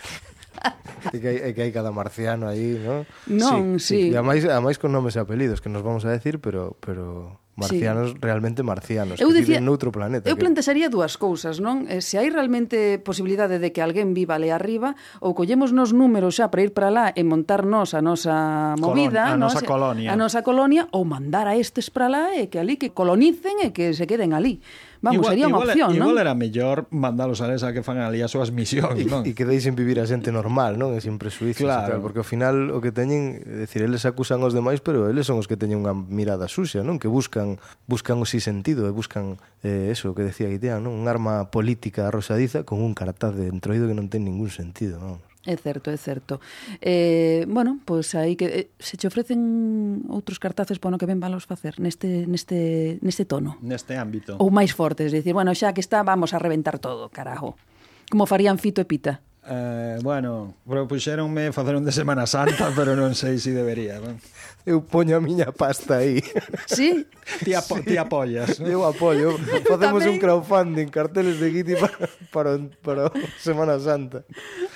e 1.14 1.18
que 1.18 1.28
hai, 1.28 1.52
que 1.52 1.62
hai 1.66 1.72
cada 1.74 1.90
marciano 1.90 2.46
aí, 2.46 2.78
non? 2.78 3.02
Non, 3.26 3.82
sí. 3.82 4.10
sí. 4.10 4.12
sí. 4.12 4.14
E 4.14 4.16
a 4.16 4.24
máis 4.24 4.78
con 4.78 4.94
nomes 4.94 5.14
e 5.16 5.20
apelidos 5.20 5.58
que 5.60 5.68
nos 5.68 5.82
vamos 5.82 6.06
a 6.06 6.10
decir, 6.10 6.38
pero... 6.38 6.78
pero 6.78 7.42
marcianos 7.54 8.10
sí. 8.12 8.16
realmente 8.20 8.62
marcianos 8.62 9.20
eu 9.20 9.28
decía, 9.28 9.60
que 9.60 9.60
viven 9.60 9.68
noutro 9.68 9.92
planeta. 9.92 10.28
Eu 10.28 10.36
que... 10.36 10.42
plantexaría 10.44 10.88
dúas 10.88 11.20
cousas, 11.20 11.60
non? 11.60 11.84
Eh, 11.84 12.00
se 12.00 12.16
hai 12.16 12.32
realmente 12.32 12.96
posibilidade 13.04 13.60
de 13.60 13.68
que 13.76 13.84
alguén 13.84 14.16
viva 14.16 14.40
ali 14.40 14.48
arriba 14.48 14.96
ou 15.20 15.36
collemos 15.36 15.76
nos 15.76 15.92
números 15.92 16.40
xa 16.40 16.48
para 16.48 16.64
ir 16.64 16.72
para 16.72 16.88
lá 16.88 17.12
e 17.12 17.22
montar 17.28 17.68
nos 17.68 17.92
a 17.92 18.00
nosa 18.00 18.72
movida, 18.80 19.28
Colon, 19.28 19.36
a 19.36 19.42
nosa 19.44 19.60
colonia. 19.60 20.08
A 20.08 20.16
nosa 20.16 20.40
colonia 20.40 20.88
ou 20.96 21.04
mandar 21.04 21.44
a 21.44 21.54
estes 21.60 21.92
para 21.92 22.08
lá 22.08 22.32
e 22.32 22.48
que 22.48 22.56
ali 22.56 22.80
que 22.80 22.96
colonicen 22.96 23.60
e 23.60 23.76
que 23.76 23.92
se 23.92 24.08
queden 24.08 24.32
ali. 24.32 24.64
Vamos, 25.02 25.18
igual, 25.18 25.30
sería 25.34 25.50
unha 25.50 25.58
opción, 25.58 25.90
igual, 25.90 25.98
non? 25.98 26.08
Igual 26.14 26.22
era 26.22 26.34
mellor 26.38 26.86
mandalos 26.94 27.42
a 27.42 27.50
esa 27.50 27.74
que 27.74 27.82
fan 27.82 27.98
ali 27.98 28.22
as 28.22 28.30
súas 28.30 28.54
misións, 28.54 29.02
non? 29.10 29.26
E 29.26 29.34
que 29.34 29.42
deixen 29.42 29.74
vivir 29.74 29.98
a 29.98 30.06
xente 30.06 30.30
normal, 30.30 30.78
non? 30.78 30.94
E 30.94 31.02
sin 31.02 31.18
presuizos 31.18 31.66
claro. 31.66 31.90
e 31.90 31.90
tal, 31.90 32.00
porque 32.06 32.22
ao 32.22 32.28
final 32.28 32.70
o 32.70 32.78
que 32.78 32.94
teñen, 32.94 33.42
é 33.42 33.66
dicir, 33.66 33.82
eles 33.82 34.06
acusan 34.06 34.38
os 34.46 34.54
demais, 34.54 34.78
pero 34.78 35.10
eles 35.10 35.26
son 35.26 35.42
os 35.42 35.50
que 35.50 35.58
teñen 35.58 35.82
unha 35.82 35.90
mirada 35.90 36.46
suxa, 36.46 36.86
non? 36.86 37.02
Que 37.02 37.10
buscan 37.10 37.58
buscan 37.90 38.22
o 38.22 38.26
si 38.30 38.38
sentido, 38.38 38.86
e 38.86 38.94
buscan 38.94 39.42
eh, 39.66 39.90
eso 39.90 40.14
que 40.14 40.22
decía 40.22 40.46
Guitean, 40.46 40.86
non? 40.86 40.94
Un 40.94 41.10
arma 41.10 41.50
política 41.50 42.06
rosadiza 42.14 42.62
con 42.62 42.78
un 42.78 42.94
cartaz 42.94 43.34
de 43.34 43.50
entroido 43.50 43.90
que 43.90 43.98
non 43.98 44.06
ten 44.06 44.22
ningún 44.22 44.54
sentido, 44.54 45.02
non? 45.02 45.18
É 45.44 45.56
certo, 45.56 45.90
é 45.90 45.96
certo. 45.96 46.40
Eh, 46.80 47.44
bueno, 47.48 47.80
pois 47.84 48.14
pues 48.14 48.14
aí 48.14 48.36
que 48.36 48.46
eh, 48.46 48.70
se 48.78 48.94
che 48.96 49.10
ofrecen 49.10 50.06
outros 50.06 50.38
cartazes 50.38 50.78
para 50.78 50.94
no 50.94 50.98
que 51.02 51.06
ven 51.10 51.18
valos 51.18 51.50
facer 51.50 51.82
neste 51.82 52.30
neste 52.30 53.02
neste 53.02 53.26
tono. 53.26 53.58
Neste 53.58 53.98
ámbito. 53.98 54.38
Ou 54.38 54.54
máis 54.54 54.70
fortes, 54.70 55.10
dicir, 55.10 55.34
bueno, 55.34 55.50
xa 55.50 55.74
que 55.74 55.82
está, 55.82 56.06
vamos 56.06 56.30
a 56.30 56.38
reventar 56.38 56.78
todo, 56.78 57.10
carajo. 57.10 57.58
Como 58.06 58.30
farían 58.30 58.62
Fito 58.62 58.78
e 58.78 58.86
Pita. 58.86 59.18
Eh, 59.42 59.98
bueno, 60.02 60.54
propuxeronme 60.62 61.50
facer 61.50 61.74
un 61.74 61.84
de 61.84 61.90
Semana 61.90 62.26
Santa, 62.30 62.70
pero 62.78 62.94
non 62.94 63.18
sei 63.18 63.42
se 63.42 63.50
si 63.50 63.50
debería. 63.50 63.98
Bueno 63.98 64.22
eu 64.64 64.82
poño 64.82 65.16
a 65.16 65.20
miña 65.20 65.50
pasta 65.50 65.98
aí. 65.98 66.22
Sí? 66.66 67.06
Ti, 67.42 67.54
apo 67.54 67.76
sí. 67.78 67.82
ti 67.82 67.96
apoias. 67.98 68.60
Eu 68.60 68.86
apoio. 68.86 69.34
Facemos 69.68 70.06
un 70.06 70.18
crowdfunding, 70.18 70.86
carteles 70.88 71.40
de 71.40 71.50
Kitty 71.50 71.74
para, 71.74 71.98
para, 72.30 72.50
para 72.82 73.02
Semana 73.38 73.78
Santa. 73.78 74.24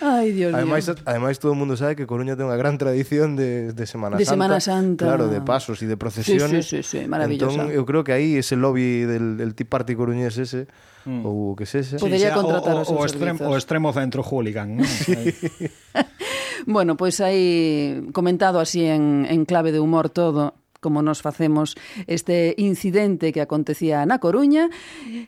Ai, 0.00 0.32
Dios 0.32 0.54
ademais, 0.54 0.86
mío. 0.86 0.96
Ademais, 1.06 1.38
todo 1.38 1.52
o 1.52 1.58
mundo 1.58 1.76
sabe 1.76 1.94
que 1.94 2.06
Coruña 2.06 2.34
ten 2.34 2.50
unha 2.50 2.58
gran 2.58 2.78
tradición 2.78 3.38
de, 3.38 3.70
de 3.70 3.84
Semana 3.86 4.18
de 4.18 4.26
Santa. 4.26 4.30
De 4.30 4.34
Semana 4.34 4.58
Santa. 4.58 5.04
Claro, 5.06 5.30
de 5.30 5.38
pasos 5.42 5.78
e 5.82 5.86
de 5.86 5.94
procesiones. 5.94 6.66
Sí, 6.66 6.82
sí, 6.82 6.82
sí, 6.82 6.98
sí 7.02 7.08
maravillosa. 7.10 7.70
Entón, 7.70 7.70
eu 7.70 7.86
creo 7.86 8.02
que 8.02 8.10
aí 8.10 8.34
ese 8.34 8.58
lobby 8.58 9.06
del, 9.06 9.38
del 9.38 9.54
Tea 9.54 9.70
Party 9.70 9.94
coruñés 9.94 10.34
ese, 10.34 10.66
mm. 11.06 11.22
ou 11.22 11.52
o 11.52 11.56
que 11.56 11.64
sexa. 11.64 12.02
Podería 12.02 12.30
sí, 12.30 12.34
ah, 12.34 12.42
contratar 12.42 12.74
o, 12.74 12.82
o, 12.82 13.02
o, 13.02 13.06
extremo, 13.06 13.38
o 13.46 13.54
extremo 13.54 13.94
centro 13.94 14.26
hooligan. 14.26 14.82
¿no? 14.82 14.84
Sí. 14.84 15.14
Bueno, 16.66 16.96
pois 16.96 17.18
pues 17.18 17.26
aí 17.26 18.02
comentado 18.12 18.58
así 18.58 18.84
en, 18.84 19.26
en 19.30 19.46
clave 19.46 19.72
de 19.72 19.80
humor 19.80 20.10
todo 20.10 20.54
como 20.80 21.02
nos 21.02 21.22
facemos 21.22 21.74
este 22.06 22.54
incidente 22.58 23.32
que 23.32 23.40
acontecía 23.40 24.04
na 24.06 24.18
Coruña. 24.22 24.68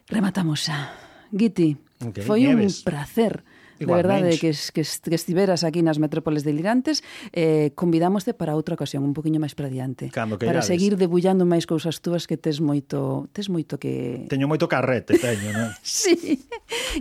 Rematamos 0.07 0.67
xa. 0.69 0.93
Guiti, 1.33 1.77
okay, 1.99 2.23
foi 2.23 2.47
nieves. 2.47 2.83
un 2.83 2.85
placer 2.85 3.43
Igualmente. 3.79 3.79
De 3.79 3.87
verdade 3.87 4.39
que, 4.39 4.51
que, 4.75 4.83
que 4.83 5.15
estiveras 5.15 5.63
aquí 5.63 5.87
nas 5.87 6.03
metrópoles 6.03 6.43
delirantes 6.43 7.07
eh, 7.31 7.71
Convidámoste 7.79 8.35
para 8.35 8.59
outra 8.59 8.75
ocasión 8.75 9.07
Un 9.07 9.15
poquinho 9.15 9.39
máis 9.39 9.55
para 9.55 9.71
diante 9.71 10.11
Cando 10.11 10.35
Para 10.35 10.67
seguir 10.67 10.99
debullando 10.99 11.47
máis 11.47 11.63
cousas 11.63 12.03
túas 12.03 12.27
Que 12.27 12.35
tes 12.35 12.59
moito, 12.59 13.31
tes 13.31 13.47
moito 13.47 13.79
que... 13.79 14.27
Teño 14.27 14.51
moito 14.51 14.67
carrete, 14.67 15.15
teño, 15.15 15.55
non? 15.55 15.71
sí 15.87 16.43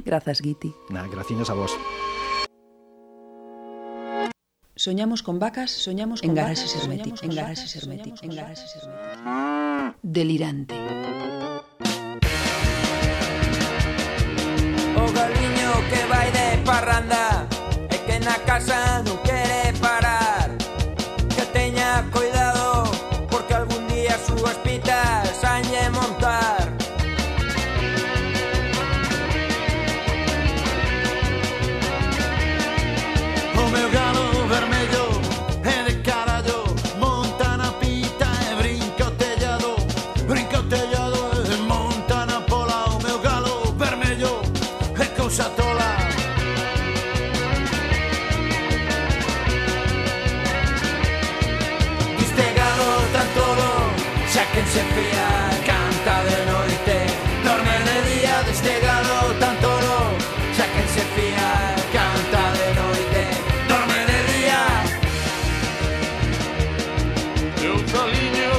Grazas, 0.06 0.38
Guiti 0.46 0.70
nah, 0.94 1.10
Graciñas 1.10 1.50
a 1.50 1.58
vos 1.58 1.74
Soñamos 4.78 5.23
con 5.23 5.39
vacas, 5.39 5.71
soñamos 5.71 6.21
con 6.21 6.30
en 6.30 6.36
garajes 6.36 6.75
herméticos, 6.75 7.23
en 7.23 7.36
garajes 7.36 7.75
herméticos, 7.75 8.21
en 8.21 8.36
garajes 8.36 8.75
herméticos. 8.75 9.95
Delirante. 10.03 10.75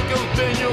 que 0.09 0.13
eu 0.13 0.27
tenho. 0.35 0.68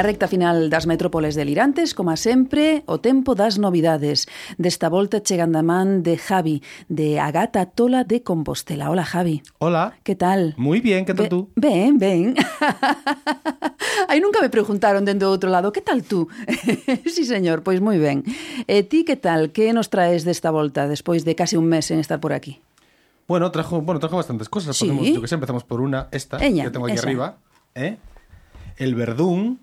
Na 0.00 0.08
recta 0.08 0.32
final 0.32 0.72
das 0.72 0.88
metrópoles 0.88 1.36
delirantes, 1.36 1.92
como 1.92 2.16
sempre, 2.16 2.88
o 2.88 3.04
tempo 3.04 3.36
das 3.36 3.60
novidades. 3.60 4.24
Desta 4.56 4.88
volta 4.88 5.20
chegan 5.20 5.52
da 5.52 5.60
man 5.60 6.00
de 6.00 6.16
Javi, 6.16 6.64
de 6.88 7.20
Agata 7.20 7.68
Tola 7.68 8.08
de 8.08 8.24
Compostela. 8.24 8.88
Hola, 8.88 9.04
Javi. 9.04 9.44
Hola. 9.60 9.92
Que 10.00 10.16
tal? 10.16 10.56
Moi 10.56 10.80
bien, 10.80 11.04
que 11.04 11.12
tal 11.12 11.28
tú? 11.28 11.52
Ben, 11.52 12.00
ben. 12.00 12.32
Aí 14.08 14.24
nunca 14.24 14.40
me 14.40 14.48
preguntaron 14.48 15.04
dende 15.04 15.28
outro 15.28 15.52
lado, 15.52 15.68
que 15.68 15.84
tal 15.84 16.00
tú? 16.00 16.32
sí, 17.04 17.28
señor, 17.28 17.60
pois 17.60 17.84
moi 17.84 18.00
ben. 18.00 18.24
E 18.64 18.80
ti 18.88 19.04
que 19.04 19.20
tal? 19.20 19.52
Que 19.52 19.76
nos 19.76 19.92
traes 19.92 20.24
desta 20.24 20.48
volta 20.48 20.88
despois 20.88 21.28
de 21.28 21.36
casi 21.36 21.60
un 21.60 21.68
mes 21.68 21.92
en 21.92 22.00
estar 22.00 22.24
por 22.24 22.32
aquí? 22.32 22.64
Bueno, 23.28 23.52
trajo, 23.52 23.84
bueno, 23.84 24.00
trajo 24.00 24.16
bastantes 24.16 24.48
cosas. 24.48 24.80
Sí. 24.80 24.88
Podemos, 24.88 25.12
yo 25.12 25.20
que 25.20 25.28
sé, 25.28 25.36
empezamos 25.36 25.68
por 25.68 25.84
una, 25.84 26.08
esta, 26.08 26.40
Ella, 26.40 26.64
que 26.64 26.72
tengo 26.72 26.88
aquí 26.88 26.96
esa. 26.96 27.04
arriba. 27.04 27.36
¿eh? 27.76 28.00
El 28.80 28.96
verdún, 28.96 29.60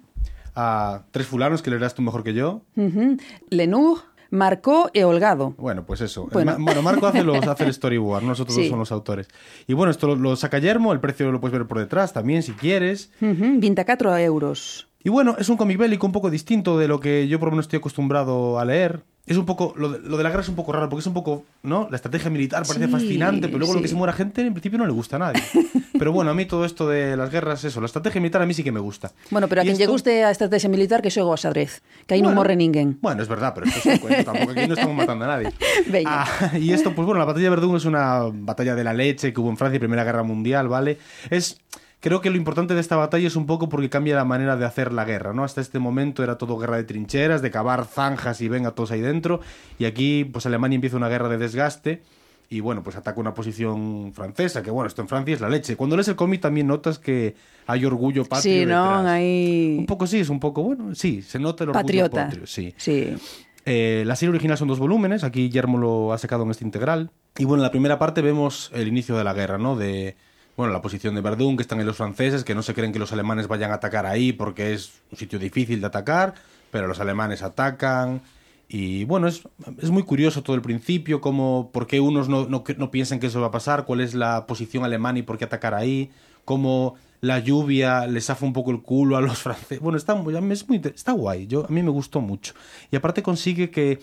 a 0.58 1.04
tres 1.12 1.28
fulanos 1.28 1.62
que 1.62 1.70
leerás 1.70 1.94
tú 1.96 2.02
mejor 2.02 2.24
que 2.24 2.34
yo. 2.34 2.64
Uh 2.76 2.82
-huh. 2.90 3.22
Lenur, 3.50 4.00
Marcó 4.30 4.90
e 4.94 5.06
Holgado. 5.06 5.54
Bueno, 5.58 5.86
pues 5.86 6.02
eso. 6.02 6.28
Bueno. 6.34 6.54
Ma- 6.54 6.58
bueno, 6.66 6.82
Marco 6.82 7.08
hace, 7.08 7.24
los, 7.24 7.46
hace 7.48 7.64
el 7.64 7.74
storyboard, 7.74 8.24
nosotros 8.24 8.56
Sí. 8.56 8.62
dos 8.64 8.70
son 8.72 8.80
los 8.80 8.92
autores. 8.92 9.28
Y 9.68 9.74
bueno, 9.74 9.92
esto 9.92 10.08
lo, 10.08 10.16
lo 10.16 10.36
saca 10.36 10.60
Yermo, 10.60 10.92
el 10.92 11.00
precio 11.00 11.32
lo 11.32 11.40
puedes 11.40 11.58
ver 11.58 11.68
por 11.68 11.80
detrás 11.80 12.12
también 12.12 12.44
si 12.44 12.52
quieres. 12.54 13.12
Uh 13.22 13.26
-huh. 13.28 13.60
24 13.62 14.18
euros. 14.18 14.88
Y 15.04 15.10
bueno, 15.10 15.36
es 15.40 15.48
un 15.48 15.56
cómic 15.58 15.78
bélico 15.78 16.06
un 16.06 16.12
poco 16.12 16.30
distinto 16.30 16.78
de 16.78 16.88
lo 16.90 17.00
que 17.00 17.28
yo 17.30 17.40
por 17.40 17.48
lo 17.48 17.52
menos 17.52 17.66
estoy 17.66 17.78
acostumbrado 17.80 18.60
a 18.60 18.66
leer. 18.66 19.04
Es 19.28 19.36
un 19.36 19.46
poco, 19.46 19.74
lo 19.76 19.90
de, 19.90 20.00
lo 20.00 20.16
de 20.16 20.24
la 20.24 20.30
guerra 20.30 20.42
es 20.42 20.48
un 20.48 20.56
poco 20.56 20.72
raro, 20.72 20.88
porque 20.88 21.02
es 21.02 21.08
un 21.08 21.14
poco, 21.14 21.44
¿no? 21.62 21.88
La 21.92 21.98
estrategia 21.98 22.30
militar 22.30 22.64
parece 22.66 22.86
Sí, 22.86 22.92
fascinante, 22.92 23.48
pero 23.48 23.60
luego 23.60 23.74
lo 23.74 23.82
que 23.82 23.88
sí. 23.90 23.92
se 23.94 23.98
muera 23.98 24.14
gente 24.14 24.40
en 24.42 24.54
principio 24.54 24.80
no 24.80 24.86
le 24.86 24.94
gusta 24.94 25.18
a 25.18 25.20
nadie. 25.20 25.44
pero 26.00 26.14
bueno, 26.14 26.32
a 26.32 26.34
mí 26.34 26.46
todo 26.46 26.64
esto 26.64 26.88
de 26.88 27.18
las 27.18 27.30
guerras, 27.30 27.62
eso, 27.66 27.82
la 27.82 27.88
estrategia 27.88 28.22
militar 28.22 28.42
a 28.42 28.46
mí 28.46 28.54
sí 28.54 28.64
que 28.64 28.72
me 28.72 28.80
gusta. 28.80 29.12
Bueno, 29.30 29.50
pero 29.50 29.62
a 29.62 29.64
Y 29.66 29.68
lle 29.68 29.74
esto- 29.84 29.92
guste 29.92 30.24
a 30.24 30.32
estrategia 30.32 30.70
militar 30.70 31.02
que 31.02 31.12
xogo 31.12 31.32
ao 31.32 31.38
xadrez, 31.38 31.84
que 32.08 32.16
non 32.16 32.32
Bueno, 32.32 32.40
morre 32.40 32.56
ninguén. 32.56 32.98
Bueno, 33.04 33.20
es 33.22 33.28
verdad, 33.28 33.52
pero 33.54 33.68
esto 33.68 33.80
es 33.84 33.86
un 33.86 34.00
cuento, 34.00 34.32
tampoco 34.32 34.52
aquí 34.56 34.64
no 34.66 34.74
estamos 34.80 34.96
matando 34.96 35.26
a 35.26 35.28
nadie. 35.36 35.52
Veña. 35.92 36.24
Ah, 36.24 36.56
y 36.56 36.72
esto, 36.72 36.96
pues 36.96 37.04
bueno, 37.06 37.20
la 37.20 37.28
batalla 37.28 37.52
de 37.52 37.56
Verdún 37.60 37.76
es 37.76 37.84
una 37.84 38.32
batalla 38.32 38.76
de 38.80 38.84
la 38.88 38.94
leche 38.96 39.34
que 39.36 39.42
hubo 39.44 39.50
en 39.52 39.58
Francia, 39.60 39.76
Primera 39.78 40.06
Guerra 40.08 40.24
Mundial, 40.24 40.70
¿vale? 40.72 40.98
Es. 41.30 41.60
Creo 42.08 42.22
que 42.22 42.30
lo 42.30 42.38
importante 42.38 42.74
de 42.74 42.80
esta 42.80 42.96
batalla 42.96 43.28
es 43.28 43.36
un 43.36 43.46
poco 43.46 43.68
porque 43.68 43.90
cambia 43.90 44.16
la 44.16 44.24
manera 44.24 44.56
de 44.56 44.64
hacer 44.64 44.94
la 44.94 45.04
guerra, 45.04 45.34
¿no? 45.34 45.44
Hasta 45.44 45.60
este 45.60 45.78
momento 45.78 46.24
era 46.24 46.38
todo 46.38 46.58
guerra 46.58 46.78
de 46.78 46.86
trincheras, 46.86 47.42
de 47.42 47.52
cavar 47.52 47.84
zanjas 47.84 48.40
y 48.40 48.48
venga 48.48 48.72
todos 48.72 48.92
ahí 48.92 49.02
dentro. 49.02 49.42
Y 49.78 49.84
aquí, 49.84 50.24
pues 50.24 50.46
Alemania 50.46 50.76
empieza 50.76 50.96
una 50.96 51.10
guerra 51.10 51.28
de 51.28 51.38
desgaste 51.38 52.04
y 52.50 52.62
bueno, 52.62 52.82
pues 52.82 52.96
ataca 52.96 53.20
una 53.20 53.34
posición 53.34 54.14
francesa, 54.14 54.64
que 54.64 54.72
bueno, 54.72 54.88
esto 54.88 55.02
en 55.02 55.10
Francia 55.10 55.34
es 55.36 55.42
la 55.42 55.50
leche. 55.50 55.76
Cuando 55.76 55.98
lees 55.98 56.08
el 56.08 56.16
cómic 56.16 56.40
también 56.40 56.68
notas 56.68 56.98
que 56.98 57.36
hay 57.66 57.84
orgullo 57.84 58.24
patrio 58.24 58.42
Sí, 58.54 58.60
detrás. 58.60 59.04
non, 59.04 59.06
aí... 59.06 59.76
Un 59.78 59.86
poco 59.86 60.08
sí, 60.08 60.22
es 60.22 60.30
un 60.30 60.40
poco, 60.40 60.64
bueno, 60.64 60.96
sí, 60.96 61.22
se 61.22 61.40
nota 61.40 61.66
el 61.66 61.72
orgullo 61.72 61.84
Patriota. 61.84 62.24
patrio, 62.28 62.48
sí. 62.48 62.74
Sí. 62.78 63.18
Eh, 63.66 64.04
la 64.08 64.16
serie 64.16 64.30
original 64.30 64.58
son 64.58 64.70
dos 64.70 64.80
volúmenes, 64.80 65.26
aquí 65.26 65.42
Guillermo 65.42 65.78
lo 65.78 66.14
ha 66.14 66.18
sacado 66.18 66.44
en 66.44 66.52
este 66.52 66.64
integral. 66.64 67.12
Y 67.38 67.44
bueno, 67.44 67.64
en 67.64 67.68
la 67.68 67.72
primera 67.72 68.00
parte 68.00 68.22
vemos 68.22 68.72
el 68.74 68.88
inicio 68.88 69.18
de 69.18 69.26
la 69.26 69.34
guerra, 69.34 69.58
¿no? 69.58 69.76
De, 69.76 70.16
bueno, 70.58 70.74
la 70.74 70.82
posición 70.82 71.14
de 71.14 71.22
Verdún, 71.22 71.56
que 71.56 71.62
están 71.62 71.80
ahí 71.80 71.86
los 71.86 71.98
franceses, 71.98 72.44
que 72.44 72.56
no 72.56 72.64
se 72.64 72.74
creen 72.74 72.92
que 72.92 72.98
los 72.98 73.14
alemanes 73.14 73.48
vayan 73.48 73.70
a 73.72 73.76
atacar 73.76 74.08
ahí 74.08 74.34
porque 74.34 74.74
es 74.74 74.92
un 75.12 75.18
sitio 75.18 75.38
difícil 75.38 75.80
de 75.80 75.86
atacar, 75.86 76.34
pero 76.72 76.88
los 76.88 77.00
alemanes 77.00 77.44
atacan. 77.44 78.24
Y 78.68 79.06
bueno, 79.06 79.28
es, 79.28 79.44
es 79.80 79.92
muy 79.92 80.02
curioso 80.02 80.42
todo 80.42 80.56
el 80.56 80.64
principio, 80.64 81.22
como 81.22 81.70
por 81.72 81.86
qué 81.86 82.00
unos 82.00 82.28
no, 82.28 82.48
no, 82.48 82.64
no 82.76 82.92
piensan 82.92 83.20
que 83.20 83.28
eso 83.28 83.40
va 83.40 83.48
a 83.48 83.52
pasar, 83.52 83.86
cuál 83.86 84.02
es 84.02 84.16
la 84.16 84.48
posición 84.48 84.84
alemana 84.84 85.20
y 85.20 85.22
por 85.22 85.38
qué 85.38 85.46
atacar 85.46 85.76
ahí, 85.76 86.10
cómo 86.44 86.96
la 87.22 87.40
lluvia 87.40 88.06
les 88.08 88.26
zafa 88.26 88.46
un 88.46 88.54
poco 88.54 88.72
el 88.72 88.82
culo 88.82 89.18
a 89.18 89.22
los 89.22 89.38
franceses. 89.44 89.80
Bueno, 89.80 89.98
está, 89.98 90.16
muy- 90.16 90.36
es 90.52 90.68
muy, 90.70 90.82
está 90.94 91.12
guay, 91.14 91.48
yo, 91.48 91.66
a 91.66 91.70
mí 91.70 91.82
me 91.84 91.90
gustó 91.90 92.22
mucho. 92.22 92.54
Y 92.92 92.96
aparte 92.96 93.24
consigue 93.24 93.70
que 93.72 94.00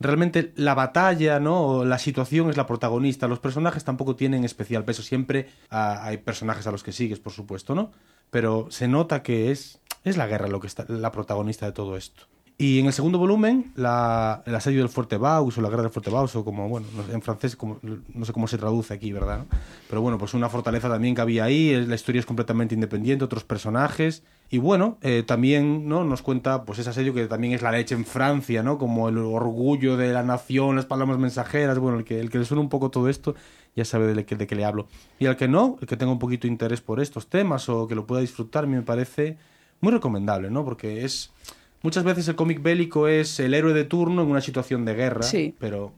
realmente 0.00 0.52
la 0.56 0.74
batalla, 0.74 1.38
¿no? 1.40 1.84
La 1.84 1.98
situación 1.98 2.50
es 2.50 2.56
la 2.56 2.66
protagonista. 2.66 3.28
Los 3.28 3.38
personajes 3.38 3.84
tampoco 3.84 4.16
tienen 4.16 4.44
especial 4.44 4.84
peso. 4.84 5.02
Siempre 5.02 5.48
hay 5.70 6.18
personajes 6.18 6.66
a 6.66 6.72
los 6.72 6.82
que 6.82 6.92
sigues, 6.92 7.20
por 7.20 7.32
supuesto, 7.32 7.74
¿no? 7.74 7.92
Pero 8.30 8.66
se 8.70 8.88
nota 8.88 9.22
que 9.22 9.52
es, 9.52 9.78
es 10.04 10.16
la 10.16 10.26
guerra 10.26 10.48
lo 10.48 10.60
que 10.60 10.66
está, 10.66 10.84
la 10.88 11.12
protagonista 11.12 11.66
de 11.66 11.72
todo 11.72 11.96
esto. 11.96 12.24
Y 12.58 12.78
en 12.80 12.86
el 12.86 12.94
segundo 12.94 13.18
volumen, 13.18 13.70
la, 13.76 14.42
el 14.46 14.54
asedio 14.54 14.78
del 14.80 14.88
Fuerte 14.88 15.18
Baus 15.18 15.58
o 15.58 15.60
la 15.60 15.68
guerra 15.68 15.82
del 15.82 15.90
Fuerte 15.90 16.08
Baus, 16.10 16.34
o 16.36 16.42
como, 16.42 16.66
bueno, 16.70 16.86
en 17.12 17.20
francés, 17.20 17.54
como, 17.54 17.78
no 17.82 18.24
sé 18.24 18.32
cómo 18.32 18.48
se 18.48 18.56
traduce 18.56 18.94
aquí, 18.94 19.12
¿verdad? 19.12 19.44
Pero 19.90 20.00
bueno, 20.00 20.16
pues 20.16 20.32
una 20.32 20.48
fortaleza 20.48 20.88
también 20.88 21.14
que 21.14 21.20
había 21.20 21.44
ahí, 21.44 21.84
la 21.86 21.94
historia 21.94 22.18
es 22.20 22.24
completamente 22.24 22.74
independiente, 22.74 23.26
otros 23.26 23.44
personajes. 23.44 24.22
Y 24.48 24.56
bueno, 24.56 24.96
eh, 25.02 25.22
también 25.26 25.86
¿no? 25.86 26.04
nos 26.04 26.22
cuenta 26.22 26.64
pues 26.64 26.78
ese 26.78 26.88
asedio 26.88 27.12
que 27.12 27.26
también 27.26 27.52
es 27.52 27.60
la 27.60 27.72
leche 27.72 27.94
en 27.94 28.06
Francia, 28.06 28.62
¿no? 28.62 28.78
Como 28.78 29.10
el 29.10 29.18
orgullo 29.18 29.98
de 29.98 30.14
la 30.14 30.22
nación, 30.22 30.76
las 30.76 30.86
palabras 30.86 31.18
mensajeras, 31.18 31.78
bueno, 31.78 31.98
el 31.98 32.04
que, 32.04 32.20
el 32.20 32.30
que 32.30 32.38
le 32.38 32.46
suena 32.46 32.62
un 32.62 32.70
poco 32.70 32.90
todo 32.90 33.10
esto 33.10 33.34
ya 33.74 33.84
sabe 33.84 34.14
de, 34.14 34.24
qué- 34.24 34.36
de 34.36 34.46
qué 34.46 34.54
le 34.54 34.64
hablo. 34.64 34.88
Y 35.18 35.26
al 35.26 35.36
que 35.36 35.46
no, 35.46 35.76
el 35.82 35.86
que 35.86 35.98
tenga 35.98 36.10
un 36.12 36.18
poquito 36.18 36.46
de 36.46 36.52
interés 36.52 36.80
por 36.80 37.00
estos 37.00 37.26
temas 37.26 37.68
o 37.68 37.86
que 37.86 37.94
lo 37.94 38.06
pueda 38.06 38.22
disfrutar, 38.22 38.66
me 38.66 38.80
parece 38.80 39.36
muy 39.82 39.92
recomendable, 39.92 40.50
¿no? 40.50 40.64
Porque 40.64 41.04
es... 41.04 41.30
Muchas 41.86 42.02
veces 42.02 42.26
el 42.26 42.34
cómic 42.34 42.60
bélico 42.64 43.06
es 43.06 43.38
el 43.38 43.54
héroe 43.54 43.72
de 43.72 43.84
turno 43.84 44.22
en 44.22 44.28
una 44.28 44.40
situación 44.40 44.84
de 44.84 44.94
guerra, 44.94 45.22
Sí. 45.22 45.54
pero 45.60 45.92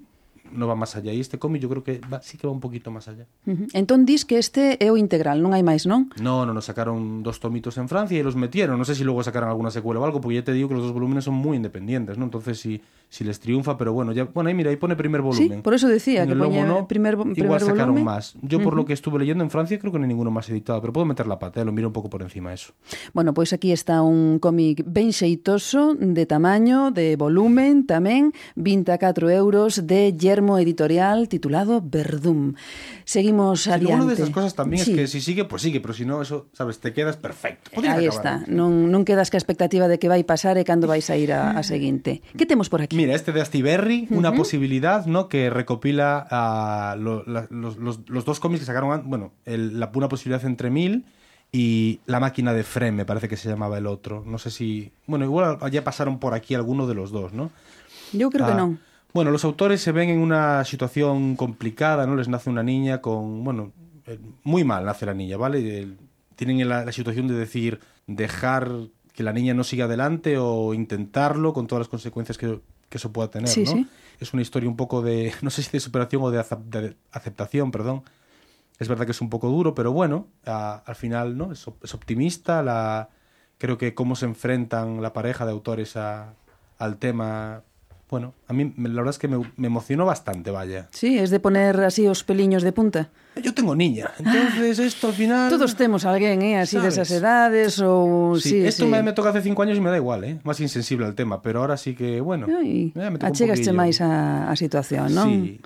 no 0.52 0.66
va 0.66 0.74
más 0.74 0.96
allá. 0.96 1.12
Y 1.12 1.20
este 1.20 1.38
cómic 1.38 1.62
yo 1.62 1.68
creo 1.68 1.82
que 1.84 2.00
va- 2.12 2.20
sí 2.22 2.38
que 2.38 2.46
va 2.46 2.52
un 2.52 2.60
poquito 2.60 2.90
más 2.90 3.08
allá. 3.08 3.26
Uh 3.46 3.52
-huh. 3.52 3.68
Entón 3.74 4.04
dis 4.06 4.24
que 4.24 4.38
este 4.38 4.76
é 4.84 4.90
o 4.90 4.96
integral, 4.96 5.42
non 5.42 5.52
hai 5.54 5.62
máis, 5.62 5.86
non? 5.86 6.08
No, 6.20 6.44
no, 6.46 6.52
nos 6.54 6.66
sacaron 6.66 7.22
dos 7.22 7.40
tomitos 7.40 7.76
en 7.78 7.88
Francia 7.88 8.18
y 8.18 8.22
los 8.22 8.36
metieron. 8.36 8.78
No 8.78 8.84
sé 8.84 8.94
si 8.94 9.04
luego 9.04 9.22
sacarán 9.22 9.48
alguna 9.50 9.70
secuela 9.70 10.00
o 10.00 10.04
algo, 10.04 10.20
porque 10.20 10.36
ya 10.40 10.44
te 10.44 10.52
digo 10.52 10.68
que 10.68 10.74
los 10.74 10.84
dos 10.84 10.92
volúmenes 10.92 11.24
son 11.24 11.34
muy 11.34 11.56
independientes, 11.56 12.18
¿no? 12.18 12.24
Entonces 12.24 12.58
si, 12.60 12.80
si 13.08 13.24
les 13.24 13.40
triunfa, 13.40 13.76
pero 13.78 13.92
bueno, 13.92 14.12
ya, 14.12 14.24
bueno, 14.24 14.48
ahí 14.48 14.54
mira, 14.54 14.70
ahí 14.70 14.76
pone 14.76 14.96
primer 14.96 15.20
volumen. 15.22 15.58
Sí, 15.58 15.62
por 15.62 15.74
eso 15.74 15.88
decía 15.88 16.22
En 16.24 16.28
que 16.30 16.36
poña 16.36 16.64
no, 16.66 16.86
primer, 16.88 17.16
igual 17.34 17.60
sacaron 17.60 17.94
volumen. 17.96 18.04
más. 18.04 18.36
Yo 18.42 18.60
por 18.62 18.74
lo 18.74 18.84
que 18.84 18.92
estuve 18.92 19.18
leyendo 19.18 19.42
en 19.44 19.50
Francia 19.50 19.78
creo 19.78 19.92
que 19.92 19.98
no 19.98 20.04
hay 20.04 20.08
ninguno 20.08 20.30
más 20.30 20.48
editado, 20.50 20.80
pero 20.80 20.92
puedo 20.92 21.06
meter 21.06 21.26
la 21.26 21.38
pata, 21.38 21.60
¿eh? 21.60 21.64
lo 21.64 21.72
miro 21.72 21.88
un 21.88 21.92
poco 21.92 22.08
por 22.10 22.22
encima 22.22 22.52
eso. 22.52 22.72
Bueno, 23.14 23.32
pois 23.34 23.52
aquí 23.52 23.72
está 23.72 24.02
un 24.02 24.38
cómic 24.38 24.84
ben 24.86 25.12
xeitoso, 25.12 25.94
de 25.98 26.26
tamaño, 26.26 26.90
de 26.90 27.16
volumen 27.16 27.86
tamén, 27.86 28.32
24 28.56 29.30
euros 29.30 29.86
de 29.86 30.12
Editorial, 30.58 31.28
titulado 31.28 31.82
Verdum. 31.84 32.54
Seguimos 33.04 33.62
Sí, 33.64 33.70
adiante. 33.70 33.94
Una 33.94 34.06
de 34.06 34.14
esas 34.14 34.30
cosas 34.30 34.54
también 34.54 34.84
Sí. 34.84 34.92
es 34.92 34.96
que 34.96 35.06
si 35.06 35.20
sigue, 35.20 35.44
pues 35.44 35.62
sigue, 35.62 35.80
pero 35.80 35.94
si 35.94 36.04
no, 36.04 36.22
eso, 36.22 36.46
¿sabes? 36.52 36.78
Te 36.78 36.92
quedas 36.92 37.16
perfecto. 37.16 37.70
Acabar, 37.78 38.02
está, 38.02 38.44
¿no? 38.46 38.68
non, 38.70 38.90
non 38.92 39.02
quedas 39.04 39.30
ca 39.32 39.36
expectativa 39.40 39.88
de 39.88 39.98
que 39.98 40.06
vai 40.08 40.22
pasar 40.22 40.56
e 40.56 40.64
cando 40.64 40.86
vais 40.86 41.08
a 41.10 41.16
ir 41.18 41.32
a, 41.32 41.58
a 41.58 41.62
seguinte. 41.66 42.22
Que 42.36 42.46
temos 42.46 42.68
por 42.70 42.80
aquí? 42.82 42.96
Mira, 42.96 43.14
este 43.14 43.32
de 43.32 43.40
Astiberri, 43.42 44.06
una 44.10 44.30
posibilidad, 44.32 45.06
¿no? 45.06 45.26
Que 45.28 45.50
recopila 45.50 46.24
lo- 46.98 47.24
la- 47.26 47.46
los, 47.50 47.76
los- 47.76 48.00
los 48.08 48.24
dos 48.24 48.38
cómics 48.40 48.60
que 48.60 48.66
sacaron, 48.66 49.08
bueno, 49.10 49.32
el- 49.44 49.80
la, 49.80 49.90
una 49.94 50.08
posibilidad 50.08 50.44
entre 50.46 50.70
mil 50.70 51.04
y 51.50 52.00
La 52.04 52.20
máquina 52.20 52.52
de 52.52 52.62
Frem, 52.62 52.94
me 52.94 53.06
parece 53.06 53.26
que 53.26 53.36
se 53.38 53.48
llamaba 53.48 53.78
el 53.78 53.86
otro. 53.86 54.22
No 54.26 54.36
sé 54.36 54.50
si, 54.50 54.92
bueno, 55.06 55.24
igual 55.24 55.56
ya 55.72 55.82
pasaron 55.82 56.18
por 56.20 56.34
aquí 56.34 56.54
alguno 56.54 56.86
de 56.86 56.92
los 56.94 57.10
dos, 57.10 57.32
¿no? 57.32 57.50
Eu 58.12 58.28
creo 58.28 58.44
que 58.44 58.52
Ah, 58.52 58.60
non. 58.60 58.80
Bueno, 59.14 59.30
los 59.30 59.44
autores 59.44 59.80
se 59.80 59.92
ven 59.92 60.10
en 60.10 60.18
una 60.20 60.64
situación 60.64 61.34
complicada, 61.36 62.06
¿no? 62.06 62.14
Les 62.16 62.28
nace 62.28 62.50
una 62.50 62.62
niña 62.62 63.00
con, 63.00 63.42
bueno, 63.42 63.72
eh, 64.06 64.18
muy 64.44 64.64
mal 64.64 64.84
nace 64.84 65.06
la 65.06 65.14
niña, 65.14 65.36
¿vale? 65.36 65.80
El- 65.80 65.98
tienen 66.36 66.68
la, 66.68 66.84
la 66.84 66.92
situación 66.92 67.26
de 67.26 67.34
decir, 67.34 67.80
dejar 68.06 68.70
que 69.12 69.22
la 69.24 69.32
niña 69.32 69.54
no 69.54 69.64
siga 69.64 69.86
adelante 69.86 70.36
o 70.38 70.72
intentarlo 70.72 71.52
con 71.52 71.66
todas 71.66 71.80
las 71.80 71.88
consecuencias 71.88 72.38
que, 72.38 72.60
que 72.88 72.98
eso 72.98 73.12
pueda 73.12 73.28
tener, 73.30 73.48
Sí, 73.48 73.64
¿no? 73.64 73.72
sí. 73.72 73.88
Es 74.20 74.32
una 74.32 74.42
historia 74.42 74.68
un 74.68 74.76
poco 74.76 75.02
de, 75.02 75.32
no 75.42 75.50
sé 75.50 75.62
si 75.62 75.70
de 75.72 75.80
superación 75.80 76.22
o 76.22 76.30
de, 76.30 76.38
acep- 76.40 76.62
de 76.64 76.96
aceptación, 77.10 77.70
perdón. 77.72 78.02
Es 78.78 78.86
verdad 78.88 79.06
que 79.06 79.10
es 79.10 79.20
un 79.20 79.30
poco 79.30 79.48
duro, 79.48 79.74
pero 79.74 79.90
bueno, 79.90 80.28
a- 80.46 80.82
al 80.86 80.94
final, 80.94 81.36
¿no? 81.36 81.50
Es, 81.50 81.66
es 81.82 81.94
optimista, 81.94 82.62
la, 82.62 83.08
creo 83.58 83.76
que 83.78 83.94
cómo 83.94 84.14
se 84.14 84.26
enfrentan 84.26 85.02
la 85.02 85.12
pareja 85.12 85.44
de 85.44 85.50
autores 85.50 85.96
a- 85.96 86.34
al 86.78 86.98
tema 86.98 87.62
bueno, 88.10 88.34
a 88.46 88.52
mí 88.52 88.72
la 88.76 88.88
verdad 88.88 89.10
es 89.10 89.18
que 89.18 89.28
me, 89.28 89.38
me, 89.56 89.66
emocionó 89.66 90.06
bastante, 90.06 90.50
vaya. 90.50 90.88
Sí, 90.92 91.18
es 91.18 91.30
de 91.30 91.40
poner 91.40 91.80
así 91.80 92.06
os 92.06 92.24
peliños 92.24 92.62
de 92.62 92.72
punta. 92.72 93.10
Yo 93.42 93.52
tengo 93.54 93.76
niña, 93.76 94.10
ah. 94.10 94.14
entonces 94.18 94.78
esto 94.78 95.08
al 95.08 95.12
final... 95.12 95.50
Todos 95.50 95.76
temos 95.76 96.04
alguén, 96.04 96.42
eh, 96.42 96.58
así 96.58 96.76
¿sabes? 96.76 96.96
desas 96.96 97.10
edades 97.10 97.78
ou... 97.80 98.40
Sí, 98.40 98.50
sí, 98.50 98.66
esto 98.66 98.84
sí. 98.84 98.90
me, 98.90 99.02
me 99.02 99.12
toca 99.12 99.30
hace 99.30 99.42
cinco 99.42 99.62
años 99.62 99.76
y 99.76 99.80
me 99.80 99.90
da 99.90 99.96
igual, 99.96 100.24
eh, 100.24 100.40
Más 100.42 100.60
insensible 100.60 101.06
al 101.06 101.14
tema, 101.14 101.42
pero 101.42 101.60
ahora 101.60 101.76
sí 101.76 101.94
que, 101.94 102.20
bueno... 102.20 102.46
Eh, 102.48 102.90
me 102.94 103.18
achegaste 103.20 103.72
máis 103.72 104.00
a, 104.00 104.48
a 104.50 104.56
situación, 104.56 105.12
non? 105.14 105.28
Sí. 105.28 105.60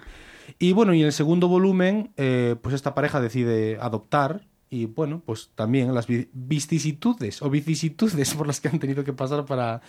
Y 0.58 0.72
bueno, 0.72 0.94
y 0.94 1.00
en 1.00 1.06
el 1.06 1.12
segundo 1.12 1.48
volumen, 1.48 2.12
eh, 2.16 2.56
pues 2.60 2.74
esta 2.74 2.94
pareja 2.94 3.20
decide 3.20 3.78
adoptar, 3.80 4.46
y 4.72 4.86
bueno, 4.86 5.22
pues 5.24 5.50
también 5.54 5.94
las 5.94 6.06
vicisitudes 6.08 7.42
o 7.42 7.50
vicisitudes 7.50 8.34
por 8.34 8.46
las 8.46 8.60
que 8.60 8.68
han 8.68 8.78
tenido 8.78 9.04
que 9.04 9.12
pasar 9.12 9.44
para 9.44 9.82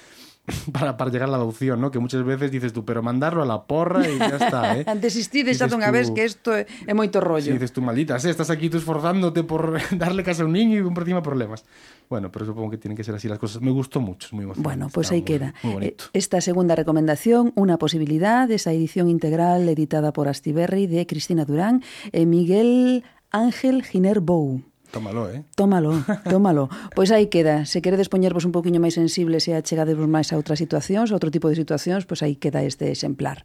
para, 0.73 0.97
para 0.97 1.09
llegar 1.09 1.29
a 1.29 1.31
la 1.31 1.37
adopción, 1.37 1.79
¿no? 1.79 1.89
Que 1.89 1.99
muchas 1.99 2.23
veces 2.23 2.51
dices 2.51 2.73
tú, 2.73 2.83
pero 2.83 3.01
mandarlo 3.01 3.43
a 3.43 3.45
la 3.45 3.63
porra 3.63 4.07
y 4.07 4.17
ya 4.17 4.35
está, 4.35 4.77
eh? 4.77 4.85
Desistir 4.99 5.45
dices 5.45 5.69
tú, 5.69 5.77
vez 5.77 6.11
que 6.11 6.25
isto 6.25 6.51
é, 6.53 6.67
é 6.85 6.93
moito 6.93 7.21
rollo. 7.21 7.47
Sí, 7.47 7.53
dices 7.53 7.71
tú, 7.71 7.81
maldita, 7.81 8.17
eh? 8.17 8.29
estás 8.29 8.49
aquí 8.49 8.69
tú 8.69 8.77
esforzándote 8.77 9.43
por 9.43 9.79
darle 9.97 10.23
casa 10.23 10.43
a 10.43 10.45
un 10.45 10.51
niño 10.51 10.79
y 10.79 10.83
por 10.91 11.03
encima 11.03 11.23
problemas. 11.23 11.63
Bueno, 12.09 12.29
pero 12.29 12.45
supongo 12.45 12.71
que 12.71 12.77
tienen 12.77 12.97
que 12.97 13.03
ser 13.03 13.15
así 13.15 13.27
las 13.27 13.39
cosas. 13.39 13.61
Me 13.61 13.71
gustó 13.71 14.01
mucho, 14.01 14.27
es 14.27 14.33
muy 14.33 14.43
emocionante. 14.43 14.67
Bueno, 14.67 14.89
pues 14.93 15.07
está 15.07 15.15
ahí 15.15 15.21
muy, 15.21 15.25
queda. 15.25 15.53
Muy 15.63 15.71
eh, 15.71 15.75
bonito. 15.75 16.03
Esta 16.11 16.41
segunda 16.41 16.75
recomendación, 16.75 17.53
Una 17.55 17.77
posibilidad, 17.77 18.49
esa 18.51 18.73
edición 18.73 19.07
integral 19.07 19.67
editada 19.69 20.11
por 20.11 20.27
Astiberri 20.27 20.87
de 20.87 21.07
Cristina 21.07 21.45
Durán 21.45 21.83
e 22.11 22.25
Miguel 22.25 23.03
Ángel 23.31 23.83
Giner 23.83 24.19
Bou. 24.19 24.72
Tómalo, 24.93 25.25
¿eh? 25.33 25.41
Tómalo, 25.57 26.05
tómalo. 26.29 26.69
Pois 26.93 27.09
aí 27.09 27.25
queda. 27.33 27.65
Se 27.65 27.81
queredes 27.81 28.13
poñervos 28.13 28.45
un 28.45 28.53
poquinho 28.53 28.77
máis 28.77 28.93
sensibles 28.93 29.49
e 29.49 29.57
achegadevos 29.57 30.05
máis 30.05 30.29
a 30.29 30.37
outras 30.37 30.61
situacións, 30.61 31.09
a 31.09 31.17
outro 31.17 31.33
tipo 31.33 31.49
de 31.49 31.57
situacións, 31.57 32.05
pois 32.05 32.21
aí 32.21 32.37
queda 32.37 32.61
este 32.61 32.93
exemplar. 32.93 33.41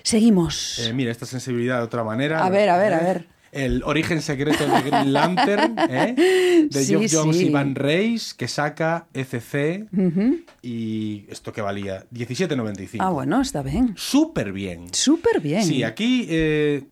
Seguimos. 0.00 0.80
Eh, 0.80 0.96
mira, 0.96 1.12
esta 1.12 1.28
sensibilidad 1.28 1.78
de 1.78 1.84
otra 1.84 2.00
manera. 2.00 2.40
A 2.40 2.48
ver, 2.48 2.72
a 2.72 2.80
ver, 2.80 2.96
a 2.96 3.00
¿eh? 3.00 3.04
ver. 3.04 3.18
El 3.52 3.84
origen 3.84 4.20
secreto 4.20 4.64
de 4.66 4.82
Green 4.82 5.12
Lantern, 5.16 5.76
¿eh? 5.88 6.66
de 6.68 6.80
Sí, 6.84 6.94
Jones 7.12 7.36
sí. 7.36 7.46
y 7.46 7.50
Van 7.50 7.74
Reis, 7.74 8.32
que 8.34 8.48
saca 8.48 9.06
ECC. 9.14 9.86
Y 10.62 11.24
esto 11.28 11.52
que 11.52 11.60
valía 11.62 12.04
17.95. 12.12 12.96
Ah, 13.00 13.10
bueno, 13.10 13.40
está 13.40 13.60
ben. 13.62 13.92
Súper 13.96 14.52
bien. 14.52 14.92
Súper 14.92 15.40
bien. 15.40 15.62
Sí, 15.64 15.84
aquí. 15.84 16.26
eh, 16.28 16.84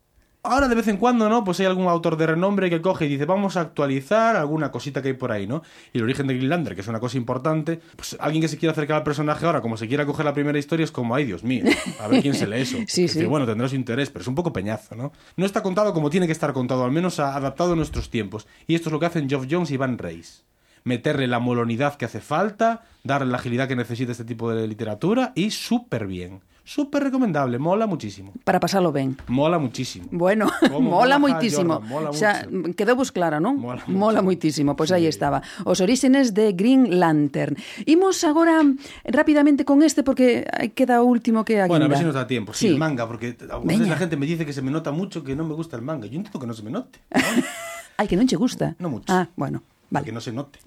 ahora 0.44 0.68
de 0.68 0.74
vez 0.74 0.86
en 0.88 0.96
cuando, 0.98 1.28
¿no? 1.28 1.42
Pues 1.42 1.58
hay 1.60 1.66
algún 1.66 1.86
autor 1.88 2.16
de 2.16 2.26
renombre 2.26 2.70
que 2.70 2.80
coge 2.80 3.06
y 3.06 3.08
dice, 3.08 3.24
vamos 3.24 3.56
a 3.56 3.62
actualizar 3.62 4.36
alguna 4.36 4.70
cosita 4.70 5.02
que 5.02 5.08
hay 5.08 5.14
por 5.14 5.32
ahí, 5.32 5.46
¿no? 5.46 5.62
Y 5.92 5.98
el 5.98 6.04
origen 6.04 6.26
de 6.26 6.34
Green 6.34 6.48
Lantern, 6.50 6.74
que 6.76 6.82
es 6.82 6.88
una 6.88 7.00
cosa 7.00 7.16
importante, 7.16 7.80
pues 7.96 8.16
alguien 8.20 8.40
que 8.42 8.48
se 8.48 8.58
quiera 8.58 8.72
acercar 8.72 8.98
al 8.98 9.02
personaje 9.02 9.44
ahora, 9.46 9.60
como 9.60 9.76
se 9.76 9.88
quiera 9.88 10.06
coger 10.06 10.24
la 10.24 10.32
primera 10.34 10.58
historia, 10.58 10.84
es 10.84 10.92
como, 10.92 11.14
ay, 11.14 11.24
Dios 11.24 11.42
mío, 11.44 11.64
a 12.00 12.06
ver 12.08 12.22
quién 12.22 12.34
se 12.34 12.46
lee 12.46 12.60
eso. 12.60 12.76
Sí, 12.86 13.04
Es 13.04 13.10
decir, 13.10 13.22
sí. 13.22 13.26
bueno, 13.28 13.46
tendrá 13.46 13.68
su 13.68 13.74
interés, 13.76 14.10
pero 14.10 14.22
es 14.22 14.28
un 14.28 14.34
poco 14.34 14.52
peñazo, 14.52 14.94
¿no? 14.94 15.12
No 15.36 15.46
está 15.46 15.62
contado 15.62 15.92
como 15.94 16.10
tiene 16.10 16.26
que 16.26 16.32
estar 16.32 16.52
contado, 16.52 16.84
al 16.84 16.92
menos 16.92 17.18
a- 17.20 17.34
adaptado 17.36 17.72
a 17.72 17.76
nuestros 17.76 18.10
tiempos. 18.10 18.46
Y 18.66 18.74
esto 18.74 18.88
es 18.88 18.92
lo 18.92 19.00
que 19.00 19.06
hacen 19.06 19.28
Geoff 19.28 19.46
Jones 19.50 19.70
y 19.70 19.76
Van 19.76 19.98
Reis. 19.98 20.44
Meterle 20.84 21.26
la 21.26 21.38
molonidad 21.38 21.94
que 21.96 22.04
hace 22.04 22.20
falta, 22.20 22.82
darle 23.04 23.30
la 23.32 23.38
agilidad 23.38 23.66
que 23.68 23.74
necesita 23.76 24.12
este 24.12 24.24
tipo 24.24 24.50
de 24.52 24.68
literatura 24.68 25.32
y 25.34 25.50
súper 25.50 26.06
bien. 26.06 26.42
Súper 26.64 27.04
recomendable, 27.04 27.58
mola 27.58 27.86
muchísimo. 27.86 28.32
Para 28.42 28.58
pasalo 28.58 28.90
ben. 28.90 29.18
Mola 29.28 29.58
muchísimo. 29.58 30.08
Bueno, 30.10 30.48
mola 30.72 30.80
mola 30.80 31.18
moitísimo. 31.18 31.74
Jordan, 31.74 31.88
mola 31.90 32.08
Xa, 32.16 32.48
mucho. 32.48 32.72
quedou 32.72 32.96
vos 32.96 33.12
clara, 33.12 33.36
non? 33.36 33.60
Mola 33.60 33.84
mola 33.86 34.24
mucho. 34.24 34.32
moitísimo. 34.32 34.72
Pois 34.72 34.88
aí 34.90 35.04
estaba. 35.04 35.44
Os 35.68 35.84
orígenes 35.84 36.32
de 36.32 36.56
Green 36.56 36.96
Lantern. 36.98 37.54
Imos 37.84 38.24
agora 38.24 38.64
rapidamente 39.04 39.64
con 39.68 39.84
este 39.84 40.00
porque 40.02 40.48
queda 40.74 41.02
o 41.02 41.04
último 41.04 41.44
que 41.44 41.60
aguinda. 41.60 41.68
Bueno, 41.68 41.84
a 41.84 41.88
ver 41.92 41.98
si 42.00 42.04
nos 42.08 42.16
da 42.16 42.24
tiempo. 42.26 42.56
Sí, 42.56 42.64
Sí. 42.64 42.72
el 42.72 42.78
manga, 42.80 43.04
porque 43.06 43.36
a 43.44 43.58
veces 43.60 43.86
la 43.88 43.96
gente 44.00 44.16
me 44.16 44.24
dice 44.24 44.46
que 44.48 44.54
se 44.56 44.62
me 44.64 44.72
nota 44.72 44.88
mucho 44.90 45.20
que 45.22 45.36
no 45.36 45.44
me 45.44 45.52
gusta 45.52 45.76
el 45.76 45.82
manga. 45.84 46.06
Yo 46.08 46.16
intento 46.16 46.40
que 46.40 46.46
no 46.48 46.54
se 46.56 46.62
me 46.64 46.70
note. 46.72 46.98
¿no? 47.12 47.20
Ai, 48.00 48.08
que 48.08 48.16
non 48.16 48.24
che 48.26 48.40
gusta? 48.40 48.72
No 48.80 48.88
mucho. 48.88 49.12
Ah, 49.12 49.28
bueno, 49.36 49.60
Para 49.92 50.00
que 50.02 50.10
vale. 50.10 50.16
no 50.16 50.20
se 50.24 50.32
note. 50.32 50.58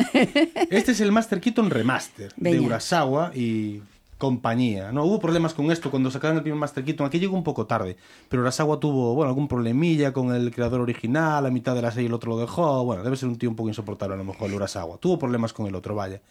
Este 0.70 0.94
es 0.94 1.02
el 1.02 1.12
Master 1.12 1.42
Keaton 1.42 1.74
Remaster 1.74 2.32
de. 2.38 2.60
Urasawa 2.62 3.34
y 3.34 3.82
compañía. 4.18 4.92
No 4.92 5.04
hubo 5.06 5.20
problemas 5.20 5.54
con 5.54 5.72
esto 5.72 5.92
cuando 5.92 6.12
sacaron 6.12 6.38
el 6.38 6.44
primer 6.44 6.60
Master 6.60 6.84
Keaton. 6.84 7.08
Aquí 7.08 7.20
llegó 7.20 7.36
un 7.36 7.44
poco 7.44 7.66
tarde, 7.66 7.98
pero 8.30 8.42
Urasawa 8.42 8.80
tuvo 8.80 9.14
bueno 9.14 9.30
algún 9.30 9.48
problemilla 9.48 10.14
con 10.14 10.34
el 10.34 10.52
creador 10.52 10.82
original. 10.82 11.46
A 11.46 11.52
mitad 11.52 11.76
de 11.76 11.82
la 11.82 11.92
serie 11.92 12.08
el 12.08 12.14
otro 12.14 12.32
lo 12.32 12.40
dejó. 12.40 12.84
Bueno, 12.84 13.04
debe 13.04 13.16
ser 13.16 13.30
un 13.30 13.38
tío 13.38 13.50
un 13.50 13.56
poco 13.56 13.70
insoportable 13.70 14.16
a 14.16 14.18
lo 14.18 14.24
mejor 14.24 14.50
el 14.50 14.56
Urasawa. 14.56 14.98
Tuvo 14.98 15.20
problemas 15.20 15.54
con 15.54 15.68
el 15.68 15.76
otro, 15.76 15.96
vaya. 15.96 16.22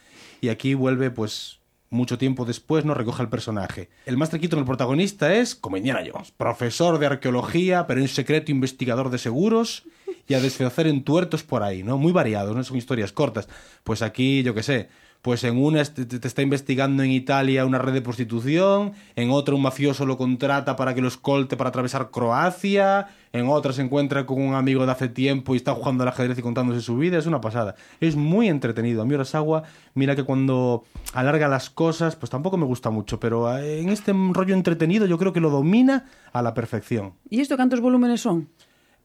Y 0.41 0.49
aquí 0.49 0.75
vuelve 0.75 1.11
pues 1.11 1.61
mucho 1.91 2.19
tiempo 2.19 2.45
después 2.45 2.85
no 2.85 2.95
recoge 2.95 3.23
el 3.23 3.29
personaje. 3.29 3.89
El 4.07 4.17
Master 4.17 4.41
Keaton, 4.41 4.59
el 4.59 4.65
protagonista, 4.65 5.35
es 5.35 5.55
como 5.55 5.77
Indiana 5.77 6.03
Jones, 6.11 6.33
profesor 6.33 6.99
de 6.99 7.07
arqueología, 7.07 7.87
pero 7.87 8.01
en 8.01 8.09
secreto 8.09 8.51
investigador 8.51 9.11
de 9.11 9.19
seguros 9.19 9.85
y 10.29 10.35
a 10.35 10.41
deshacer 10.41 10.87
entuertos 10.89 11.43
por 11.43 11.63
ahí, 11.63 11.83
¿no? 11.83 11.99
Muy 11.99 12.13
variados, 12.13 12.55
no 12.57 12.65
son 12.65 12.77
historias 12.77 13.13
cortas. 13.13 13.49
Pues 13.85 14.03
aquí, 14.03 14.43
yo 14.43 14.55
qué 14.55 14.63
sé, 14.63 14.89
pues 15.27 15.43
en 15.43 15.59
una 15.59 15.85
te, 15.85 16.25
está 16.25 16.43
investigando 16.43 17.03
en 17.03 17.11
Italia 17.11 17.67
una 17.67 17.79
red 17.79 17.93
de 17.93 18.01
prostitución, 18.01 18.93
en 19.17 19.33
otra 19.33 19.57
un 19.57 19.63
mafioso 19.63 20.07
lo 20.07 20.17
contrata 20.17 20.77
para 20.77 20.95
que 20.95 21.01
lo 21.01 21.09
escolte 21.09 21.57
para 21.57 21.71
atravesar 21.71 22.13
Croacia, 22.13 23.09
en 23.33 23.49
otra 23.49 23.73
se 23.73 23.83
encuentra 23.83 24.25
con 24.25 24.41
un 24.41 24.55
amigo 24.55 24.87
de 24.87 24.93
hace 24.93 25.09
tiempo 25.09 25.55
y 25.55 25.57
está 25.57 25.75
jugando 25.75 26.05
al 26.05 26.11
ajedrez 26.11 26.39
y 26.39 26.43
contándose 26.43 26.81
su 26.81 26.97
vida, 26.97 27.19
es 27.19 27.27
una 27.27 27.41
pasada. 27.41 27.75
Es 27.99 28.15
muy 28.15 28.47
entretenido. 28.47 29.03
A 29.03 29.05
mí 29.05 29.15
Urasawa, 29.15 29.65
mira 29.95 30.15
que 30.15 30.23
cuando 30.23 30.85
alarga 31.13 31.49
las 31.49 31.71
cosas, 31.71 32.15
pues 32.15 32.31
tampoco 32.31 32.57
me 32.57 32.65
gusta 32.65 32.91
mucho, 32.91 33.19
pero 33.19 33.59
eh, 33.59 33.81
en 33.81 33.89
este 33.89 34.13
rollo 34.31 34.55
entretenido 34.55 35.07
yo 35.07 35.19
creo 35.19 35.33
que 35.33 35.41
lo 35.41 35.51
domina 35.51 36.05
a 36.33 36.41
la 36.41 36.55
perfección. 36.55 37.15
E 37.33 37.41
isto 37.43 37.57
cantos 37.57 37.81
volúmenes 37.81 38.21
son? 38.21 38.49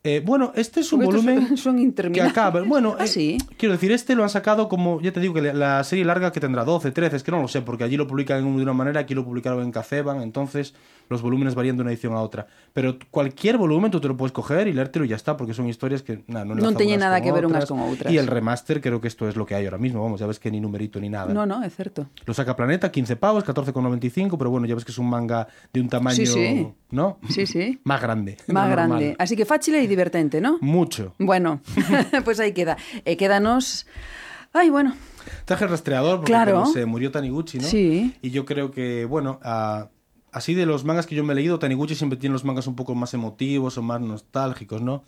Eh, 0.03 0.19
bueno, 0.25 0.51
este 0.55 0.79
es 0.79 0.91
un 0.93 1.01
Porque 1.03 1.17
volumen 1.17 1.57
son 1.57 1.93
que 2.11 2.21
acaba. 2.21 2.61
Bueno, 2.63 2.95
Ah, 2.97 3.03
eh, 3.05 3.07
sí. 3.07 3.37
quiero 3.57 3.73
decir, 3.73 3.91
este 3.91 4.15
lo 4.15 4.23
han 4.23 4.29
sacado 4.31 4.67
como, 4.67 4.99
ya 4.99 5.11
te 5.13 5.19
digo 5.19 5.35
que 5.35 5.41
la- 5.41 5.53
la 5.53 5.83
serie 5.83 6.03
larga 6.05 6.31
que 6.31 6.39
tendrá 6.39 6.63
12, 6.63 6.91
13, 6.91 7.17
es 7.17 7.23
que 7.23 7.29
no 7.31 7.39
lo 7.39 7.47
sé, 7.47 7.61
porque 7.61 7.83
allí 7.83 7.97
lo 7.97 8.07
publican 8.07 8.43
de 8.57 8.63
una 8.63 8.73
manera, 8.73 9.01
aquí 9.01 9.13
lo 9.13 9.23
publicaron 9.23 9.61
en 9.61 9.71
Caceban, 9.71 10.21
entonces 10.23 10.73
los 11.11 11.21
volúmenes 11.21 11.53
varían 11.53 11.75
de 11.75 11.83
una 11.83 11.91
edición 11.91 12.13
a 12.13 12.21
otra. 12.21 12.47
Pero 12.73 12.97
cualquier 13.11 13.57
volumen 13.57 13.91
tú 13.91 13.99
te 14.01 14.07
lo 14.07 14.17
puedes 14.17 14.31
coger 14.31 14.67
y 14.67 14.73
leértelo 14.73 15.05
y 15.05 15.09
ya 15.09 15.15
está, 15.15 15.37
porque 15.37 15.53
son 15.53 15.67
historias 15.67 16.01
que 16.01 16.23
nah, 16.27 16.43
no, 16.43 16.55
teñen 16.73 16.95
unas 16.97 17.09
nada 17.09 17.21
que 17.21 17.31
ver 17.31 17.45
otras. 17.45 17.65
con 17.67 17.79
outras. 17.79 18.11
Y 18.11 18.17
el 18.17 18.27
remaster 18.27 18.81
creo 18.81 18.99
que 19.01 19.07
esto 19.07 19.27
es 19.29 19.35
lo 19.35 19.45
que 19.45 19.53
hay 19.55 19.65
ahora 19.65 19.77
mismo, 19.77 20.01
vamos, 20.01 20.19
ya 20.19 20.25
ves 20.27 20.39
que 20.39 20.49
ni 20.49 20.59
numerito 20.59 20.99
ni 20.99 21.09
nada. 21.09 21.33
No, 21.33 21.45
no, 21.45 21.61
é 21.63 21.69
certo. 21.69 22.07
Lo 22.25 22.33
saca 22.33 22.55
Planeta, 22.55 22.89
15 22.91 23.15
pavos, 23.17 23.43
14,95, 23.45 24.37
pero 24.37 24.49
bueno, 24.49 24.65
ya 24.65 24.75
ves 24.75 24.85
que 24.85 24.91
es 24.91 24.97
un 24.97 25.09
manga 25.09 25.47
de 25.73 25.81
un 25.81 25.89
tamaño, 25.89 26.15
Sí, 26.15 26.25
sí. 26.25 26.67
¿no? 26.91 27.19
Sí, 27.29 27.45
sí. 27.45 27.79
Más 27.85 28.01
grande. 28.01 28.37
de 28.47 28.53
Más 28.53 28.67
normal. 28.69 28.87
grande. 28.89 29.15
Así 29.19 29.35
que 29.35 29.45
fácil 29.45 29.75
e 29.75 29.87
divertente, 29.87 30.39
¿no? 30.41 30.57
Mucho. 30.61 31.13
Bueno, 31.19 31.61
pues 32.23 32.39
aí 32.39 32.53
queda. 32.53 32.77
E 33.05 33.17
quédanos... 33.17 33.85
Ay, 34.53 34.69
bueno, 34.69 34.95
Traje 35.45 35.63
el 35.63 35.69
rastreador 35.69 36.17
porque 36.17 36.31
Claro. 36.33 36.65
se 36.65 36.85
murió 36.85 37.11
Taniguchi, 37.11 37.59
¿no? 37.59 37.63
Sí. 37.67 38.15
Y 38.21 38.31
yo 38.31 38.43
creo 38.43 38.71
que, 38.71 39.05
bueno, 39.05 39.39
a- 39.43 39.87
así 40.31 40.53
de 40.53 40.65
los 40.65 40.83
mangas 40.85 41.05
que 41.07 41.15
yo 41.15 41.23
me 41.23 41.33
he 41.33 41.35
leído, 41.35 41.59
Taniguchi 41.59 41.95
siempre 41.95 42.17
tiene 42.17 42.33
los 42.33 42.43
mangas 42.45 42.67
un 42.67 42.75
poco 42.75 42.95
más 42.95 43.13
emotivos 43.13 43.77
o 43.77 43.81
más 43.81 44.01
nostálgicos, 44.01 44.81
¿no? 44.81 45.03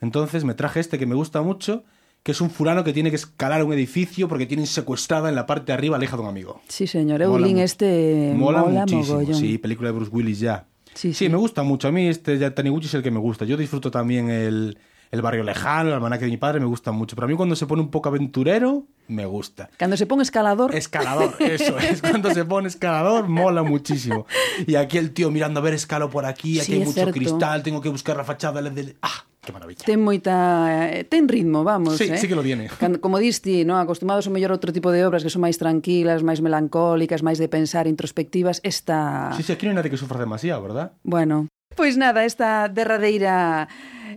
Entonces 0.00 0.44
me 0.44 0.54
traje 0.54 0.80
este 0.80 0.98
que 0.98 1.06
me 1.06 1.14
gusta 1.14 1.40
mucho, 1.42 1.84
que 2.22 2.32
es 2.32 2.40
un 2.40 2.50
furano 2.50 2.82
que 2.84 2.92
tiene 2.92 3.10
que 3.10 3.16
escalar 3.16 3.62
un 3.64 3.72
edificio 3.72 4.28
porque 4.28 4.46
tienen 4.46 4.66
secuestrada 4.66 5.28
en 5.28 5.34
la 5.36 5.46
parte 5.46 5.66
de 5.66 5.72
arriba 5.74 5.96
aleja 5.96 6.16
de 6.16 6.22
un 6.22 6.28
amigo. 6.28 6.60
sí, 6.68 6.86
señor. 6.86 7.22
Eu 7.22 7.30
Mola 7.30 7.46
lin 7.46 7.56
mu- 7.56 7.62
este 7.62 8.32
mola, 8.36 8.62
mola, 8.62 8.80
muchísimo, 8.80 9.20
mogollón. 9.20 9.40
sí, 9.40 9.58
película 9.58 9.88
de 9.90 9.92
Bruce 9.96 10.10
Willis 10.12 10.40
ya. 10.40 10.66
Sí, 10.94 11.14
sí. 11.14 11.28
me 11.28 11.36
gusta 11.36 11.62
mucho. 11.62 11.88
A 11.88 11.92
mí 11.92 12.08
este 12.08 12.36
ya 12.38 12.54
Taniguchi 12.54 12.86
es 12.88 12.94
el 12.94 13.02
que 13.02 13.10
me 13.10 13.20
gusta. 13.20 13.44
Yo 13.44 13.56
disfruto 13.56 13.90
también 13.90 14.28
el, 14.30 14.76
el 15.10 15.22
barrio 15.22 15.42
lejano, 15.42 15.88
el 15.88 15.94
almanaque 15.94 16.24
de 16.24 16.30
mi 16.30 16.36
padre, 16.36 16.60
me 16.60 16.66
gusta 16.66 16.92
mucho. 16.92 17.16
Pero 17.16 17.26
a 17.26 17.28
mí 17.28 17.34
cuando 17.36 17.56
se 17.56 17.66
pone 17.66 17.82
un 17.82 17.90
poco 17.90 18.08
aventurero, 18.08 18.84
me 19.08 19.24
gusta. 19.26 19.70
Cando 19.76 19.96
se 19.96 20.06
pon 20.06 20.20
escalador... 20.20 20.74
Escalador, 20.74 21.34
eso 21.40 21.78
es. 21.82 22.00
Cuando 22.00 22.32
se 22.32 22.44
pone 22.44 22.68
escalador, 22.68 23.28
mola 23.28 23.62
muchísimo. 23.62 24.26
Y 24.66 24.74
aquí 24.76 24.98
el 24.98 25.12
tío 25.12 25.30
mirando 25.30 25.60
a 25.60 25.62
ver 25.62 25.74
escalo 25.74 26.10
por 26.10 26.26
aquí, 26.26 26.58
aquí 26.58 26.66
Sí, 26.66 26.72
hay 26.74 26.78
mucho 26.80 26.92
cierto. 26.92 27.12
cristal, 27.12 27.62
tengo 27.62 27.80
que 27.80 27.88
buscar 27.88 28.16
la 28.16 28.24
fachada 28.24 28.60
del. 28.62 28.96
¡Ah! 29.02 29.24
¡Qué 29.40 29.52
maravilla! 29.52 29.84
Ten 29.86 30.02
moita... 30.02 30.90
Ten 31.08 31.28
ritmo, 31.28 31.62
vamos, 31.62 31.96
Sí, 31.98 32.10
eh? 32.10 32.18
sí 32.18 32.26
que 32.26 32.34
lo 32.34 32.42
tiene. 32.42 32.68
Como 33.00 33.18
diste, 33.22 33.64
no, 33.64 33.78
acostumados 33.78 34.26
a 34.26 34.30
mellor 34.34 34.50
outro 34.50 34.74
tipo 34.74 34.90
de 34.90 35.06
obras 35.06 35.22
que 35.22 35.30
son 35.30 35.38
máis 35.46 35.54
tranquilas, 35.54 36.26
máis 36.26 36.42
melancólicas, 36.42 37.22
máis 37.22 37.38
de 37.38 37.46
pensar, 37.46 37.86
introspectivas, 37.86 38.58
esta... 38.66 39.30
Sí, 39.38 39.46
sí, 39.46 39.54
aquí 39.54 39.66
no 39.66 39.70
hay 39.70 39.76
nadie 39.78 39.94
que 39.94 40.02
sufra 40.02 40.18
demasiado, 40.18 40.66
¿verdad? 40.66 40.98
Bueno, 41.06 41.46
pois 41.78 41.94
nada, 41.94 42.26
esta 42.26 42.66
derradeira 42.66 43.70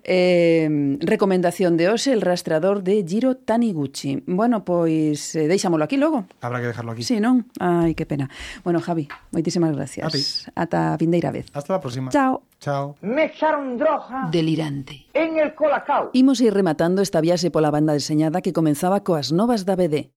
Eh, 0.04 0.98
recomendación 1.00 1.78
de 1.78 1.90
hoxe, 1.90 2.14
el 2.14 2.22
rastrador 2.22 2.84
de 2.84 3.06
Giro 3.08 3.36
Taniguchi. 3.36 4.24
Bueno, 4.28 4.64
pois 4.64 5.36
eh, 5.36 5.48
deixámolo 5.48 5.84
aquí 5.84 5.98
logo. 5.98 6.26
Habrá 6.42 6.60
que 6.62 6.68
dejarlo 6.68 6.92
aquí. 6.92 7.04
Sí, 7.04 7.20
non? 7.20 7.48
Ai, 7.60 7.96
que 7.96 8.06
pena. 8.06 8.30
Bueno, 8.64 8.80
Javi, 8.80 9.08
moitísimas 9.32 9.76
gracias. 9.76 10.06
A 10.06 10.10
ti. 10.10 10.22
Ata 10.56 10.98
vindeira 10.98 11.32
vez. 11.32 11.48
Hasta 11.54 11.76
a 11.76 11.82
próxima. 11.82 12.12
Chao. 12.12 12.44
Chao. 12.60 12.98
Me 13.02 13.26
echaron 13.26 13.78
droga 13.78 14.28
delirante 14.32 15.08
en 15.14 15.40
el 15.40 15.56
colacao. 15.56 16.12
Imos 16.14 16.42
ir 16.42 16.54
rematando 16.54 17.02
esta 17.02 17.22
viaxe 17.22 17.52
pola 17.52 17.72
banda 17.72 17.94
deseñada 17.94 18.42
que 18.42 18.52
comenzaba 18.52 19.04
coas 19.04 19.32
novas 19.32 19.64
da 19.66 19.76
BD. 19.76 20.12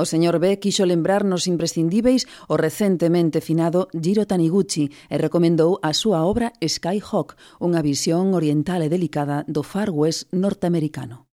O 0.00 0.08
señor 0.08 0.40
B 0.40 0.56
quixo 0.56 0.88
lembrarnos 0.88 1.44
imprescindíveis 1.44 2.24
o 2.48 2.56
recentemente 2.56 3.44
finado 3.44 3.92
Jiro 3.92 4.24
Taniguchi 4.24 4.88
e 5.12 5.16
recomendou 5.20 5.76
a 5.84 5.92
súa 5.92 6.24
obra 6.24 6.56
Skyhawk, 6.56 7.36
unha 7.60 7.84
visión 7.84 8.32
oriental 8.32 8.80
e 8.80 8.88
delicada 8.88 9.44
do 9.44 9.60
Far 9.60 9.92
West 9.92 10.32
norteamericano. 10.32 11.28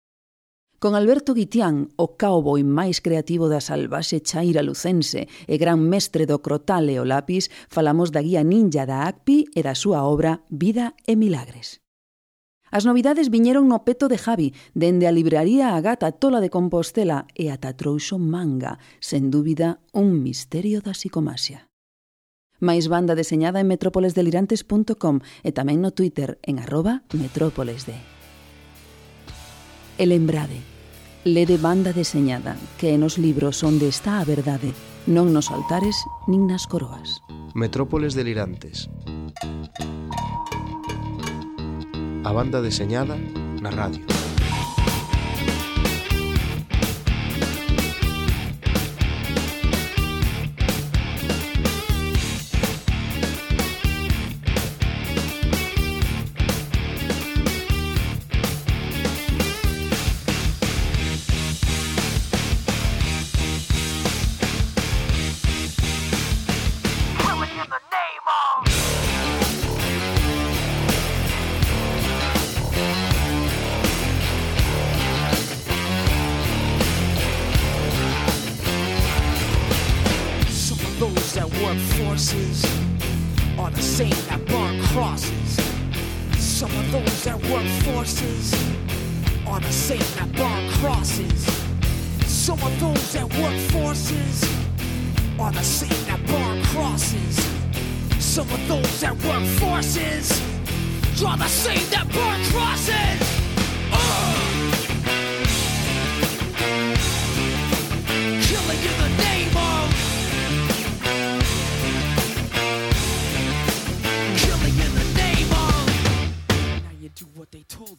Con 0.82 0.98
Alberto 0.98 1.30
Guitián, 1.30 1.94
o 1.94 2.18
cowboy 2.18 2.66
máis 2.66 2.98
creativo 2.98 3.46
da 3.46 3.62
salvaxe 3.62 4.18
chaira 4.18 4.66
lucense 4.66 5.30
e 5.46 5.54
gran 5.62 5.78
mestre 5.78 6.26
do 6.26 6.42
crotal 6.42 6.90
e 6.90 6.98
o 6.98 7.06
lápis, 7.06 7.46
falamos 7.70 8.10
da 8.10 8.18
guía 8.18 8.42
ninja 8.42 8.82
da 8.82 9.06
ACPI 9.06 9.54
e 9.54 9.60
da 9.62 9.78
súa 9.78 10.02
obra 10.10 10.42
Vida 10.50 10.98
e 11.06 11.14
Milagres. 11.14 11.85
As 12.76 12.84
novidades 12.84 13.32
viñeron 13.32 13.72
no 13.72 13.88
peto 13.88 14.04
de 14.04 14.20
Javi, 14.20 14.52
dende 14.76 15.08
a 15.08 15.12
libraría 15.16 15.72
a 15.72 15.80
gata 15.80 16.12
Tola 16.12 16.44
de 16.44 16.52
Compostela 16.52 17.24
e 17.32 17.48
ata 17.48 17.72
trouxo 17.72 18.20
manga, 18.20 18.76
sen 19.00 19.32
dúbida 19.32 19.80
un 19.96 20.20
misterio 20.20 20.84
da 20.84 20.92
psicomasia. 20.92 21.72
Máis 22.60 22.92
banda 22.92 23.16
deseñada 23.16 23.64
en 23.64 23.72
metrópolesdelirantes.com 23.72 25.24
e 25.40 25.56
tamén 25.56 25.80
no 25.80 25.96
Twitter 25.96 26.36
en 26.44 26.60
arroba 26.60 27.00
metrópolesde. 27.16 27.96
El 29.96 30.12
Embrade. 30.12 30.60
Lede 31.24 31.56
banda 31.56 31.96
deseñada, 31.96 32.60
que 32.76 33.00
nos 33.00 33.16
libros 33.16 33.64
onde 33.64 33.88
está 33.88 34.20
a 34.20 34.28
verdade, 34.28 34.76
non 35.08 35.32
nos 35.32 35.48
altares 35.48 35.96
nin 36.28 36.44
nas 36.44 36.68
coroas. 36.68 37.24
Metrópoles 37.56 38.12
Delirantes. 38.12 38.92
A 42.26 42.32
banda 42.32 42.60
deseñada 42.60 43.14
na 43.62 43.70
radio. 43.70 44.02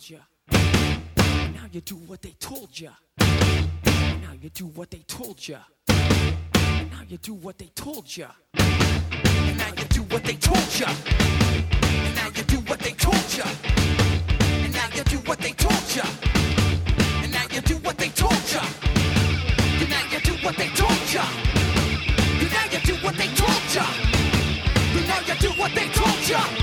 Ya. 0.09 0.19
Now 0.51 1.67
you 1.71 1.81
do 1.81 1.95
what 1.95 2.21
they 2.21 2.33
told 2.39 2.79
ya. 2.79 2.91
Now 3.19 4.33
you 4.41 4.49
do 4.49 4.65
what 4.67 4.89
they 4.89 5.03
told 5.07 5.47
ya. 5.47 5.59
Now 5.89 7.03
you 7.07 7.17
do 7.17 7.33
what 7.33 7.57
they 7.57 7.69
told 7.75 8.15
ya. 8.15 8.27
Now 8.55 9.73
you 9.77 9.83
do 9.89 10.01
what 10.03 10.23
they 10.23 10.35
told 10.35 10.79
ya. 10.79 10.87
Now 12.15 12.29
you 12.35 12.43
do 12.43 12.59
what 12.69 12.79
they 12.79 12.93
told 12.93 13.37
ya. 13.37 13.45
And 14.63 14.71
now 14.73 14.87
you 14.95 15.03
do 15.03 15.17
what 15.19 15.39
they 15.39 15.51
told 15.53 15.95
ya. 15.95 16.03
And 17.23 17.31
now 17.33 17.45
you 17.51 17.61
do 17.61 17.75
what 17.77 17.97
they 17.97 18.09
told 18.09 18.55
ya. 18.55 18.63
And 19.81 19.89
now 19.89 20.03
you 20.05 20.19
do 20.21 20.33
what 20.45 20.57
they 20.57 20.69
told 20.69 21.13
ya. 21.13 21.23
And 22.39 22.49
now 22.51 22.65
you 22.71 22.79
do 22.79 22.95
what 23.03 23.15
they 23.17 23.27
told 23.27 23.75
ya. 23.75 23.85
And 24.95 25.07
now 25.07 25.19
you 25.27 25.35
do 25.39 25.49
what 25.61 25.73
they 25.75 25.89
told 25.89 26.29
ya. 26.29 26.56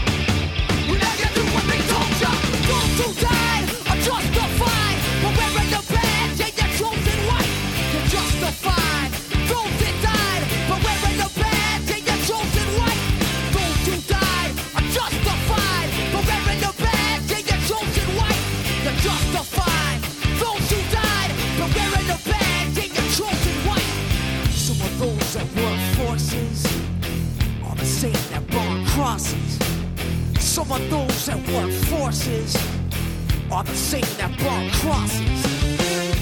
Some 30.55 30.71
of 30.71 30.89
those 30.89 31.27
that 31.27 31.37
work 31.49 31.73
forces 31.91 32.55
are 33.51 33.65
the 33.65 33.75
same 33.75 34.07
that 34.19 34.31
burn 34.39 34.71
crosses. 34.71 35.45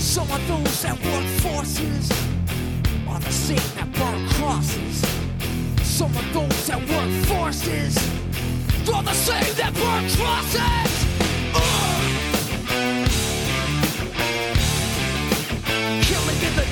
Some 0.02 0.30
of 0.32 0.48
those 0.48 0.82
that 0.84 0.96
work 1.04 1.26
forces 1.42 2.10
are 3.06 3.20
the 3.20 3.30
same 3.30 3.68
that 3.76 3.92
burn 3.92 4.26
crosses. 4.30 5.04
Some 5.82 6.16
of 6.16 6.32
those 6.32 6.66
that 6.66 6.80
work 6.80 7.10
forces 7.26 7.94
are 8.88 9.02
the 9.02 9.12
same 9.12 9.54
that 9.56 9.74
burn 9.74 10.08
crosses. 10.16 10.92
Killing 16.08 16.40
in 16.40 16.56
the 16.56 16.71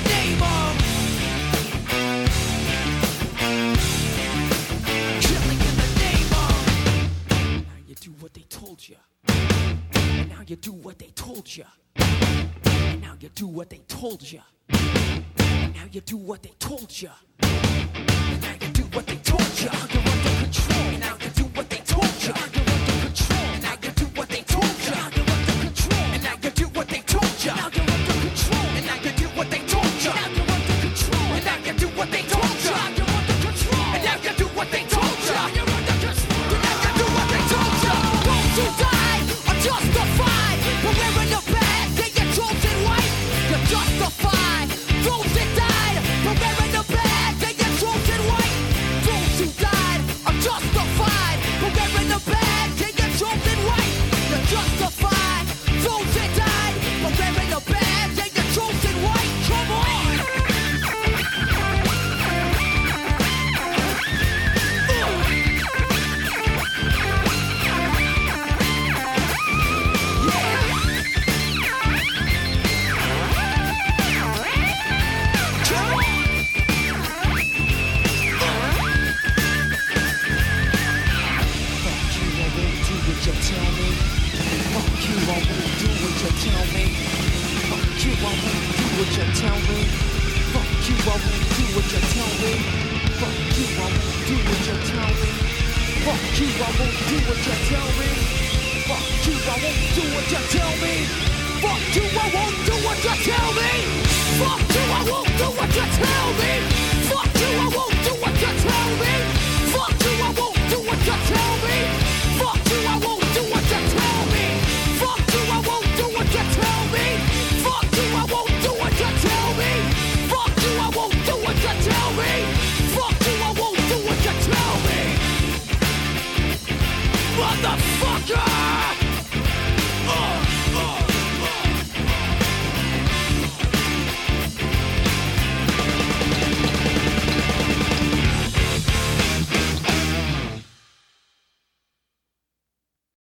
you 10.51 10.57
do 10.57 10.73
what 10.73 10.99
they 10.99 11.07
told 11.15 11.55
you. 11.55 11.63
And 11.95 13.01
now 13.01 13.15
you 13.21 13.29
do 13.29 13.47
what 13.47 13.69
they 13.69 13.79
told 13.87 14.21
you. 14.21 14.41
And 14.67 15.73
now 15.73 15.85
you 15.89 16.01
do 16.01 16.17
what 16.17 16.43
they 16.43 16.51
told 16.59 16.91
you. 17.01 17.09
And 17.41 18.41
now 18.41 18.51
you 18.59 18.67
do 18.73 18.83
what 18.91 19.07
they 19.07 19.15
told 19.15 19.61
you. 19.61 19.69
You're 19.93 20.09
under 20.09 20.43
control. 20.43 21.20